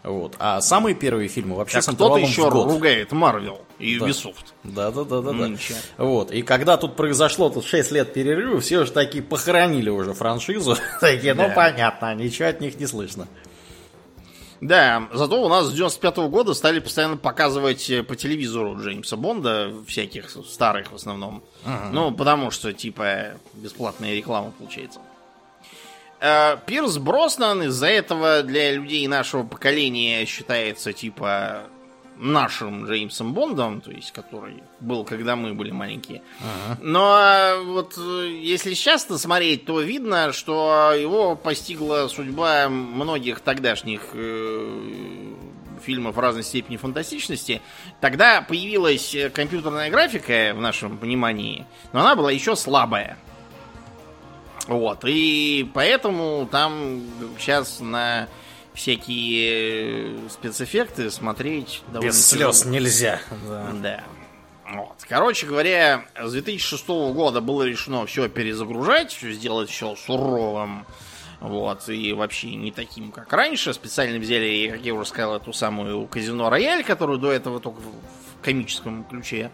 Вот. 0.09 0.37
А 0.39 0.63
самые 0.63 0.95
первые 0.95 1.29
фильмы 1.29 1.57
вообще 1.57 1.75
так 1.75 1.85
с 1.85 1.95
кто-то 1.95 2.17
еще 2.17 2.49
ругает 2.49 3.13
Марвел 3.13 3.61
и 3.79 3.99
Ubisoft. 3.99 4.55
Да, 4.65 4.91
да, 4.91 5.05
да, 5.05 5.21
да, 5.21 5.33
да. 5.33 5.51
Вот. 5.99 6.31
И 6.31 6.41
когда 6.41 6.79
тут 6.79 6.97
произошло 6.97 7.51
тут 7.51 7.67
6 7.67 7.93
лет 7.93 8.15
перерыва, 8.15 8.59
все 8.61 8.79
уже 8.79 8.93
такие 8.93 9.23
похоронили 9.23 9.91
уже 9.91 10.15
франшизу. 10.15 10.77
Такие, 11.01 11.35
ну 11.35 11.53
понятно, 11.55 12.15
ничего 12.15 12.49
от 12.49 12.61
них 12.63 12.81
не 12.81 12.87
слышно. 12.87 13.29
Да, 14.63 15.09
зато 15.13 15.45
у 15.45 15.49
нас 15.49 15.67
с 15.67 15.73
95 15.73 16.17
-го 16.17 16.29
года 16.29 16.55
стали 16.55 16.81
постоянно 16.81 17.17
показывать 17.17 17.89
э, 17.91 18.03
по 18.03 18.17
телевизору 18.17 18.77
Джеймса 18.81 19.17
Бонда, 19.17 19.73
всяких 19.87 20.31
старых 20.31 20.91
в 20.91 20.97
основном. 20.97 21.45
Ага. 21.65 21.91
Ну, 21.93 22.13
потому 22.13 22.51
что, 22.51 22.73
типа, 22.73 23.35
бесплатная 23.55 24.17
реклама 24.17 24.53
получается. 24.59 24.99
Э, 26.21 26.57
Пирс 26.67 26.99
Броснан 26.99 27.63
из-за 27.65 27.87
этого 27.87 28.43
для 28.43 28.73
людей 28.73 29.07
нашего 29.07 29.45
поколения 29.45 30.25
считается, 30.27 30.93
типа, 30.93 31.65
нашим 32.17 32.87
Джеймсом 32.87 33.33
Бондом, 33.33 33.81
то 33.81 33.91
есть 33.91 34.13
который 34.13 34.63
был, 34.81 35.05
когда 35.05 35.37
мы 35.37 35.55
были 35.55 35.71
маленькие. 35.71 36.23
Ага. 36.41 36.79
Но 36.83 37.63
вот 37.65 37.97
если 37.97 38.75
сейчас 38.75 39.07
смотреть, 39.07 39.65
то 39.65 39.81
видно, 39.81 40.33
что 40.33 40.93
его 40.99 41.37
постигла 41.37 42.09
судьба 42.09 42.69
многих 42.69 43.41
тогдашних 43.41 44.01
э, 44.15 45.35
фильмов 45.85 46.17
в 46.17 46.19
разной 46.19 46.43
степени 46.43 46.77
фантастичности. 46.77 47.63
Тогда 48.01 48.43
появилась 48.43 49.15
компьютерная 49.33 49.91
графика 49.91 50.53
в 50.55 50.61
нашем 50.61 50.99
понимании, 50.99 51.67
но 51.93 52.01
она 52.01 52.17
была 52.17 52.33
еще 52.33 52.57
слабая. 52.57 53.17
Вот, 54.69 55.01
и 55.05 55.69
поэтому 55.73 56.47
там 56.51 57.03
сейчас 57.39 57.81
на 57.81 58.29
всякие 58.75 60.13
э, 60.13 60.29
спецэффекты 60.29 61.11
смотреть 61.11 61.83
довольно 61.89 62.11
Без 62.11 62.27
слез 62.27 62.65
нельзя. 62.67 63.21
Да. 63.49 63.71
да. 63.73 64.05
Вот. 64.71 64.97
Короче 65.09 65.47
говоря, 65.47 66.05
с 66.21 66.31
2006 66.33 66.87
года 66.87 67.41
было 67.41 67.63
решено 67.63 68.05
все 68.05 68.29
перезагружать, 68.29 69.11
все 69.11 69.33
сделать 69.33 69.71
все 69.71 69.97
суровым. 69.97 70.87
Вот, 71.41 71.89
и 71.89 72.13
вообще 72.13 72.55
не 72.55 72.71
таким, 72.71 73.11
как 73.11 73.33
раньше. 73.33 73.73
Специально 73.73 74.19
взяли, 74.19 74.71
как 74.71 74.81
я 74.83 74.93
уже 74.93 75.09
сказал, 75.09 75.37
эту 75.37 75.53
самую 75.53 76.07
казино 76.07 76.51
Рояль, 76.51 76.85
которую 76.85 77.19
до 77.19 77.33
этого 77.33 77.61
только 77.61 77.81
в 77.81 78.45
комическом 78.45 79.05
ключе. 79.05 79.51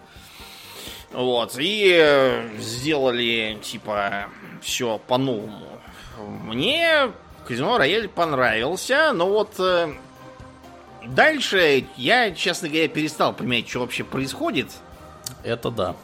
Вот, 1.15 1.57
и 1.59 1.97
э, 1.97 2.49
сделали, 2.59 3.57
типа, 3.63 4.27
все 4.61 4.99
по-новому. 5.07 5.79
Мне 6.19 7.13
Казино 7.47 7.79
Рояль 7.79 8.09
понравился, 8.09 9.13
но 9.13 9.29
вот 9.29 9.55
э, 9.61 9.95
дальше 11.07 11.87
я, 11.97 12.33
честно 12.33 12.69
говоря, 12.69 12.89
перестал 12.89 13.33
понимать, 13.33 13.69
что 13.69 13.81
вообще 13.81 14.03
происходит. 14.03 14.69
Это 15.45 15.71
да. 15.71 15.95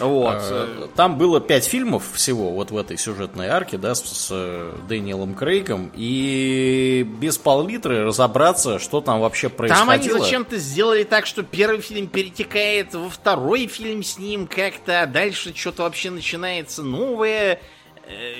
Вот. 0.00 0.38
Э, 0.40 0.88
там 0.94 1.18
было 1.18 1.40
пять 1.40 1.64
фильмов 1.64 2.04
всего 2.12 2.50
вот 2.52 2.70
в 2.70 2.76
этой 2.76 2.96
сюжетной 2.96 3.48
арке, 3.48 3.78
да, 3.78 3.94
с, 3.94 4.02
с 4.02 4.28
э, 4.30 4.72
Дэниелом 4.88 5.34
Крейгом, 5.34 5.90
и 5.94 7.06
без 7.20 7.38
пол-литра 7.38 8.04
разобраться, 8.04 8.78
что 8.78 9.00
там 9.00 9.20
вообще 9.20 9.48
происходило. 9.48 9.86
Там 9.86 9.94
они 9.94 10.10
зачем-то 10.10 10.56
сделали 10.56 11.04
так, 11.04 11.26
что 11.26 11.42
первый 11.42 11.80
фильм 11.80 12.06
перетекает 12.06 12.94
во 12.94 13.08
второй 13.08 13.66
фильм 13.66 14.02
с 14.02 14.18
ним 14.18 14.46
как-то, 14.46 15.02
а 15.02 15.06
дальше 15.06 15.54
что-то 15.54 15.82
вообще 15.82 16.10
начинается 16.10 16.82
новое. 16.82 17.60
Э, 18.06 18.32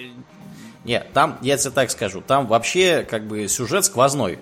нет, 0.84 1.08
там, 1.12 1.38
я 1.42 1.56
тебе 1.56 1.70
так 1.72 1.90
скажу, 1.90 2.22
там 2.26 2.46
вообще 2.46 3.06
как 3.08 3.26
бы 3.26 3.48
сюжет 3.48 3.84
сквозной. 3.84 4.38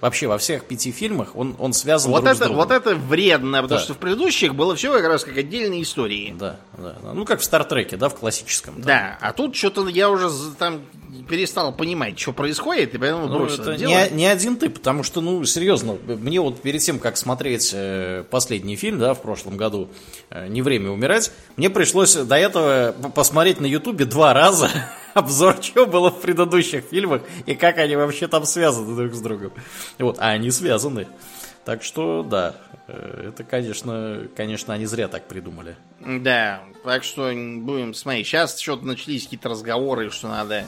Вообще 0.00 0.28
во 0.28 0.38
всех 0.38 0.64
пяти 0.64 0.92
фильмах 0.92 1.34
он, 1.34 1.56
он 1.58 1.72
связан 1.72 2.12
вот 2.12 2.20
друг 2.20 2.28
это, 2.28 2.36
с 2.36 2.38
другом. 2.40 2.56
Вот 2.56 2.70
это 2.70 2.94
вредно, 2.94 3.62
потому 3.62 3.78
да. 3.78 3.84
что 3.84 3.94
в 3.94 3.98
предыдущих 3.98 4.54
было 4.54 4.76
все 4.76 4.92
как 4.92 5.06
раз 5.06 5.24
как 5.24 5.36
отдельные 5.36 5.82
истории. 5.82 6.34
Да, 6.38 6.60
да. 6.76 6.96
Ну, 7.14 7.24
как 7.24 7.40
в 7.40 7.44
Стартреке, 7.44 7.96
да, 7.96 8.08
в 8.08 8.14
классическом. 8.14 8.74
Там. 8.74 8.84
Да, 8.84 9.18
а 9.20 9.32
тут 9.32 9.56
что-то 9.56 9.88
я 9.88 10.08
уже 10.08 10.28
там 10.58 10.82
перестал 11.28 11.72
понимать, 11.72 12.18
что 12.18 12.32
происходит, 12.32 12.94
и 12.94 12.98
поэтому 12.98 13.26
ну, 13.26 13.38
бросил 13.38 13.62
это 13.62 13.76
не, 13.76 14.10
не 14.10 14.26
один 14.26 14.56
ты, 14.56 14.70
потому 14.70 15.02
что, 15.02 15.20
ну, 15.20 15.44
серьезно, 15.44 15.96
мне 16.06 16.40
вот 16.40 16.60
перед 16.60 16.80
тем, 16.80 16.98
как 16.98 17.16
смотреть 17.16 17.72
э, 17.74 18.24
последний 18.30 18.76
фильм, 18.76 18.98
да, 18.98 19.14
в 19.14 19.22
прошлом 19.22 19.56
году, 19.56 19.88
э, 20.30 20.48
«Не 20.48 20.62
время 20.62 20.90
умирать», 20.90 21.32
мне 21.56 21.70
пришлось 21.70 22.14
до 22.14 22.36
этого 22.36 22.94
посмотреть 23.14 23.60
на 23.60 23.66
Ютубе 23.66 24.04
два 24.04 24.34
раза 24.34 24.70
обзор, 25.14 25.62
что 25.62 25.86
было 25.86 26.10
в 26.10 26.20
предыдущих 26.20 26.84
фильмах 26.84 27.22
и 27.46 27.54
как 27.54 27.78
они 27.78 27.96
вообще 27.96 28.28
там 28.28 28.44
связаны 28.44 28.96
друг 28.96 29.14
с 29.14 29.20
другом. 29.20 29.52
Вот, 29.98 30.18
а 30.18 30.30
они 30.30 30.50
связаны. 30.50 31.06
Так 31.68 31.82
что, 31.82 32.22
да, 32.22 32.56
э, 32.86 33.28
это, 33.28 33.44
конечно, 33.44 34.26
конечно, 34.34 34.72
они 34.72 34.86
зря 34.86 35.06
так 35.06 35.28
придумали. 35.28 35.76
Да, 36.00 36.62
так 36.82 37.04
что 37.04 37.30
будем 37.30 37.92
смотреть. 37.92 38.26
Сейчас 38.26 38.58
что-то 38.58 38.86
начались 38.86 39.24
какие-то 39.24 39.50
разговоры, 39.50 40.10
что 40.10 40.28
надо 40.28 40.66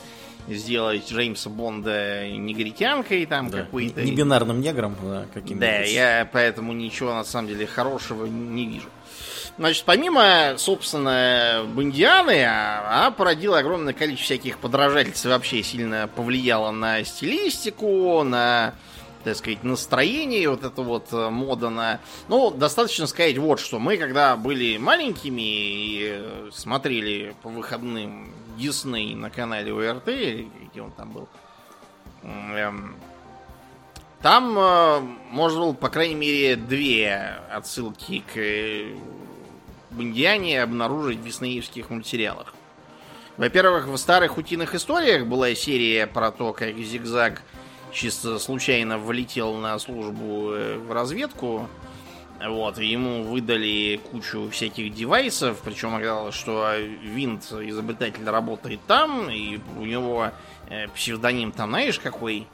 сделать 0.48 1.10
Джеймса 1.10 1.50
Бонда 1.50 2.28
негритянкой 2.28 3.26
там 3.26 3.50
да. 3.50 3.62
какой-то. 3.62 4.02
Небинарным 4.02 4.60
негром, 4.60 4.96
да, 5.02 5.26
каким-то. 5.32 5.60
Да, 5.60 5.78
я 5.80 6.28
поэтому 6.32 6.72
ничего 6.72 7.14
на 7.14 7.24
самом 7.24 7.48
деле 7.48 7.66
хорошего 7.66 8.26
не 8.26 8.66
вижу. 8.66 8.88
Значит, 9.60 9.84
помимо, 9.84 10.54
собственно, 10.56 11.66
Бондианы, 11.74 12.44
она 12.44 13.08
а 13.08 13.10
породила 13.10 13.58
огромное 13.58 13.92
количество 13.92 14.34
всяких 14.34 14.58
подражательств 14.58 15.26
и 15.26 15.28
вообще 15.28 15.62
сильно 15.62 16.08
повлияла 16.08 16.70
на 16.70 17.04
стилистику, 17.04 18.22
на, 18.22 18.74
так 19.22 19.36
сказать, 19.36 19.62
настроение, 19.62 20.48
вот 20.48 20.64
это 20.64 20.80
вот 20.80 21.08
э, 21.12 21.28
мода 21.28 21.68
на... 21.68 22.00
Ну, 22.28 22.50
достаточно 22.50 23.06
сказать 23.06 23.36
вот 23.36 23.60
что. 23.60 23.78
Мы, 23.78 23.98
когда 23.98 24.34
были 24.36 24.78
маленькими 24.78 25.42
и 25.42 26.08
э, 26.10 26.48
смотрели 26.52 27.34
по 27.42 27.50
выходным 27.50 28.32
Дисней 28.60 29.14
на 29.14 29.30
канале 29.30 29.72
УРТ, 29.72 30.06
где 30.06 30.82
он 30.82 30.92
там 30.92 31.10
был, 31.10 31.28
эм, 32.22 32.94
там 34.22 34.58
э, 34.58 35.00
можно 35.30 35.60
было, 35.60 35.72
по 35.72 35.88
крайней 35.88 36.14
мере, 36.14 36.56
две 36.56 37.38
отсылки 37.50 38.22
к 38.32 39.94
бондиане 39.94 40.62
обнаружить 40.62 41.18
в 41.18 41.24
диснеевских 41.24 41.88
мультсериалах. 41.88 42.54
Во-первых, 43.38 43.86
в 43.86 43.96
старых 43.96 44.36
утиных 44.36 44.74
историях 44.74 45.26
была 45.26 45.54
серия 45.54 46.06
про 46.06 46.30
то, 46.30 46.52
как 46.52 46.76
Зигзаг 46.76 47.42
чисто 47.92 48.38
случайно 48.38 48.98
влетел 48.98 49.54
на 49.54 49.78
службу 49.78 50.52
э, 50.52 50.76
в 50.76 50.92
разведку. 50.92 51.66
Вот, 52.48 52.78
и 52.78 52.86
ему 52.86 53.24
выдали 53.24 54.00
кучу 54.10 54.48
всяких 54.50 54.94
девайсов, 54.94 55.58
причем 55.62 55.94
оказалось, 55.94 56.34
что 56.34 56.74
Винт, 57.02 57.42
изобретатель, 57.52 58.24
работает 58.24 58.80
там, 58.86 59.28
и 59.30 59.58
у 59.78 59.84
него 59.84 60.30
э, 60.70 60.88
псевдоним 60.88 61.52
там, 61.52 61.70
знаешь, 61.70 61.98
какой? 61.98 62.46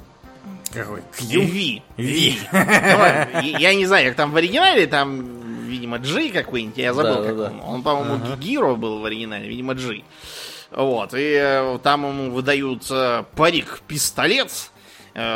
Какой? 0.73 1.03
Ви. 1.21 1.83
Ви. 1.97 2.35
Ну, 2.53 3.59
Я 3.59 3.75
не 3.75 3.87
знаю, 3.87 4.09
как 4.09 4.17
там 4.17 4.33
в 4.33 4.37
оригинале, 4.37 4.87
там, 4.87 5.25
видимо, 5.69 5.99
Джи 5.99 6.31
какой-нибудь, 6.31 6.79
я 6.79 6.93
забыл, 6.93 7.15
Да, 7.15 7.21
да, 7.23 7.29
как 7.29 7.37
да. 7.37 7.45
он. 7.45 7.75
Он, 7.75 7.83
по-моему. 7.83 8.37
Гиро 8.37 8.75
был 8.75 8.99
в 9.01 9.05
оригинале, 9.05 9.49
видимо, 9.49 9.75
Джи. 9.75 10.03
Вот, 10.73 11.15
и 11.15 11.37
э, 11.39 11.79
там 11.83 12.05
ему 12.07 12.33
выдают 12.33 12.91
э, 12.91 13.23
парик-пистолет, 13.37 14.51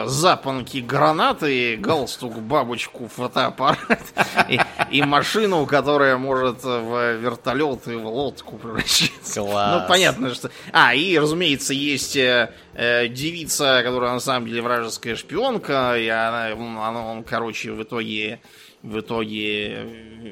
запонки 0.06 0.78
гранаты, 0.78 1.76
галстук, 1.76 2.38
бабочку, 2.38 3.08
фотоаппарат 3.08 4.02
и, 4.48 4.60
и 4.90 5.02
машину, 5.02 5.64
которая 5.66 6.18
может 6.18 6.64
в 6.64 7.16
вертолет 7.16 7.88
и 7.88 7.94
в 7.94 8.06
лодку 8.06 8.56
превращаться. 8.56 9.40
Класс. 9.40 9.80
Ну, 9.80 9.88
понятно, 9.88 10.34
что... 10.34 10.50
А, 10.72 10.94
и, 10.94 11.18
разумеется, 11.18 11.72
есть 11.72 12.14
э, 12.16 12.52
э, 12.74 13.08
девица, 13.08 13.82
которая 13.82 14.12
на 14.12 14.20
самом 14.20 14.48
деле 14.48 14.60
вражеская 14.60 15.16
шпионка, 15.16 15.96
и 15.96 16.08
она, 16.08 16.50
он, 16.54 16.76
он, 16.76 17.24
короче, 17.24 17.72
в 17.72 17.82
итоге... 17.82 18.40
В 18.82 19.00
итоге 19.00 19.74
э, 19.74 19.84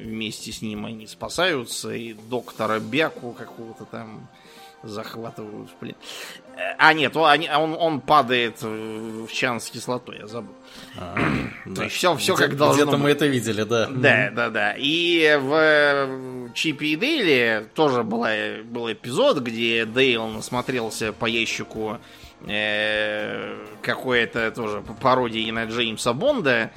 вместе 0.05 0.51
с 0.51 0.63
ним 0.63 0.87
они 0.87 1.05
спасаются, 1.05 1.91
и 1.91 2.13
доктора 2.13 2.79
Бяку 2.79 3.31
какого-то 3.33 3.85
там 3.85 4.27
захватывают 4.81 5.69
в 5.69 5.73
плен. 5.73 5.95
А, 6.77 6.93
нет, 6.93 7.15
он, 7.15 7.29
они- 7.29 7.49
он, 7.49 7.75
он 7.77 8.01
падает 8.01 8.61
в 8.61 9.27
чан 9.31 9.59
с 9.59 9.69
кислотой, 9.69 10.17
я 10.19 10.27
забыл. 10.27 10.53
То 11.75 11.83
есть 11.83 11.95
все, 11.95 12.15
все 12.15 12.35
как 12.35 12.55
должно 12.55 12.83
Где-то 12.83 12.97
мы 12.97 13.09
это 13.11 13.25
видели, 13.27 13.63
да. 13.63 13.87
Да, 13.87 14.29
да, 14.31 14.49
да. 14.49 14.75
И 14.77 15.37
в 15.41 16.51
Чипе 16.53 16.87
и 16.87 16.95
Дейле 16.95 17.67
тоже 17.75 18.03
была, 18.03 18.31
был 18.63 18.91
эпизод, 18.91 19.39
где 19.39 19.85
Дейл 19.85 20.27
насмотрелся 20.27 21.13
по 21.13 21.25
ящику 21.25 21.97
э, 22.47 23.55
какой-то 23.81 24.51
тоже 24.51 24.83
пародии 25.01 25.49
на 25.51 25.65
Джеймса 25.65 26.13
Бонда. 26.13 26.71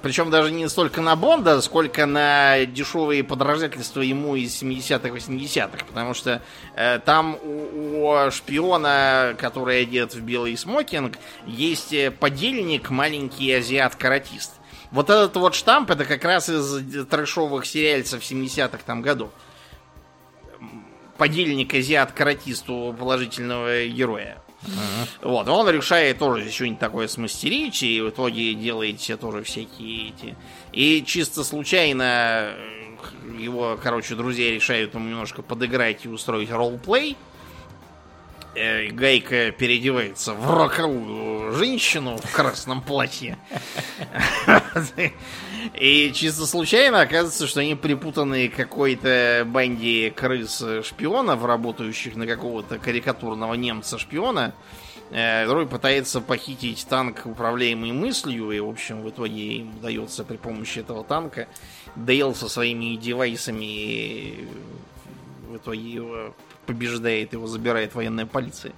Причем 0.00 0.30
даже 0.30 0.50
не 0.50 0.68
столько 0.68 1.00
на 1.00 1.16
Бонда, 1.16 1.60
сколько 1.60 2.06
на 2.06 2.64
дешевые 2.64 3.22
подражательства 3.22 4.00
ему 4.00 4.36
из 4.36 4.62
70-х, 4.62 5.08
80-х. 5.08 5.84
Потому 5.86 6.14
что 6.14 6.40
э, 6.76 6.98
там 7.04 7.36
у, 7.42 8.06
у 8.06 8.30
шпиона, 8.30 9.34
который 9.38 9.82
одет 9.82 10.14
в 10.14 10.20
белый 10.22 10.56
смокинг, 10.56 11.18
есть 11.46 11.92
э, 11.92 12.10
подельник, 12.10 12.90
маленький 12.90 13.52
азиат-каратист. 13.52 14.52
Вот 14.90 15.10
этот 15.10 15.36
вот 15.36 15.54
штамп, 15.54 15.90
это 15.90 16.04
как 16.04 16.24
раз 16.24 16.48
из 16.48 17.06
трэшовых 17.06 17.66
сериальцев 17.66 18.22
70-х 18.22 18.78
там 18.86 19.02
годов. 19.02 19.30
Подельник 21.18 21.74
азиат-каратист 21.74 22.68
у 22.70 22.92
положительного 22.92 23.86
героя. 23.86 24.41
Вот, 25.22 25.48
он 25.48 25.68
решает 25.68 26.18
тоже 26.18 26.50
что-нибудь 26.50 26.78
такое 26.78 27.08
смастерить, 27.08 27.82
и 27.82 28.00
в 28.00 28.10
итоге 28.10 28.54
делает 28.54 29.00
все 29.00 29.16
тоже 29.16 29.42
всякие 29.42 30.08
эти. 30.08 30.36
И 30.72 31.02
чисто 31.04 31.42
случайно 31.42 32.54
э, 32.54 32.54
его, 33.38 33.78
короче, 33.82 34.14
друзья 34.14 34.52
решают 34.52 34.94
ему 34.94 35.08
немножко 35.08 35.42
подыграть 35.42 36.04
и 36.04 36.08
устроить 36.08 36.50
ролл-плей. 36.50 37.16
Э, 38.54 38.88
Гайка 38.88 39.50
переодевается 39.50 40.34
в 40.34 40.54
роковую 40.54 41.52
женщину 41.54 42.18
в 42.18 42.32
красном 42.32 42.82
платье. 42.82 43.38
И 45.78 46.12
чисто 46.14 46.46
случайно 46.46 47.00
оказывается, 47.00 47.46
что 47.46 47.60
они 47.60 47.74
припутаны 47.74 48.48
какой-то 48.48 49.44
банде 49.46 50.10
крыс-шпионов, 50.10 51.44
работающих 51.44 52.16
на 52.16 52.26
какого-то 52.26 52.78
карикатурного 52.78 53.54
немца-шпиона, 53.54 54.54
э, 55.10 55.44
который 55.44 55.66
пытается 55.66 56.20
похитить 56.20 56.86
танк, 56.88 57.22
управляемый 57.24 57.92
мыслью, 57.92 58.50
и, 58.50 58.60
в 58.60 58.68
общем, 58.68 59.02
в 59.02 59.10
итоге 59.10 59.58
им 59.58 59.76
удается 59.76 60.24
при 60.24 60.36
помощи 60.36 60.80
этого 60.80 61.04
танка 61.04 61.48
Дейл 61.94 62.34
со 62.34 62.48
своими 62.48 62.96
девайсами 62.96 64.48
в 65.48 65.56
итоге 65.58 65.90
его 65.90 66.34
побеждает, 66.66 67.34
его 67.34 67.46
забирает 67.46 67.94
военная 67.94 68.26
полиция. 68.26 68.72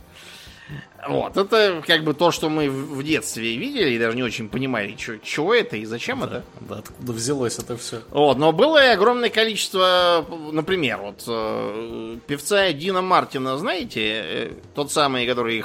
Вот, 1.06 1.36
это 1.36 1.82
как 1.86 2.02
бы 2.04 2.14
то, 2.14 2.30
что 2.30 2.48
мы 2.48 2.70
в 2.70 3.02
детстве 3.02 3.56
видели 3.56 3.90
и 3.90 3.98
даже 3.98 4.16
не 4.16 4.22
очень 4.22 4.48
понимали, 4.48 4.92
чё- 4.92 5.18
чего 5.18 5.54
это 5.54 5.76
и 5.76 5.84
зачем 5.84 6.24
это. 6.24 6.42
Да, 6.60 6.76
откуда 6.78 7.12
взялось 7.12 7.58
это 7.58 7.76
все? 7.76 8.00
Вот, 8.10 8.38
но 8.38 8.52
было 8.52 8.82
и 8.82 8.88
огромное 8.88 9.28
количество, 9.28 10.24
например, 10.52 10.98
вот 11.02 11.22
э, 11.26 12.16
певца 12.26 12.72
Дина 12.72 13.02
Мартина, 13.02 13.58
знаете, 13.58 14.00
э, 14.24 14.52
тот 14.74 14.90
самый, 14.90 15.26
который 15.26 15.60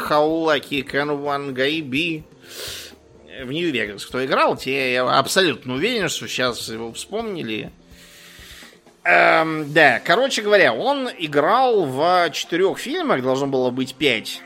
One 1.11 1.53
Guy 1.53 1.79
Be 1.79 2.23
в 3.45 3.51
Нью-Вегас, 3.53 4.05
кто 4.05 4.25
играл, 4.25 4.57
те 4.57 4.91
я 4.91 5.09
абсолютно 5.17 5.75
уверен, 5.75 6.09
что 6.09 6.27
сейчас 6.27 6.67
его 6.67 6.91
вспомнили. 6.91 7.71
Эм, 9.05 9.71
да, 9.71 10.01
короче 10.01 10.41
говоря, 10.41 10.73
он 10.73 11.09
играл 11.17 11.85
в 11.85 12.29
четырех 12.31 12.77
фильмах, 12.77 13.23
должно 13.23 13.47
было 13.47 13.69
быть 13.69 13.95
пять. 13.95 14.41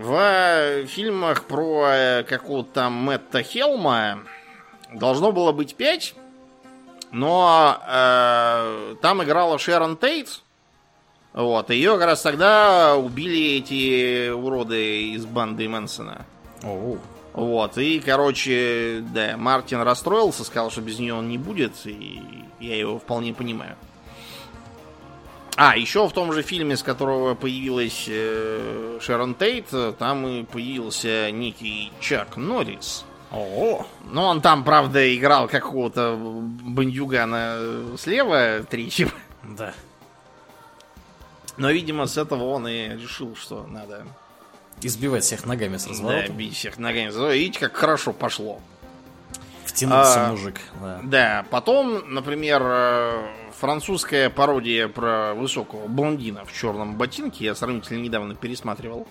В 0.00 0.86
фильмах 0.86 1.44
про 1.44 1.88
э, 1.88 2.22
какого-то 2.22 2.70
там 2.72 2.94
Мэтта 2.94 3.42
Хелма 3.42 4.20
должно 4.94 5.30
было 5.30 5.52
быть 5.52 5.74
пять. 5.74 6.14
Но 7.12 7.78
э, 7.86 8.94
там 9.02 9.22
играла 9.22 9.58
Шерон 9.58 9.98
Тейт. 9.98 10.40
Вот, 11.34 11.68
ее 11.68 11.98
как 11.98 12.06
раз 12.06 12.22
тогда 12.22 12.96
убили 12.96 13.58
эти 13.58 14.30
уроды 14.30 15.10
из 15.10 15.26
банды 15.26 15.68
Мэнсона. 15.68 16.24
Оу. 16.62 16.98
Вот, 17.34 17.76
и, 17.76 18.00
короче, 18.00 19.04
да, 19.12 19.36
Мартин 19.36 19.82
расстроился, 19.82 20.44
сказал, 20.44 20.70
что 20.70 20.80
без 20.80 20.98
нее 20.98 21.12
он 21.12 21.28
не 21.28 21.36
будет, 21.36 21.72
и 21.84 22.22
я 22.58 22.74
его 22.74 22.98
вполне 22.98 23.34
понимаю. 23.34 23.76
А, 25.62 25.76
еще 25.76 26.08
в 26.08 26.12
том 26.12 26.32
же 26.32 26.42
фильме, 26.42 26.74
с 26.74 26.82
которого 26.82 27.34
появилась 27.34 28.06
э, 28.08 28.98
Шерон 29.02 29.34
Тейт, 29.34 29.66
там 29.98 30.26
и 30.26 30.42
появился 30.44 31.30
некий 31.30 31.92
Чак 32.00 32.38
Норрис. 32.38 33.04
О, 33.30 33.86
Ну, 34.10 34.22
он 34.22 34.40
там, 34.40 34.64
правда, 34.64 35.14
играл 35.14 35.48
какого-то 35.48 36.16
бандюгана 36.18 37.58
слева, 37.98 38.62
третьего. 38.68 39.12
да. 39.44 39.74
Но, 41.58 41.70
видимо, 41.70 42.06
с 42.06 42.16
этого 42.16 42.44
он 42.44 42.66
и 42.66 42.88
решил, 42.96 43.36
что 43.36 43.66
надо 43.66 44.06
Избивать 44.80 45.24
всех 45.24 45.44
ногами 45.44 45.76
с 45.76 45.84
да, 45.84 45.90
разворота. 45.90 46.32
бить 46.32 46.56
всех 46.56 46.78
ногами. 46.78 47.10
Зато 47.10 47.32
Видите, 47.32 47.60
как 47.60 47.76
хорошо 47.76 48.14
пошло. 48.14 48.60
Втянулся 49.66 50.28
А, 50.28 50.30
мужик. 50.30 50.58
Да. 50.80 51.00
Да, 51.02 51.46
потом, 51.50 52.14
например, 52.14 52.62
э, 52.64 53.22
французская 53.60 54.30
пародия 54.30 54.88
про 54.88 55.34
высокого 55.34 55.86
блондина 55.86 56.44
в 56.44 56.52
черном 56.52 56.96
ботинке, 56.96 57.44
я 57.44 57.54
сравнительно 57.54 57.98
недавно 57.98 58.34
пересматривал. 58.34 59.06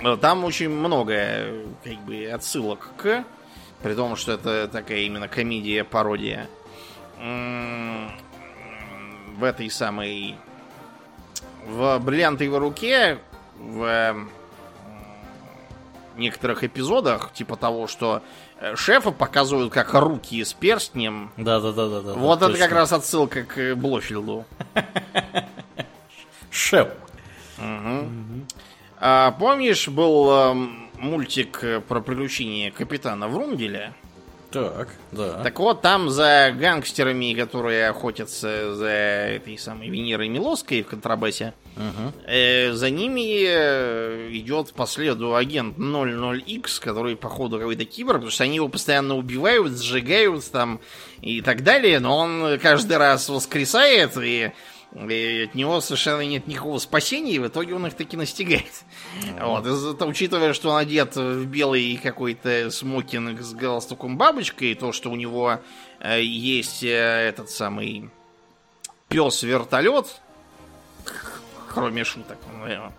Э, 0.00 0.16
Там 0.16 0.44
очень 0.44 0.70
много 0.70 1.66
как 1.82 1.98
бы 2.04 2.26
отсылок 2.26 2.90
к, 2.96 3.24
при 3.82 3.94
том, 3.94 4.14
что 4.16 4.32
это 4.32 4.68
такая 4.68 5.00
именно 5.00 5.28
комедия-пародия. 5.28 6.48
В 9.36 9.42
этой 9.42 9.68
самой... 9.70 10.36
В 11.66 11.98
«Бриллиантовой 11.98 12.58
руке» 12.58 13.18
в 13.58 14.26
некоторых 16.16 16.62
эпизодах, 16.62 17.32
типа 17.32 17.56
того, 17.56 17.86
что 17.86 18.22
шефа 18.76 19.10
показывают 19.10 19.72
как 19.72 19.94
руки 19.94 20.42
с 20.44 20.52
перстнем, 20.52 21.30
Да, 21.36 21.60
да, 21.60 21.72
да, 21.72 21.88
да, 21.88 22.00
да. 22.00 22.12
вот 22.14 22.38
да, 22.38 22.48
это 22.50 22.58
как 22.58 22.72
раз 22.72 22.92
отсылка 22.92 23.44
к 23.44 23.74
Блофилду. 23.74 24.44
Шеп. 26.50 26.94
А, 29.06 29.32
помнишь, 29.32 29.88
был 29.88 30.30
эм, 30.32 30.90
мультик 30.98 31.62
э, 31.62 31.80
про 31.80 32.00
приключения 32.00 32.70
капитана 32.70 33.28
Врунгеля? 33.28 33.92
Так, 34.54 34.88
да. 35.10 35.42
Так 35.42 35.58
вот, 35.58 35.82
там 35.82 36.10
за 36.10 36.54
гангстерами, 36.56 37.34
которые 37.34 37.88
охотятся 37.88 38.74
за 38.74 38.86
этой 38.88 39.58
самой 39.58 39.88
Венерой 39.88 40.28
Милоской 40.28 40.82
в 40.82 40.86
контрабасе, 40.86 41.54
Мгм. 41.76 42.12
э, 42.26 42.72
за 42.72 42.88
ними 42.90 43.44
э, 43.48 44.28
идет 44.30 44.72
по 44.74 44.86
следу 44.86 45.34
агент 45.34 45.76
00X, 45.76 46.80
который, 46.80 47.16
походу, 47.16 47.58
какой-то 47.58 47.84
кибер, 47.84 48.14
потому 48.14 48.30
что 48.30 48.44
они 48.44 48.56
его 48.56 48.68
постоянно 48.68 49.16
убивают, 49.16 49.76
сжигают 49.76 50.48
там 50.52 50.80
и 51.20 51.40
так 51.40 51.64
далее, 51.64 51.98
но 51.98 52.16
он 52.16 52.58
каждый 52.60 52.96
раз 52.96 53.28
воскресает, 53.28 54.16
и, 54.22 54.52
и 54.94 55.44
от 55.48 55.54
него 55.54 55.80
совершенно 55.80 56.20
нет 56.20 56.46
никакого 56.46 56.78
спасения, 56.78 57.32
и 57.32 57.38
в 57.38 57.48
итоге 57.48 57.74
он 57.74 57.86
их 57.86 57.94
таки 57.94 58.16
настигает. 58.16 58.84
Вот, 59.40 59.66
это 59.66 60.06
учитывая, 60.06 60.52
что 60.52 60.70
он 60.70 60.76
одет 60.76 61.16
в 61.16 61.44
белый 61.46 61.96
какой-то 61.96 62.70
смокинг 62.70 63.40
с 63.40 63.52
галстуком 63.54 64.16
бабочкой, 64.16 64.72
и 64.72 64.74
то, 64.74 64.92
что 64.92 65.10
у 65.10 65.16
него 65.16 65.60
э, 65.98 66.22
есть 66.22 66.84
э, 66.84 66.88
этот 66.88 67.50
самый 67.50 68.10
пес-вертолет, 69.08 70.20
кроме 71.68 72.04
шуток, 72.04 72.38
он, 72.54 72.68
э, 72.68 72.90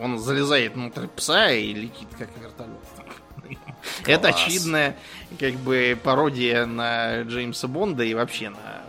он 0.00 0.18
залезает 0.18 0.74
внутрь 0.74 1.06
пса 1.06 1.52
и 1.52 1.72
летит 1.72 2.08
как 2.18 2.30
вертолет. 2.40 2.80
Это 4.06 4.28
очевидная 4.28 4.96
как 5.38 5.54
бы 5.54 5.98
пародия 6.02 6.66
на 6.66 7.22
Джеймса 7.22 7.68
Бонда 7.68 8.02
и 8.02 8.14
вообще 8.14 8.50
на 8.50 8.82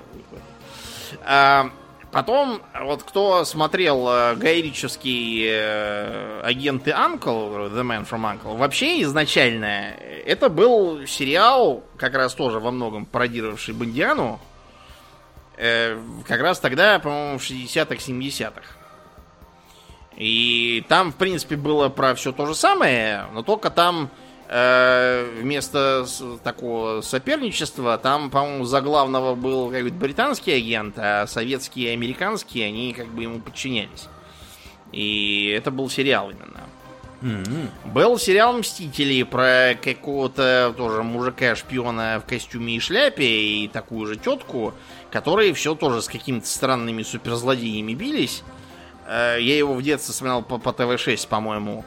а, 1.23 1.69
Потом, 2.15 2.61
вот 2.73 3.03
кто 3.03 3.43
смотрел 3.43 4.07
э, 4.07 4.35
гаирический 4.35 5.47
э, 5.49 6.39
агенты 6.43 6.91
Uncle, 6.91 7.69
The 7.69 7.81
Man 7.81 8.09
from 8.09 8.21
Uncle, 8.21 8.55
вообще 8.55 9.01
изначально 9.01 9.95
э, 9.99 10.23
это 10.25 10.47
был 10.47 11.05
сериал, 11.07 11.83
как 11.97 12.13
раз 12.13 12.33
тоже 12.33 12.61
во 12.61 12.71
многом 12.71 13.05
пародировавший 13.05 13.73
Бондиану, 13.73 14.39
э, 15.57 15.99
как 16.25 16.39
раз 16.39 16.61
тогда, 16.61 16.99
по-моему, 16.99 17.37
в 17.37 17.41
60-х, 17.41 17.95
70-х. 17.95 18.63
И 20.15 20.85
там, 20.87 21.11
в 21.11 21.15
принципе, 21.17 21.57
было 21.57 21.89
про 21.89 22.15
все 22.15 22.31
то 22.31 22.45
же 22.45 22.55
самое, 22.55 23.25
но 23.33 23.43
только 23.43 23.69
там 23.69 24.09
вместо 24.47 26.05
с- 26.05 26.23
такого 26.43 27.01
соперничества, 27.01 27.97
там, 27.97 28.29
по-моему, 28.29 28.65
за 28.65 28.81
главного 28.81 29.35
был 29.35 29.69
какой-то 29.71 29.95
британский 29.95 30.51
агент, 30.53 30.95
а 30.97 31.25
советские 31.27 31.87
и 31.89 31.93
американские, 31.93 32.67
они 32.67 32.93
как 32.93 33.07
бы 33.07 33.23
ему 33.23 33.39
подчинялись. 33.39 34.07
И 34.91 35.47
это 35.55 35.71
был 35.71 35.89
сериал 35.89 36.29
именно. 36.29 36.61
М-м. 37.21 37.69
Был 37.91 38.19
сериал 38.19 38.57
«Мстители» 38.57 39.23
про 39.23 39.73
какого-то 39.81 40.73
тоже 40.77 41.01
мужика-шпиона 41.01 42.21
в 42.23 42.29
костюме 42.29 42.75
и 42.75 42.79
шляпе 42.79 43.25
и 43.25 43.67
такую 43.67 44.05
же 44.05 44.15
тетку, 44.15 44.73
которые 45.09 45.53
все 45.53 45.73
тоже 45.75 46.01
с 46.01 46.07
какими-то 46.07 46.45
странными 46.47 47.01
суперзлодеями 47.03 47.93
бились. 47.93 48.43
Э, 49.07 49.37
Я 49.39 49.57
его 49.57 49.73
в 49.73 49.81
детстве 49.81 50.13
смотрел 50.13 50.43
по, 50.43 50.59
по 50.59 50.71
ТВ-6, 50.71 51.27
по-моему. 51.27 51.83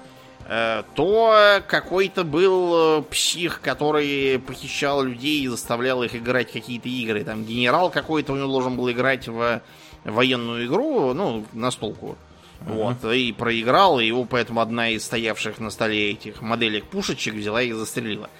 Э, 0.48 0.82
То 0.94 1.60
какой-то 1.66 2.24
был 2.24 3.00
э, 3.00 3.02
псих, 3.02 3.60
который 3.60 4.38
похищал 4.38 5.02
людей 5.02 5.42
и 5.42 5.48
заставлял 5.48 6.02
их 6.02 6.16
играть 6.16 6.48
в 6.48 6.52
какие-то 6.54 6.88
игры. 6.88 7.22
Там 7.22 7.44
генерал 7.44 7.90
какой-то 7.90 8.32
у 8.32 8.36
него 8.36 8.48
должен 8.48 8.74
был 8.76 8.90
играть 8.90 9.28
в 9.28 9.60
военную 10.04 10.66
игру, 10.66 11.12
ну, 11.12 11.44
настолку. 11.52 12.16
Вот, 12.60 13.04
и 13.04 13.32
проиграл, 13.32 14.00
и 14.00 14.06
его 14.06 14.24
поэтому 14.24 14.60
одна 14.60 14.88
из 14.88 15.04
стоявших 15.04 15.60
на 15.60 15.70
столе 15.70 16.10
этих 16.10 16.42
моделек 16.42 16.86
пушечек 16.86 17.34
взяла 17.34 17.62
и 17.62 17.70
застрелила 17.70 18.30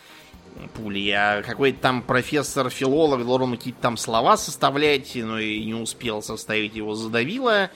пули. 0.74 1.10
А 1.10 1.42
какой-то 1.42 1.78
там 1.80 2.02
профессор-филолог 2.02 3.24
должен 3.24 3.56
какие-то 3.56 3.80
там 3.80 3.96
слова 3.96 4.36
составлять, 4.36 5.14
но 5.14 5.38
и 5.38 5.64
не 5.64 5.74
успел 5.74 6.22
составить, 6.22 6.74
его 6.74 6.94
задавило. 6.94 7.70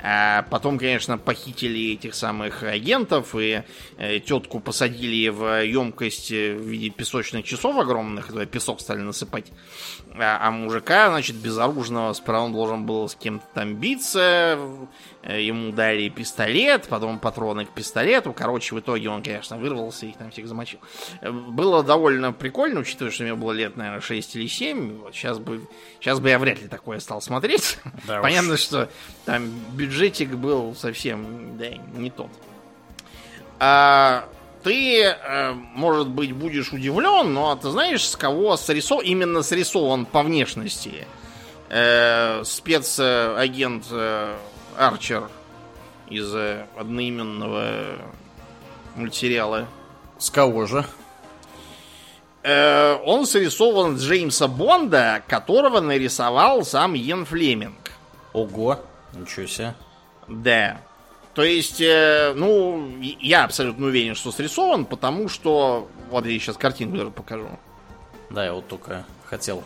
А 0.00 0.42
потом, 0.50 0.78
конечно, 0.78 1.18
похитили 1.18 1.94
этих 1.94 2.14
самых 2.14 2.62
агентов 2.62 3.34
и 3.34 3.64
э, 3.96 4.20
тетку 4.20 4.60
посадили 4.60 5.28
в 5.28 5.64
емкость 5.64 6.30
э, 6.30 6.54
в 6.54 6.62
виде 6.62 6.88
песочных 6.90 7.44
часов 7.44 7.76
огромных, 7.76 8.28
туда 8.28 8.46
песок 8.46 8.80
стали 8.80 9.00
насыпать. 9.00 9.46
А, 10.14 10.38
а 10.40 10.50
мужика, 10.52 11.08
значит, 11.08 11.34
безоружного, 11.36 12.12
сперва 12.12 12.44
он 12.44 12.52
должен 12.52 12.86
был 12.86 13.08
с 13.08 13.16
кем-то 13.16 13.44
там 13.54 13.74
биться, 13.74 14.56
э, 15.22 15.42
ему 15.42 15.72
дали 15.72 16.08
пистолет, 16.10 16.86
потом 16.88 17.18
патроны 17.18 17.64
к 17.64 17.70
пистолету. 17.70 18.32
Короче, 18.32 18.76
в 18.76 18.80
итоге 18.80 19.08
он, 19.08 19.24
конечно, 19.24 19.58
вырвался 19.58 20.06
и 20.06 20.10
их 20.10 20.16
там 20.16 20.30
всех 20.30 20.46
замочил. 20.46 20.78
Было 21.22 21.82
довольно 21.82 22.32
прикольно, 22.32 22.80
учитывая, 22.80 23.10
что 23.10 23.24
мне 23.24 23.34
было 23.34 23.50
лет, 23.50 23.76
наверное, 23.76 24.00
6 24.00 24.36
или 24.36 24.46
7. 24.46 25.00
Вот 25.00 25.14
сейчас 25.14 25.40
бы, 25.40 25.66
сейчас 26.00 26.20
бы 26.20 26.28
я 26.28 26.38
вряд 26.38 26.62
ли 26.62 26.68
такое 26.68 27.00
стал 27.00 27.20
смотреть. 27.20 27.78
Да 28.06 28.18
уж. 28.18 28.22
Понятно, 28.22 28.56
что 28.56 28.88
там 29.24 29.50
бюджетик 29.88 30.30
был 30.30 30.74
совсем 30.74 31.56
да, 31.56 31.70
не 31.94 32.10
тот. 32.10 32.28
А, 33.58 34.28
ты, 34.62 35.02
э, 35.02 35.52
может 35.52 36.08
быть, 36.08 36.32
будешь 36.32 36.72
удивлен, 36.72 37.32
но 37.32 37.56
ты 37.56 37.70
знаешь, 37.70 38.06
с 38.06 38.16
кого 38.16 38.56
срисован, 38.56 39.04
именно 39.04 39.42
срисован 39.42 40.04
по 40.04 40.22
внешности 40.22 41.06
э, 41.70 42.42
спецагент 42.44 43.86
э, 43.90 44.36
Арчер 44.76 45.30
из 46.10 46.34
э, 46.34 46.66
одноименного 46.76 47.96
мультсериала. 48.94 49.66
С 50.18 50.30
кого 50.30 50.66
же? 50.66 50.84
Э, 52.42 52.98
он 53.06 53.26
срисован 53.26 53.96
с 53.96 54.02
Джеймса 54.02 54.48
Бонда, 54.48 55.22
которого 55.26 55.80
нарисовал 55.80 56.64
сам 56.64 56.92
Йен 56.92 57.24
Флеминг. 57.24 57.92
Ого, 58.34 58.78
ничего 59.14 59.46
себе. 59.46 59.74
Да. 60.28 60.80
То 61.34 61.44
есть, 61.44 61.80
э, 61.80 62.32
ну, 62.34 62.98
я 63.00 63.44
абсолютно 63.44 63.86
уверен, 63.86 64.14
что 64.14 64.32
срисован, 64.32 64.84
потому 64.84 65.28
что... 65.28 65.88
Вот 66.10 66.26
я 66.26 66.38
сейчас 66.38 66.56
картинку 66.56 66.96
даже 66.96 67.10
покажу. 67.10 67.48
Да, 68.30 68.44
я 68.44 68.52
вот 68.52 68.66
только 68.66 69.04
хотел 69.24 69.62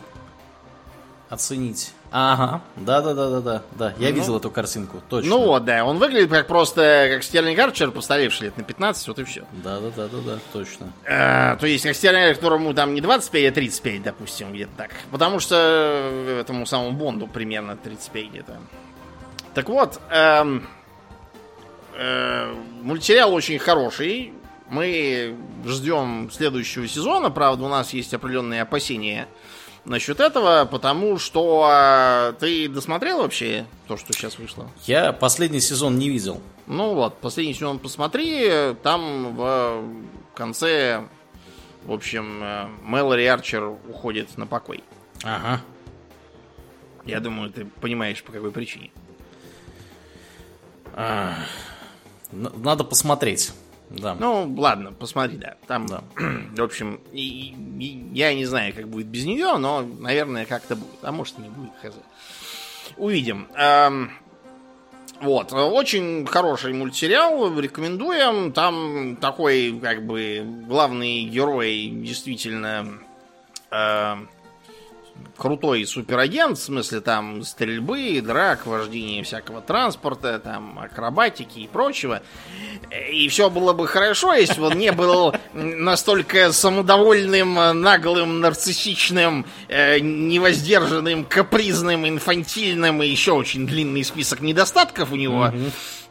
оценить. 1.29 1.93
Ага, 2.11 2.61
да-да-да-да-да. 2.75 3.63
Да, 3.71 3.93
я 3.97 4.09
Ну. 4.09 4.15
видел 4.15 4.37
эту 4.37 4.51
картинку, 4.51 5.01
точно. 5.09 5.31
Ну 5.31 5.45
вот, 5.47 5.65
да, 5.65 5.83
он 5.83 5.97
выглядит 5.97 6.29
как 6.29 6.45
просто 6.45 7.07
как 7.11 7.23
Стерлинг 7.23 7.57
Арчер, 7.57 7.89
постаревший 7.89 8.45
лет 8.45 8.57
на 8.57 8.63
15, 8.63 9.07
вот 9.07 9.17
и 9.17 9.23
все. 9.23 9.43
Да-да-да-да-да, 9.63 10.37
точно. 10.51 10.93
Э, 11.05 11.57
то 11.59 11.65
есть, 11.65 11.83
как 11.85 11.95
Стерлинг 11.95 12.35
которому 12.35 12.75
там 12.75 12.93
не 12.93 13.01
25, 13.01 13.51
а 13.51 13.51
35, 13.51 14.03
допустим, 14.03 14.53
где-то 14.53 14.71
так. 14.77 14.91
Потому 15.09 15.39
что 15.39 15.55
э, 15.57 16.39
этому 16.41 16.67
самому 16.67 16.91
Бонду 16.91 17.25
примерно 17.25 17.75
35 17.77 18.29
где-то. 18.29 18.57
Так 19.53 19.69
вот, 19.69 19.99
эм, 20.09 20.67
э, 21.95 22.53
мультсериал 22.81 23.33
очень 23.33 23.59
хороший. 23.59 24.33
Мы 24.69 25.35
ждем 25.65 26.31
следующего 26.31 26.87
сезона. 26.87 27.29
Правда, 27.29 27.65
у 27.65 27.69
нас 27.69 27.93
есть 27.93 28.13
определенные 28.13 28.63
опасения 28.63 29.27
насчет 29.85 30.19
этого, 30.19 30.65
потому 30.65 31.19
что 31.19 31.69
э, 31.71 32.33
ты 32.39 32.67
досмотрел 32.67 33.19
вообще 33.19 33.67
то, 33.87 33.97
что 33.97 34.13
сейчас 34.13 34.39
вышло? 34.39 34.71
Я 34.85 35.13
последний 35.13 35.59
сезон 35.59 35.97
не 35.97 36.09
видел. 36.09 36.41
Ну 36.65 36.95
вот, 36.95 37.19
последний 37.19 37.53
сезон 37.53 37.77
посмотри, 37.77 38.73
там 38.81 39.35
в 39.35 39.83
конце, 40.33 41.03
в 41.83 41.91
общем, 41.91 42.41
э, 42.41 42.67
Мэлори 42.81 43.25
Арчер 43.25 43.65
уходит 43.65 44.35
на 44.37 44.47
покой. 44.47 44.83
Ага. 45.23 45.61
Я 47.05 47.19
думаю, 47.19 47.51
ты 47.51 47.65
понимаешь, 47.65 48.23
по 48.23 48.31
какой 48.31 48.51
причине. 48.51 48.91
Н- 50.95 52.51
Надо 52.63 52.83
посмотреть. 52.83 53.51
Да. 53.89 54.15
Ну, 54.15 54.51
ладно, 54.57 54.91
посмотри, 54.91 55.37
да. 55.37 55.55
Там, 55.67 55.85
Да. 55.87 56.03
в 56.15 56.61
общем, 56.61 56.99
и- 57.11 57.53
и- 57.79 58.09
я 58.13 58.33
не 58.33 58.45
знаю, 58.45 58.73
как 58.73 58.87
будет 58.87 59.07
без 59.07 59.25
нее, 59.25 59.57
но, 59.57 59.81
наверное, 59.81 60.45
как-то 60.45 60.75
будет. 60.75 61.03
А 61.03 61.11
может, 61.11 61.37
и 61.37 61.41
не 61.43 61.49
будет, 61.49 61.71
хз. 61.81 61.93
Увидим. 62.97 63.47
Эм, 63.55 64.11
Вот, 65.21 65.53
очень 65.53 66.25
хороший 66.25 66.73
мультсериал, 66.73 67.57
рекомендуем. 67.59 68.51
Там 68.51 69.15
такой, 69.21 69.79
как 69.81 70.05
бы, 70.05 70.43
главный 70.67 71.23
герой 71.25 71.87
действительно 71.93 72.99
э, 73.71 74.15
крутой 75.37 75.85
суперагент, 75.85 76.57
в 76.57 76.61
смысле 76.61 77.01
там 77.01 77.43
стрельбы, 77.43 78.21
драк, 78.21 78.65
вождения 78.65 79.23
всякого 79.23 79.61
транспорта, 79.61 80.39
там 80.39 80.79
акробатики 80.79 81.59
и 81.59 81.67
прочего. 81.67 82.21
И 83.11 83.27
все 83.27 83.49
было 83.49 83.73
бы 83.73 83.87
хорошо, 83.87 84.33
если 84.33 84.59
бы 84.59 84.67
он 84.67 84.77
не 84.77 84.91
был 84.91 85.33
настолько 85.53 86.51
самодовольным, 86.51 87.81
наглым, 87.81 88.39
нарциссичным, 88.39 89.45
э, 89.67 89.99
невоздержанным, 89.99 91.25
капризным, 91.25 92.07
инфантильным 92.07 93.01
и 93.01 93.07
еще 93.07 93.33
очень 93.33 93.65
длинный 93.65 94.03
список 94.03 94.41
недостатков 94.41 95.11
у 95.11 95.15
него. 95.15 95.51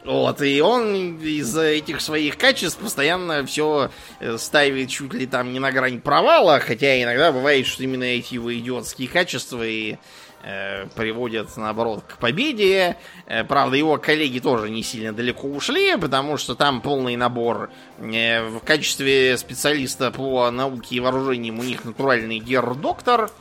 Вот, 0.05 0.41
и 0.41 0.61
он 0.61 1.17
из-за 1.19 1.63
этих 1.63 2.01
своих 2.01 2.37
качеств 2.37 2.77
постоянно 2.79 3.45
все 3.45 3.89
э, 4.19 4.37
ставит 4.37 4.89
чуть 4.89 5.13
ли 5.13 5.25
там 5.25 5.53
не 5.53 5.59
на 5.59 5.71
грань 5.71 6.01
провала, 6.01 6.59
хотя 6.59 7.01
иногда 7.01 7.31
бывает, 7.31 7.65
что 7.65 7.83
именно 7.83 8.03
эти 8.03 8.33
его 8.33 8.53
идиотские 8.53 9.07
качества 9.07 9.65
и 9.65 9.97
Э, 10.45 10.87
приводят, 10.93 11.55
наоборот, 11.55 12.03
к 12.05 12.17
победе. 12.17 12.97
Э, 13.27 13.45
правда, 13.45 13.77
его 13.77 13.95
коллеги 13.95 14.39
тоже 14.39 14.69
не 14.69 14.83
сильно 14.83 15.13
далеко 15.13 15.47
ушли, 15.47 15.95
потому 15.95 16.35
что 16.35 16.53
там 16.53 16.81
полный 16.81 17.15
набор. 17.15 17.69
Э, 17.99 18.45
в 18.49 18.59
качестве 18.59 19.37
специалиста 19.37 20.11
по 20.11 20.51
науке 20.51 20.95
и 20.95 20.99
вооружениям 20.99 21.59
у 21.59 21.63
них 21.63 21.85
натуральный 21.85 22.39
гер-доктор, 22.39 23.31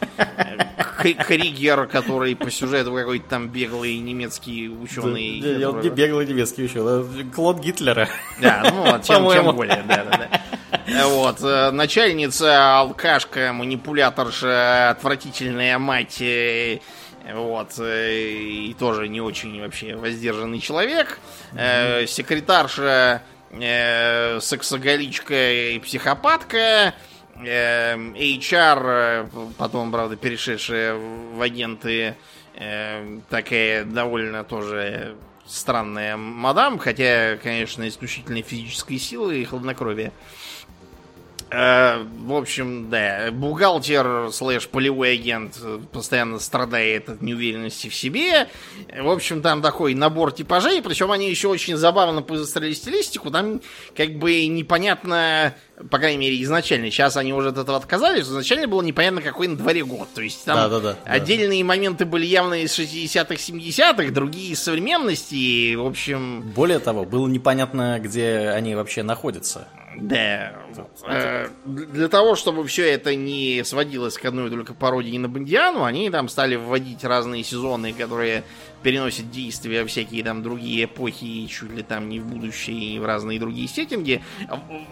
Кригер, 1.03 1.89
который 1.89 2.37
по 2.37 2.53
сюжету 2.53 2.95
какой-то 2.95 3.29
там 3.29 3.49
беглый 3.49 3.99
немецкий 3.99 4.69
ученый. 4.69 5.41
Не 5.41 5.89
беглый 5.89 6.25
немецкий 6.59 6.65
ученый, 6.65 7.31
Клод 7.31 7.61
Гитлера. 7.61 8.09
Да, 8.41 8.63
ну, 8.73 8.99
тем, 9.01 9.31
тем 9.31 9.55
более, 9.55 9.85
да, 9.87 10.05
да, 10.05 10.29
да. 10.29 11.09
Вот, 11.09 11.41
начальница, 11.73 12.81
алкашка, 12.81 13.53
манипуляторша, 13.53 14.91
отвратительная 14.91 15.79
мать 15.79 16.23
вот, 17.33 17.79
э, 17.79 18.15
и 18.17 18.75
тоже 18.75 19.07
не 19.07 19.21
очень 19.21 19.61
вообще 19.61 19.95
воздержанный 19.95 20.59
человек. 20.59 21.21
Mm-hmm. 21.53 22.07
Секретарша, 22.09 23.23
э, 23.53 24.41
сексоголичка 24.41 25.53
и 25.53 25.79
психопатка. 25.79 26.95
HR, 27.37 29.55
потом, 29.57 29.91
правда, 29.91 30.17
перешедшая 30.17 30.95
в 30.95 31.41
агенты, 31.41 32.15
такая 33.31 33.85
довольно 33.85 34.45
тоже 34.45 35.17
странная 35.53 36.17
мадам, 36.17 36.79
хотя, 36.79 37.37
конечно, 37.43 37.87
исключительно 37.87 38.43
физической 38.43 38.99
силы 38.99 39.43
и 39.43 39.45
хладнокровия. 39.45 40.13
Э, 41.51 42.03
в 42.03 42.33
общем, 42.33 42.89
да, 42.89 43.31
бухгалтер 43.31 44.33
слэш 44.33 44.69
полевой 44.69 45.13
агент 45.13 45.61
постоянно 45.93 46.39
страдает 46.39 47.11
от 47.11 47.21
неуверенности 47.21 47.89
в 47.89 47.95
себе. 47.95 48.49
В 48.97 49.11
общем, 49.11 49.43
там 49.43 49.61
такой 49.61 49.95
набор 49.95 50.33
типажей, 50.33 50.81
причем 50.81 51.11
они 51.11 51.29
еще 51.29 51.49
очень 51.49 51.77
забавно 51.77 52.23
построили 52.23 52.73
стилистику. 52.73 53.31
Там 53.31 53.61
как 53.95 54.15
бы 54.15 54.47
непонятно, 54.47 55.55
по 55.91 55.99
крайней 55.99 56.19
мере, 56.19 56.43
изначально. 56.43 56.91
Сейчас 56.91 57.17
они 57.17 57.33
уже 57.33 57.49
от 57.49 57.59
этого 57.59 57.77
отказались. 57.77 58.25
Изначально 58.25 58.69
было 58.69 58.83
непонятно, 58.83 59.21
какой 59.21 59.49
на 59.49 59.57
дворе 59.57 59.85
год. 59.85 60.09
То 60.15 60.23
есть 60.23 60.45
там 60.45 60.57
да, 60.57 60.69
да, 60.69 60.81
да, 60.81 60.99
отдельные 61.05 61.63
да. 61.63 61.69
моменты 61.69 62.05
были 62.05 62.27
явно 62.27 62.63
из 62.63 62.79
60-х, 62.79 63.35
70-х, 63.35 64.13
другие 64.13 64.53
из 64.53 64.63
современности. 64.63 65.35
И, 65.35 65.77
в 65.77 65.87
общем... 65.87 66.43
Более 66.55 66.79
того, 66.79 67.05
было 67.05 67.27
непонятно, 67.27 67.99
где 68.01 68.51
они 68.55 68.75
вообще 68.75 69.03
находятся. 69.03 69.69
Да. 69.97 70.55
Вот. 70.75 70.89
Э, 71.07 71.49
для 71.67 72.09
того, 72.09 72.35
чтобы 72.35 72.67
все 72.67 72.91
это 72.91 73.15
не 73.15 73.63
сводилось 73.65 74.17
к 74.17 74.25
одной 74.25 74.51
только 74.51 74.75
пародии 74.75 75.19
на 75.19 75.29
Бондиану, 75.29 75.85
они 75.85 76.09
там 76.11 76.29
стали 76.29 76.57
вводить 76.57 77.05
разные 77.05 77.45
сезоны, 77.45 77.93
которые 77.93 78.45
переносят 78.83 79.31
действия 79.31 79.85
всякие 79.87 80.25
там 80.25 80.43
другие 80.43 80.85
эпохи, 80.85 81.47
чуть 81.47 81.71
ли 81.71 81.83
там 81.83 82.09
не 82.09 82.21
в 82.21 82.27
будущее, 82.27 82.95
и 82.95 82.99
в 82.99 83.07
разные 83.07 83.39
другие 83.39 83.69
сеттинги. 83.69 84.23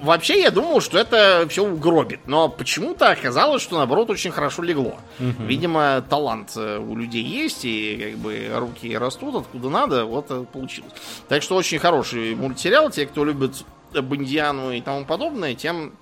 Вообще, 0.02 0.40
я 0.40 0.50
думал, 0.50 0.80
что 0.80 0.98
это 0.98 1.46
все 1.48 1.64
угробит, 1.64 2.20
но 2.26 2.48
почему-то 2.48 3.10
оказалось, 3.10 3.62
что 3.62 3.76
наоборот 3.76 4.10
очень 4.10 4.30
хорошо 4.30 4.62
легло. 4.62 4.98
Угу. 5.18 5.44
Видимо, 5.44 6.04
талант 6.08 6.52
э, 6.56 6.78
у 6.78 6.96
людей 6.96 7.24
есть, 7.24 7.64
и 7.64 8.10
как 8.10 8.18
бы 8.18 8.50
руки 8.54 8.96
растут 8.96 9.36
откуда 9.36 9.68
надо, 9.68 10.04
вот 10.04 10.50
получилось. 10.50 10.92
Так 11.28 11.42
что 11.42 11.56
очень 11.56 11.78
хороший 11.78 12.34
мультсериал. 12.34 12.90
Те, 12.90 13.06
кто 13.06 13.24
любит 13.24 13.64
Бондиану 13.92 14.72
и 14.72 14.80
тому 14.80 15.04
подобное, 15.04 15.54
тем 15.54 15.92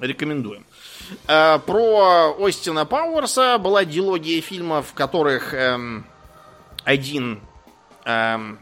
рекомендуем. 0.00 0.64
Э, 1.28 1.58
про 1.58 2.34
Остина 2.38 2.84
Пауэрса 2.84 3.58
была 3.58 3.84
дилогия 3.84 4.40
фильмов, 4.40 4.88
в 4.88 4.94
которых 4.94 5.54
эм, 5.54 6.06
один 6.84 7.40
эм, 8.04 8.58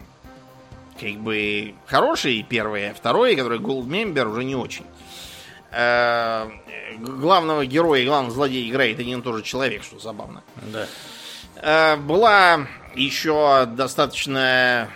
как 1.00 1.14
бы 1.16 1.74
хороший 1.86 2.42
первый, 2.42 2.90
а 2.90 2.94
второй, 2.94 3.36
который 3.36 3.58
Голдмембер, 3.58 4.28
уже 4.28 4.44
не 4.44 4.54
очень. 4.54 4.84
Э, 5.72 6.48
главного 6.98 7.64
героя 7.64 8.02
и 8.02 8.06
главного 8.06 8.34
злодея 8.34 8.68
играет 8.68 8.98
один 8.98 9.20
и 9.20 9.22
тот 9.22 9.36
же 9.36 9.42
человек, 9.42 9.82
что 9.82 9.98
забавно. 9.98 10.42
Да. 10.72 10.86
Э, 11.56 11.96
была 11.96 12.66
еще 12.94 13.66
достаточно 13.66 14.88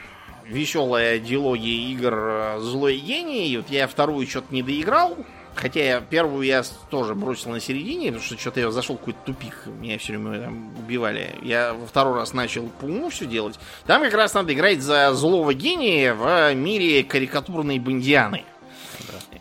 веселая 0.44 1.18
диалогия 1.18 1.92
игр 1.92 2.14
э, 2.14 2.58
«Злой 2.60 2.96
гений». 2.96 3.56
Вот 3.56 3.70
я 3.70 3.86
вторую 3.86 4.26
что-то 4.26 4.52
не 4.52 4.62
доиграл. 4.62 5.16
Хотя 5.54 5.84
я 5.84 6.00
первую 6.00 6.46
я 6.46 6.62
тоже 6.90 7.14
бросил 7.14 7.50
на 7.50 7.60
середине, 7.60 8.08
потому 8.08 8.24
что 8.24 8.38
что-то 8.38 8.60
я 8.60 8.70
зашел 8.70 8.96
в 8.96 8.98
какой-то 8.98 9.20
тупик. 9.24 9.66
Меня 9.66 9.98
все 9.98 10.16
время 10.16 10.40
там 10.40 10.76
убивали. 10.78 11.34
Я 11.42 11.74
во 11.74 11.86
второй 11.86 12.14
раз 12.16 12.32
начал 12.32 12.68
по 12.80 12.84
уму 12.84 13.08
все 13.10 13.26
делать. 13.26 13.58
Там 13.86 14.02
как 14.02 14.14
раз 14.14 14.34
надо 14.34 14.52
играть 14.52 14.80
за 14.80 15.12
злого 15.14 15.54
гения 15.54 16.14
в 16.14 16.54
мире 16.54 17.04
карикатурной 17.04 17.78
бандианы. 17.78 18.44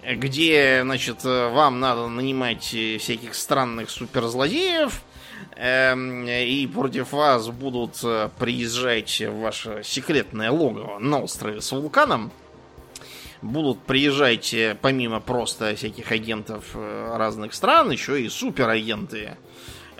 Да. 0.03 0.16
Где, 0.16 0.82
значит, 0.84 1.24
вам 1.24 1.80
надо 1.80 2.07
нанимать 2.07 2.64
всяких 2.64 3.36
странных 3.36 3.89
суперзлодеев, 3.89 5.01
Эм, 5.55 6.26
и 6.28 6.66
против 6.68 7.11
вас 7.11 7.47
будут 7.49 7.99
э, 8.03 8.30
приезжать 8.39 9.22
в 9.22 9.39
ваше 9.39 9.82
секретное 9.84 10.51
логово 10.51 10.99
на 10.99 11.22
острове 11.22 11.61
с 11.61 11.72
вулканом. 11.72 12.32
Будут 13.44 13.84
приезжать 13.84 14.54
э, 14.54 14.76
помимо 14.82 15.20
просто 15.20 15.76
всяких 15.76 16.12
агентов 16.12 16.72
э, 16.74 17.16
разных 17.16 17.54
стран, 17.54 17.91
еще 17.91 18.22
и 18.22 18.30
суперагенты. 18.30 19.38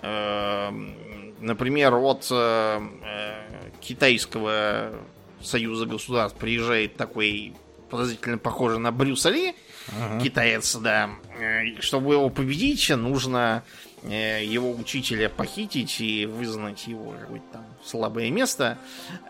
Эм, 0.00 0.94
например, 1.40 1.94
от 1.94 2.24
китайского 3.80 4.92
союза 5.40 5.86
государств 5.86 6.38
приезжает 6.38 6.96
такой 6.96 7.54
подозрительно 7.90 8.38
похожий 8.38 8.78
на 8.78 8.90
Брюса 8.90 9.30
Ли, 9.30 9.54
ага. 9.88 10.20
китаец, 10.20 10.74
да. 10.76 11.10
Чтобы 11.80 12.14
его 12.14 12.28
победить, 12.30 12.88
нужно 12.90 13.62
Э, 13.62 13.93
его 14.04 14.72
учителя 14.72 15.28
похитить 15.28 16.00
и 16.00 16.26
вызнать 16.26 16.86
его 16.86 17.14
какое-то 17.18 17.46
там 17.52 17.64
слабое 17.84 18.30
место. 18.30 18.78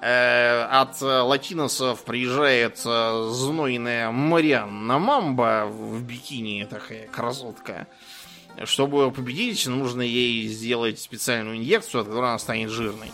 Э, 0.01 0.63
от 0.65 1.01
латиносов 1.01 2.05
приезжает 2.05 2.81
э, 2.85 3.29
знойная 3.31 4.11
Марианна 4.11 4.99
Мамба 4.99 5.67
в 5.67 6.03
бикини, 6.03 6.67
такая 6.69 7.07
красотка. 7.07 7.87
Чтобы 8.65 9.01
его 9.01 9.11
победить, 9.11 9.67
нужно 9.67 10.03
ей 10.03 10.47
сделать 10.49 11.01
специальную 11.01 11.57
инъекцию, 11.57 12.03
от 12.03 12.09
которой 12.09 12.31
она 12.31 12.39
станет 12.39 12.71
жирной. 12.71 13.11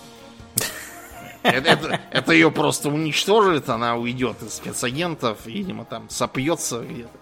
Это 1.43 2.33
ее 2.33 2.51
просто 2.51 2.91
уничтожит, 2.91 3.69
она 3.71 3.97
уйдет 3.97 4.43
из 4.43 4.55
спецагентов, 4.55 5.47
видимо, 5.47 5.85
там 5.87 6.11
сопьется 6.11 6.81
где-то. 6.81 7.19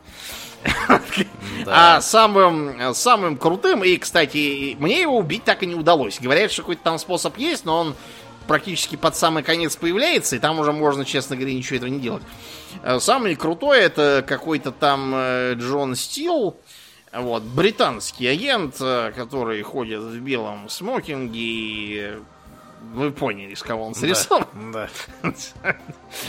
А 1.66 2.00
самым, 2.00 2.94
самым 2.94 3.36
крутым, 3.36 3.84
и, 3.84 3.98
кстати, 3.98 4.74
мне 4.78 5.02
его 5.02 5.18
убить 5.18 5.44
так 5.44 5.62
и 5.62 5.66
не 5.66 5.74
удалось. 5.74 6.18
Говорят, 6.18 6.50
что 6.50 6.62
какой-то 6.62 6.82
там 6.82 6.98
способ 6.98 7.36
есть, 7.36 7.66
но 7.66 7.80
он 7.80 7.94
практически 8.48 8.96
под 8.96 9.14
самый 9.14 9.44
конец 9.44 9.76
появляется, 9.76 10.34
и 10.34 10.38
там 10.38 10.58
уже 10.58 10.72
можно, 10.72 11.04
честно 11.04 11.36
говоря, 11.36 11.54
ничего 11.54 11.76
этого 11.76 11.90
не 11.90 12.00
делать. 12.00 12.22
Э, 12.82 12.98
самый 12.98 13.36
крутой 13.36 13.80
это 13.80 14.24
какой-то 14.26 14.72
там 14.72 15.12
э, 15.14 15.54
Джон 15.54 15.94
Стил, 15.94 16.56
вот, 17.12 17.42
британский 17.42 18.26
агент, 18.26 18.76
э, 18.80 19.12
который 19.14 19.62
ходит 19.62 20.00
в 20.00 20.18
белом 20.20 20.68
смокинге 20.68 21.38
и 21.38 22.18
вы 22.94 23.12
поняли, 23.12 23.54
с 23.54 23.62
кого 23.62 23.84
он 23.86 23.94
срисован. 23.94 24.46
Да. 24.72 24.88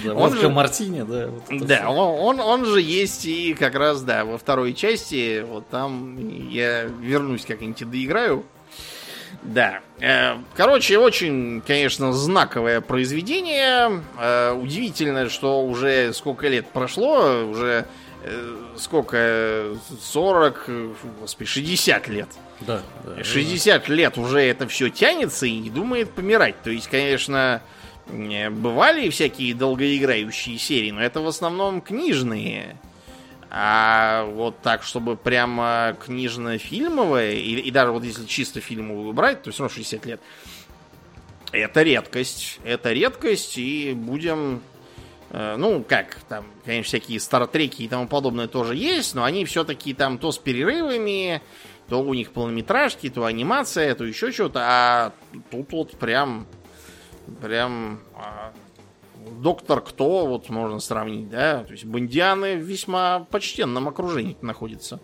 да. 0.04 0.14
он 0.14 0.36
же 0.36 0.50
Мартини, 0.50 1.02
да. 1.02 1.28
Вот 1.28 1.68
да, 1.68 1.90
он, 1.90 2.40
он, 2.40 2.40
он 2.40 2.66
же 2.66 2.82
есть 2.82 3.26
и 3.26 3.54
как 3.54 3.76
раз, 3.76 4.02
да, 4.02 4.26
во 4.26 4.38
второй 4.38 4.74
части. 4.74 5.42
Вот 5.42 5.68
там 5.70 6.18
я 6.50 6.84
вернусь 6.84 7.46
как-нибудь 7.46 7.90
доиграю. 7.90 8.46
Да. 9.44 9.80
Э, 10.00 10.38
короче, 10.56 10.98
очень, 10.98 11.62
конечно, 11.66 12.14
знаковое 12.14 12.82
произведение. 12.82 14.04
Э, 14.20 14.52
удивительно, 14.54 15.30
что 15.30 15.64
уже 15.64 16.14
сколько 16.14 16.48
лет 16.48 16.68
прошло, 16.68 17.46
уже 17.46 17.86
э, 18.24 18.56
сколько, 18.78 19.76
40, 20.02 20.70
господи, 21.22 21.50
60 21.50 22.08
лет 22.10 22.28
да, 22.62 22.82
да. 23.06 23.24
60 23.24 23.88
да. 23.88 23.94
лет 23.94 24.18
уже 24.18 24.40
это 24.40 24.68
все 24.68 24.90
тянется 24.90 25.46
и 25.46 25.58
не 25.58 25.70
думает 25.70 26.12
помирать. 26.12 26.62
То 26.62 26.70
есть, 26.70 26.88
конечно, 26.88 27.62
бывали 28.08 29.10
всякие 29.10 29.54
долгоиграющие 29.54 30.58
серии, 30.58 30.92
но 30.92 31.02
это 31.02 31.22
в 31.22 31.28
основном 31.28 31.82
книжные. 31.82 32.78
А 33.52 34.26
вот 34.26 34.62
так, 34.62 34.84
чтобы 34.84 35.16
прямо 35.16 35.98
книжно-фильмовое, 36.06 37.32
и, 37.32 37.56
и 37.56 37.72
даже 37.72 37.92
вот 37.92 38.04
если 38.04 38.26
чисто 38.26 38.62
фильмовую 38.62 39.12
брать, 39.14 39.42
то 39.42 39.52
все 39.52 39.64
равно 39.64 39.76
60 39.76 40.06
лет. 40.06 40.22
Это 41.52 41.82
редкость. 41.82 42.60
Это 42.64 42.94
редкость, 42.94 43.58
и 43.58 43.94
будем 43.94 44.62
Э, 45.32 45.56
ну, 45.58 45.84
как, 45.88 46.18
там, 46.28 46.46
конечно, 46.66 46.88
всякие 46.88 47.20
стартреки 47.20 47.84
и 47.84 47.88
тому 47.88 48.08
подобное 48.08 48.48
тоже 48.48 48.76
есть, 48.76 49.14
но 49.14 49.24
они 49.24 49.46
все-таки 49.46 49.94
там 49.94 50.18
то 50.18 50.32
с 50.32 50.38
перерывами, 50.38 51.42
то 51.90 52.02
у 52.02 52.14
них 52.14 52.32
полнометражки, 52.32 53.10
то 53.10 53.26
анимация, 53.26 53.96
то 53.96 54.06
еще 54.06 54.32
что-то, 54.32 54.60
а 54.62 55.14
тут 55.52 55.72
вот 55.72 55.92
прям, 55.98 56.46
прям 57.42 58.00
а, 58.16 58.54
Доктор 59.40 59.82
Кто, 59.82 60.28
вот 60.28 60.50
можно 60.50 60.80
сравнить, 60.80 61.30
да, 61.30 61.64
то 61.64 61.72
есть 61.72 61.86
Бондианы 61.86 62.58
в 62.58 62.62
весьма 62.62 63.28
почтенном 63.32 63.88
окружении 63.88 64.38
находится. 64.42 65.00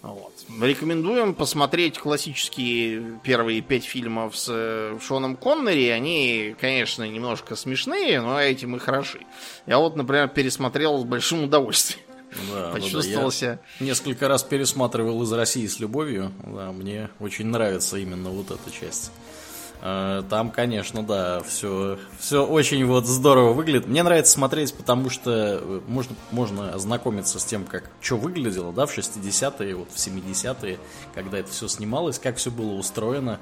Вот. 0.00 0.32
Рекомендуем 0.62 1.34
посмотреть 1.34 1.98
классические 1.98 3.20
первые 3.22 3.60
пять 3.60 3.84
фильмов 3.84 4.36
с 4.38 4.48
э, 4.48 4.98
Шоном 5.02 5.36
Коннери. 5.36 5.88
Они, 5.88 6.54
конечно, 6.58 7.02
немножко 7.02 7.56
смешные, 7.56 8.20
но 8.20 8.40
этим 8.40 8.76
и 8.76 8.78
хороши. 8.78 9.20
Я 9.66 9.78
вот, 9.78 9.96
например, 9.96 10.28
пересмотрел 10.28 10.98
с 10.98 11.04
большим 11.04 11.44
удовольствием. 11.44 12.07
Да, 12.52 12.70
Почувствовался. 12.72 13.58
Да, 13.78 13.84
несколько 13.84 14.28
раз 14.28 14.42
пересматривал 14.42 15.22
из 15.22 15.32
России 15.32 15.66
с 15.66 15.80
любовью. 15.80 16.32
Да, 16.44 16.72
мне 16.72 17.10
очень 17.20 17.46
нравится 17.46 17.96
именно 17.96 18.30
вот 18.30 18.50
эта 18.50 18.70
часть. 18.70 19.10
Э, 19.80 20.22
там, 20.28 20.50
конечно, 20.50 21.02
да, 21.02 21.40
все, 21.42 21.98
все 22.18 22.44
очень 22.44 22.84
вот 22.84 23.06
здорово 23.06 23.52
выглядит. 23.52 23.86
Мне 23.86 24.02
нравится 24.02 24.32
смотреть, 24.32 24.74
потому 24.74 25.08
что 25.08 25.60
э, 25.62 25.80
можно, 25.86 26.16
можно 26.30 26.74
ознакомиться 26.74 27.38
с 27.38 27.44
тем, 27.44 27.64
как 27.64 27.90
что 28.00 28.16
выглядело, 28.16 28.72
да, 28.72 28.86
в 28.86 28.96
60-е, 28.96 29.76
вот 29.76 29.88
в 29.92 29.96
70-е, 29.96 30.78
когда 31.14 31.38
это 31.38 31.50
все 31.50 31.68
снималось, 31.68 32.18
как 32.18 32.36
все 32.36 32.50
было 32.50 32.72
устроено. 32.72 33.38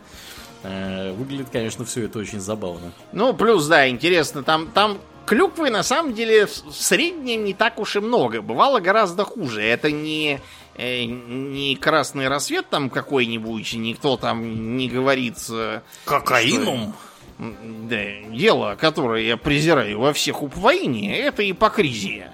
Э, 0.63 1.13
выглядит, 1.13 1.49
конечно, 1.51 1.85
все 1.85 2.05
это 2.05 2.19
очень 2.19 2.41
забавно. 2.41 2.93
Ну, 3.13 3.33
плюс, 3.33 3.67
да, 3.67 3.89
интересно, 3.89 4.43
там, 4.43 4.69
там 4.73 4.99
клюквы 5.27 5.71
на 5.71 5.83
самом 5.83 6.15
деле 6.15 6.47
в 6.47 6.73
среднем 6.73 7.45
не 7.45 7.55
так 7.55 7.79
уж 7.79 7.97
и 7.97 8.01
много. 8.01 8.41
Бывало 8.41 8.81
гораздо 8.81 9.25
хуже. 9.25 9.63
Это 9.63 9.91
не 9.91 10.41
э, 10.77 11.05
не 11.05 11.77
красный 11.77 12.29
рассвет 12.29 12.69
там 12.71 12.89
какой-нибудь, 12.91 13.75
никто 13.75 14.17
там 14.17 14.77
не 14.77 14.89
говорит... 14.89 15.37
Э, 15.51 15.81
Кокаином? 16.05 16.95
Что, 16.95 17.17
да, 17.39 18.05
дело, 18.31 18.77
которое 18.81 19.23
я 19.23 19.37
презираю 19.37 20.01
во 20.01 20.13
всех 20.13 20.43
упвоине, 20.43 21.19
это 21.19 21.49
ипокризия. 21.49 22.33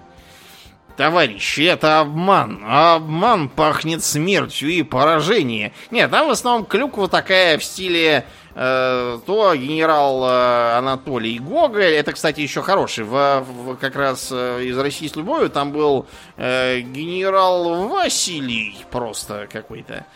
Товарищи, 1.02 1.62
это 1.62 1.98
обман. 1.98 2.62
А 2.64 2.94
обман 2.94 3.48
пахнет 3.48 4.04
смертью 4.04 4.68
и 4.68 4.84
поражением. 4.84 5.72
Нет, 5.90 6.12
там 6.12 6.28
в 6.28 6.30
основном 6.30 6.64
клюква 6.64 7.08
такая 7.08 7.58
в 7.58 7.64
стиле 7.64 8.24
э, 8.54 9.18
то 9.26 9.54
генерал 9.56 10.24
э, 10.24 10.76
Анатолий 10.76 11.40
Гоголь, 11.40 11.86
это, 11.86 12.12
кстати, 12.12 12.38
еще 12.38 12.62
хороший, 12.62 13.02
в, 13.02 13.40
в, 13.40 13.76
как 13.78 13.96
раз 13.96 14.28
э, 14.30 14.62
из 14.62 14.78
России 14.78 15.08
с 15.08 15.16
любовью, 15.16 15.50
там 15.50 15.72
был 15.72 16.06
э, 16.36 16.78
генерал 16.82 17.88
Василий 17.88 18.76
просто 18.92 19.48
какой-то. 19.50 20.06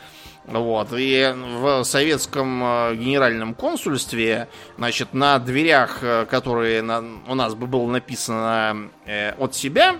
Вот, 0.44 0.90
и 0.96 1.34
в 1.34 1.82
советском 1.82 2.62
э, 2.62 2.94
генеральном 2.94 3.54
консульстве, 3.54 4.48
значит, 4.78 5.14
на 5.14 5.40
дверях, 5.40 5.98
э, 6.02 6.26
которые 6.26 6.82
на, 6.82 7.02
у 7.26 7.34
нас 7.34 7.56
бы 7.56 7.66
было 7.66 7.90
написано 7.90 8.90
э, 9.04 9.32
от 9.32 9.56
себя, 9.56 9.96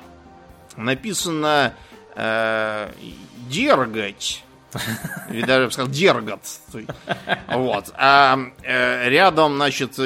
написано 0.76 1.74
э, 2.14 2.90
дергать. 3.48 4.42
Или 5.30 5.42
даже, 5.42 5.62
я 5.62 5.66
бы 5.66 5.72
сказал, 5.72 5.90
дергат. 5.90 6.40
Вот. 7.48 7.92
А 7.94 8.38
э, 8.62 9.08
рядом, 9.08 9.56
значит, 9.56 9.98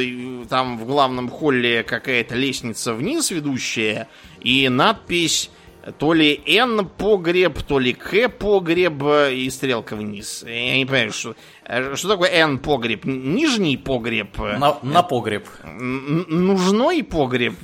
там 0.48 0.78
в 0.78 0.86
главном 0.86 1.28
холле 1.28 1.82
какая-то 1.82 2.36
лестница 2.36 2.94
вниз 2.94 3.30
ведущая, 3.30 4.06
и 4.40 4.68
надпись 4.68 5.50
то 5.98 6.12
ли 6.12 6.40
N 6.46 6.86
погреб, 6.86 7.62
то 7.62 7.78
ли 7.78 7.92
К 7.92 8.28
погреб 8.28 9.02
и 9.32 9.48
стрелка 9.50 9.96
вниз. 9.96 10.44
Я 10.46 10.76
не 10.76 10.86
понимаю, 10.86 11.12
что, 11.12 11.34
что 11.94 12.08
такое 12.08 12.30
N 12.30 12.58
погреб? 12.58 13.04
Нижний 13.04 13.76
погреб? 13.76 14.36
На, 14.38 14.78
на 14.82 15.02
погреб. 15.02 15.46
Нужной 15.64 17.04
погреб? 17.04 17.54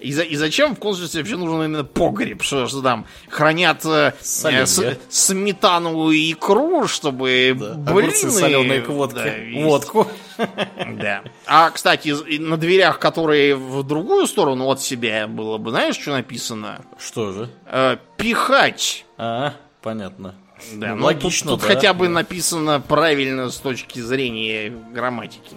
И, 0.00 0.12
за, 0.12 0.22
и 0.22 0.36
зачем 0.36 0.74
в 0.74 0.78
консульстве 0.78 1.20
вообще 1.20 1.36
нужен 1.36 1.62
именно 1.62 1.84
погреб? 1.84 2.42
Что, 2.42 2.66
что 2.66 2.80
там 2.80 3.06
хранят 3.28 3.84
э, 3.84 4.14
с, 4.20 4.98
сметановую 5.10 6.16
икру, 6.32 6.86
чтобы 6.86 7.56
да, 7.58 7.92
блины... 7.92 8.12
соленые 8.12 8.82
водки. 8.82 9.14
Да, 9.14 9.62
водку. 9.62 10.08
Да. 10.36 11.22
А, 11.46 11.70
кстати, 11.70 12.38
на 12.38 12.56
дверях, 12.56 12.98
которые 12.98 13.56
в 13.56 13.82
другую 13.82 14.26
сторону 14.26 14.68
от 14.68 14.80
себя 14.80 15.26
было 15.26 15.58
бы, 15.58 15.70
знаешь, 15.70 15.96
что 15.96 16.12
написано? 16.12 16.84
Что 16.98 17.32
же? 17.32 17.50
Э, 17.66 17.98
пихать. 18.16 19.04
А, 19.18 19.54
понятно. 19.82 20.34
Да, 20.74 20.94
ну, 20.94 21.04
логично. 21.04 21.50
Тут, 21.50 21.60
тут 21.60 21.68
да? 21.68 21.74
хотя 21.74 21.94
бы 21.94 22.08
написано 22.08 22.80
правильно 22.80 23.50
с 23.50 23.56
точки 23.56 24.00
зрения 24.00 24.70
грамматики. 24.92 25.56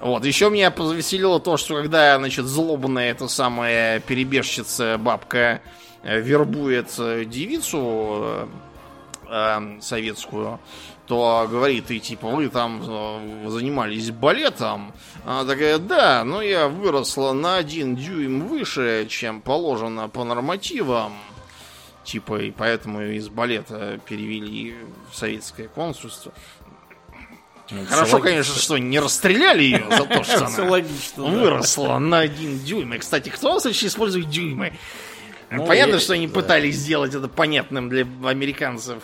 Вот, 0.00 0.24
еще 0.24 0.50
меня 0.50 0.70
повеселило 0.70 1.40
то, 1.40 1.56
что 1.56 1.76
когда, 1.76 2.16
значит, 2.18 2.46
злобная 2.46 3.10
эта 3.10 3.28
самая 3.28 4.00
перебежчица 4.00 4.98
бабка 4.98 5.62
э, 6.02 6.20
вербует 6.20 6.88
э, 6.98 7.24
девицу 7.24 8.48
э, 9.28 9.78
советскую, 9.80 10.60
то 11.10 11.48
говорит, 11.50 11.90
и 11.90 11.98
типа, 11.98 12.28
вы 12.28 12.48
там 12.48 12.80
э, 12.86 13.48
занимались 13.48 14.12
балетом. 14.12 14.92
Она 15.26 15.44
такая, 15.44 15.78
да, 15.78 16.22
но 16.22 16.40
я 16.40 16.68
выросла 16.68 17.32
на 17.32 17.56
один 17.56 17.96
дюйм 17.96 18.46
выше, 18.46 19.08
чем 19.10 19.40
положено 19.40 20.08
по 20.08 20.22
нормативам. 20.22 21.14
Типа, 22.04 22.40
и 22.40 22.50
поэтому 22.50 23.02
из 23.02 23.28
балета 23.28 24.00
перевели 24.06 24.74
в 25.10 25.16
советское 25.16 25.68
консульство. 25.68 26.32
Ну, 27.70 27.84
Хорошо, 27.84 28.16
логично. 28.16 28.20
конечно, 28.20 28.54
что 28.54 28.78
не 28.78 28.98
расстреляли 28.98 29.62
ее 29.62 29.86
за 29.90 30.04
то, 30.04 30.24
что 30.24 30.46
она 30.58 30.70
логично, 30.70 31.24
выросла 31.24 31.98
на 31.98 32.20
один 32.20 32.58
дюйм. 32.58 32.94
И, 32.94 32.98
кстати, 32.98 33.28
кто 33.28 33.52
вообще 33.52 33.86
использует 33.86 34.28
дюймы? 34.28 34.72
Ну, 35.50 35.66
Понятно, 35.66 35.98
что 35.98 36.14
они 36.14 36.28
пытались 36.28 36.76
сделать 36.76 37.14
это 37.14 37.28
понятным 37.28 37.88
для 37.88 38.06
американцев. 38.24 39.02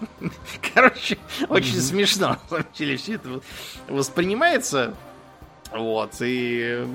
Короче, 0.74 1.18
очень 1.48 1.80
смешно, 1.80 2.28
на 2.28 2.40
самом 2.48 2.66
деле, 2.76 2.96
все 2.96 3.14
это 3.14 3.40
воспринимается. 3.88 4.94
Вот, 5.72 6.14
и 6.20 6.86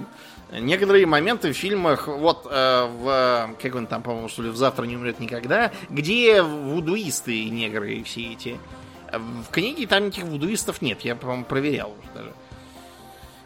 некоторые 0.59 1.05
моменты 1.05 1.51
в 1.51 1.57
фильмах, 1.57 2.07
вот 2.07 2.47
э, 2.49 2.85
в, 2.85 3.55
как 3.61 3.75
он 3.75 3.87
там, 3.87 4.01
по-моему, 4.01 4.29
что 4.29 4.43
ли, 4.43 4.49
в 4.49 4.55
«Завтра 4.55 4.85
не 4.85 4.95
умрет 4.95 5.19
никогда», 5.19 5.71
где 5.89 6.41
вудуисты 6.41 7.35
и 7.35 7.49
негры 7.49 8.03
все 8.03 8.33
эти. 8.33 8.57
В 9.11 9.51
книге 9.51 9.87
там 9.87 10.07
никаких 10.07 10.25
вудуистов 10.25 10.81
нет, 10.81 11.01
я, 11.01 11.15
по-моему, 11.15 11.45
проверял 11.45 11.95
даже. 12.13 12.33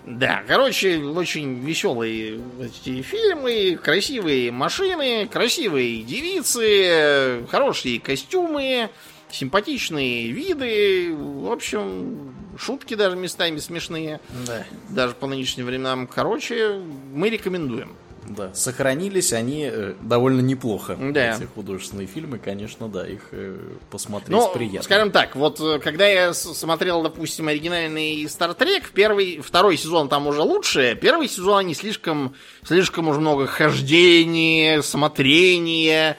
Да, 0.06 0.44
короче, 0.48 0.98
очень 0.98 1.60
веселые 1.60 2.40
эти 2.60 3.02
фильмы, 3.02 3.78
красивые 3.82 4.52
машины, 4.52 5.28
красивые 5.28 6.02
девицы, 6.04 7.46
хорошие 7.52 8.00
костюмы, 8.00 8.90
симпатичные 9.32 10.32
виды, 10.32 11.14
в 11.14 11.52
общем, 11.52 12.34
шутки 12.58 12.94
даже 12.94 13.16
местами 13.16 13.58
смешные. 13.58 14.20
Да. 14.46 14.66
Даже 14.90 15.16
по 15.16 15.28
нынешним 15.28 15.66
временам. 15.66 16.08
Короче, 16.08 16.80
мы 17.14 17.30
рекомендуем. 17.30 17.96
Да, 18.30 18.54
сохранились 18.54 19.34
они 19.34 19.68
э, 19.72 19.96
довольно 20.02 20.42
неплохо. 20.42 20.96
Да. 21.00 21.36
Эти 21.36 21.46
художественные 21.46 22.06
фильмы, 22.06 22.38
конечно, 22.38 22.88
да, 22.88 23.08
их 23.08 23.30
э, 23.32 23.58
посмотреть 23.90 24.30
ну, 24.30 24.52
приятно. 24.54 24.84
скажем 24.84 25.12
так, 25.12 25.36
вот 25.36 25.60
э, 25.60 25.80
когда 25.80 26.08
я 26.08 26.34
смотрел, 26.34 27.02
допустим, 27.02 27.48
оригинальный 27.48 28.24
Star 28.26 28.56
Trek, 28.56 28.84
первый, 28.94 29.40
второй 29.40 29.78
сезон 29.78 30.10
там 30.10 30.28
уже 30.28 30.42
лучше, 30.42 30.98
первый 31.02 31.28
сезон 31.28 31.58
они 31.58 31.74
слишком, 31.74 32.36
слишком 32.64 33.08
уже 33.08 33.20
много 33.20 33.48
хождения, 33.48 34.84
смотрения, 34.84 36.16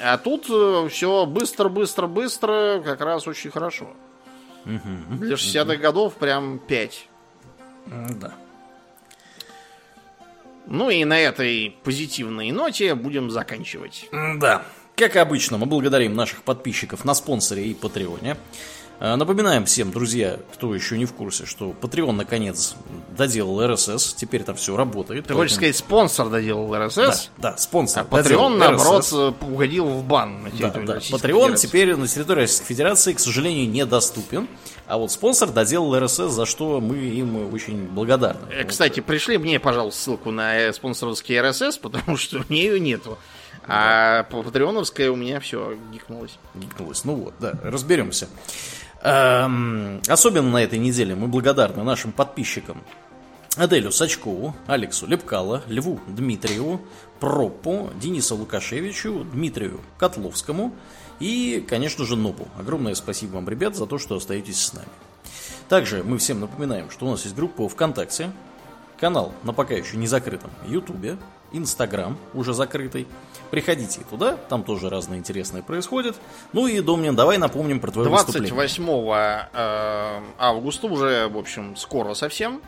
а 0.00 0.18
тут 0.18 0.46
э, 0.50 0.88
все 0.90 1.26
быстро, 1.26 1.68
быстро, 1.68 2.06
быстро, 2.06 2.80
как 2.84 3.00
раз 3.00 3.26
очень 3.26 3.50
хорошо. 3.50 3.88
Угу. 4.64 5.18
Для 5.20 5.36
60-х 5.36 5.74
угу. 5.74 5.82
годов 5.82 6.14
прям 6.14 6.58
5. 6.58 7.08
Да. 7.86 8.34
Ну 10.66 10.90
и 10.90 11.04
на 11.04 11.18
этой 11.18 11.76
позитивной 11.82 12.50
ноте 12.50 12.94
будем 12.94 13.30
заканчивать. 13.30 14.08
Да. 14.12 14.64
Как 14.96 15.16
обычно, 15.16 15.56
мы 15.58 15.66
благодарим 15.66 16.14
наших 16.14 16.42
подписчиков 16.42 17.04
на 17.04 17.14
спонсоре 17.14 17.66
и 17.66 17.74
патреоне. 17.74 18.36
Э, 19.00 19.14
напоминаем 19.14 19.64
всем, 19.64 19.92
друзья, 19.92 20.38
кто 20.54 20.74
еще 20.74 20.98
не 20.98 21.04
в 21.04 21.12
курсе, 21.12 21.46
что 21.46 21.72
Patreon 21.80 22.12
наконец 22.12 22.74
доделал 23.16 23.62
RSS, 23.62 24.14
теперь 24.16 24.42
там 24.42 24.56
все 24.56 24.76
работает. 24.76 25.26
Ты 25.26 25.34
хочешь 25.34 25.54
сказать, 25.54 25.76
спонсор 25.76 26.28
доделал 26.28 26.74
RSS? 26.74 27.28
Да, 27.36 27.52
да 27.52 27.56
спонсор. 27.56 28.06
А 28.10 28.14
Patreon, 28.16 28.56
наоборот, 28.56 29.02
RSS. 29.04 29.34
угодил 29.46 29.86
в 29.86 30.02
бан 30.02 30.42
на 30.42 30.50
территории 30.50 30.86
да, 30.86 30.94
да. 30.94 30.98
Patreon 30.98 31.56
теперь 31.56 31.94
на 31.94 32.08
территории 32.08 32.40
Российской 32.40 32.66
Федерации, 32.66 33.12
к 33.12 33.20
сожалению, 33.20 33.70
недоступен. 33.70 34.48
А 34.88 34.98
вот 34.98 35.12
спонсор 35.12 35.50
доделал 35.50 35.94
RSS, 35.94 36.30
за 36.30 36.44
что 36.46 36.80
мы 36.80 36.96
им 36.96 37.52
очень 37.52 37.86
благодарны. 37.86 38.40
Э, 38.50 38.64
кстати, 38.64 38.98
пришли 38.98 39.38
мне, 39.38 39.60
пожалуйста, 39.60 40.00
ссылку 40.02 40.32
на 40.32 40.58
э, 40.58 40.72
спонсорский 40.72 41.36
RSS, 41.36 41.78
потому 41.80 42.16
что 42.16 42.38
у 42.38 42.52
нее 42.52 42.80
нету. 42.80 43.16
А 43.70 44.22
по 44.24 44.42
патреоновская 44.42 45.10
у 45.10 45.16
меня 45.16 45.40
все 45.40 45.76
гикнулось. 45.92 46.38
Гикнулось. 46.54 47.04
Ну 47.04 47.16
вот, 47.16 47.34
да, 47.38 47.52
разберемся. 47.62 48.28
Эм, 49.00 50.00
особенно 50.08 50.50
на 50.50 50.62
этой 50.62 50.78
неделе 50.78 51.14
мы 51.14 51.28
благодарны 51.28 51.84
нашим 51.84 52.10
подписчикам 52.10 52.82
Аделю 53.56 53.92
Сачкову, 53.92 54.56
Алексу 54.66 55.06
Лепкало, 55.06 55.62
Льву 55.68 56.00
Дмитриеву, 56.08 56.80
Пропу, 57.20 57.90
Денису 58.00 58.36
Лукашевичу, 58.36 59.24
Дмитрию 59.32 59.80
Котловскому 59.98 60.74
и, 61.20 61.64
конечно 61.68 62.04
же, 62.04 62.16
Нобу. 62.16 62.48
Огромное 62.58 62.94
спасибо 62.94 63.34
вам, 63.34 63.48
ребят, 63.48 63.76
за 63.76 63.86
то, 63.86 63.98
что 63.98 64.16
остаетесь 64.16 64.60
с 64.60 64.72
нами. 64.72 64.88
Также 65.68 66.02
мы 66.02 66.18
всем 66.18 66.40
напоминаем, 66.40 66.90
что 66.90 67.06
у 67.06 67.10
нас 67.10 67.24
есть 67.24 67.36
группа 67.36 67.68
ВКонтакте, 67.68 68.32
канал 68.98 69.32
на 69.44 69.52
пока 69.52 69.74
еще 69.74 69.96
не 69.96 70.06
закрытом 70.06 70.50
Ютубе, 70.66 71.18
Инстаграм 71.52 72.16
уже 72.34 72.52
закрытый. 72.52 73.06
Приходите 73.50 74.00
туда, 74.10 74.36
там 74.48 74.62
тоже 74.62 74.90
разное 74.90 75.18
интересное 75.18 75.62
происходит. 75.62 76.16
Ну 76.52 76.66
и, 76.66 76.80
Домнин, 76.80 77.16
давай 77.16 77.38
напомним 77.38 77.80
про 77.80 77.90
твое 77.90 78.08
28 78.08 78.54
выступление. 78.54 79.48
Э, 79.54 80.20
августа, 80.38 80.86
уже, 80.86 81.28
в 81.28 81.38
общем, 81.38 81.74
скоро 81.76 82.12
совсем, 82.12 82.60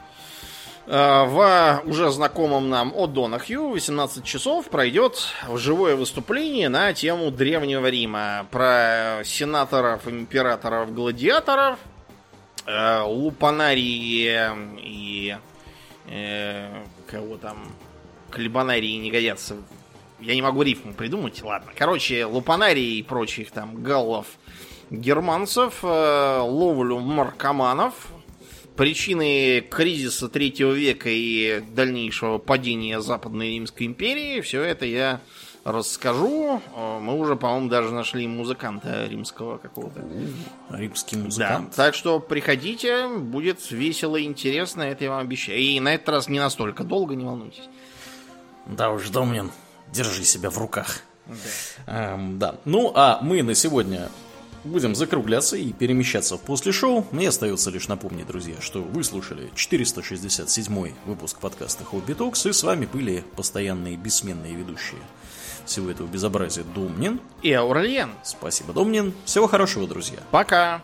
э, 0.86 0.90
в 0.92 1.82
уже 1.84 2.10
знакомом 2.10 2.70
нам 2.70 2.94
от 2.96 3.12
Донахью 3.12 3.68
18 3.68 4.24
часов 4.24 4.70
пройдет 4.70 5.18
живое 5.54 5.96
выступление 5.96 6.70
на 6.70 6.94
тему 6.94 7.30
Древнего 7.30 7.86
Рима. 7.86 8.46
Про 8.50 9.20
сенаторов, 9.24 10.08
императоров, 10.08 10.94
гладиаторов, 10.94 11.78
э, 12.64 13.02
лупанарии 13.02 14.50
и 14.78 15.36
кого 17.06 17.36
там 17.36 17.58
Клебанарии 18.30 18.96
не 18.96 19.10
годятся. 19.10 19.56
Я 20.20 20.34
не 20.34 20.42
могу 20.42 20.62
рифму 20.62 20.92
придумать, 20.92 21.42
ладно. 21.42 21.72
Короче, 21.76 22.26
лупанарии 22.26 22.98
и 22.98 23.02
прочих 23.02 23.50
там 23.50 23.82
галлов, 23.82 24.26
германцев, 24.90 25.78
э, 25.82 26.40
ловлю 26.42 26.98
маркоманов, 26.98 27.94
причины 28.76 29.62
кризиса 29.62 30.28
третьего 30.28 30.72
века 30.72 31.08
и 31.08 31.62
дальнейшего 31.74 32.38
падения 32.38 33.00
Западной 33.00 33.54
Римской 33.54 33.86
империи, 33.86 34.40
все 34.42 34.62
это 34.62 34.84
я 34.84 35.20
расскажу. 35.64 36.60
Э, 36.76 36.98
мы 37.00 37.18
уже, 37.18 37.36
по-моему, 37.36 37.68
даже 37.68 37.92
нашли 37.92 38.26
музыканта 38.26 39.06
римского 39.06 39.58
какого-то. 39.58 40.02
Римский 40.70 41.16
музыкант. 41.16 41.70
Да, 41.70 41.84
так 41.84 41.94
что 41.94 42.20
приходите, 42.20 43.08
будет 43.08 43.70
весело 43.70 44.16
и 44.16 44.24
интересно, 44.24 44.82
это 44.82 45.04
я 45.04 45.10
вам 45.10 45.20
обещаю. 45.20 45.58
И 45.58 45.80
на 45.80 45.94
этот 45.94 46.08
раз 46.10 46.28
не 46.28 46.38
настолько 46.38 46.84
долго, 46.84 47.14
не 47.14 47.24
волнуйтесь. 47.24 47.68
Да 48.66 48.90
уж, 48.90 49.08
Домнин, 49.08 49.50
держи 49.92 50.24
себя 50.24 50.50
в 50.50 50.58
руках. 50.58 51.00
Да. 51.26 52.14
Эм, 52.14 52.38
да. 52.38 52.56
Ну, 52.64 52.92
а 52.94 53.20
мы 53.22 53.42
на 53.42 53.54
сегодня 53.54 54.08
будем 54.64 54.94
закругляться 54.94 55.56
и 55.56 55.72
перемещаться 55.72 56.36
после 56.36 56.72
шоу. 56.72 57.06
Мне 57.10 57.28
остается 57.28 57.70
лишь 57.70 57.88
напомнить, 57.88 58.26
друзья, 58.26 58.56
что 58.60 58.82
вы 58.82 59.04
слушали 59.04 59.50
467 59.54 60.94
выпуск 61.06 61.38
подкаста 61.38 61.84
Хобби 61.84 62.14
Токс, 62.14 62.46
и 62.46 62.52
с 62.52 62.62
вами 62.62 62.86
были 62.86 63.24
постоянные 63.36 63.96
бессменные 63.96 64.54
ведущие 64.54 65.00
всего 65.64 65.90
этого 65.90 66.06
безобразия 66.06 66.64
Домнин 66.64 67.20
и 67.42 67.52
Аурлиен. 67.52 68.10
Спасибо, 68.24 68.72
Домнин. 68.72 69.14
Всего 69.24 69.46
хорошего, 69.46 69.86
друзья. 69.86 70.18
Пока. 70.30 70.82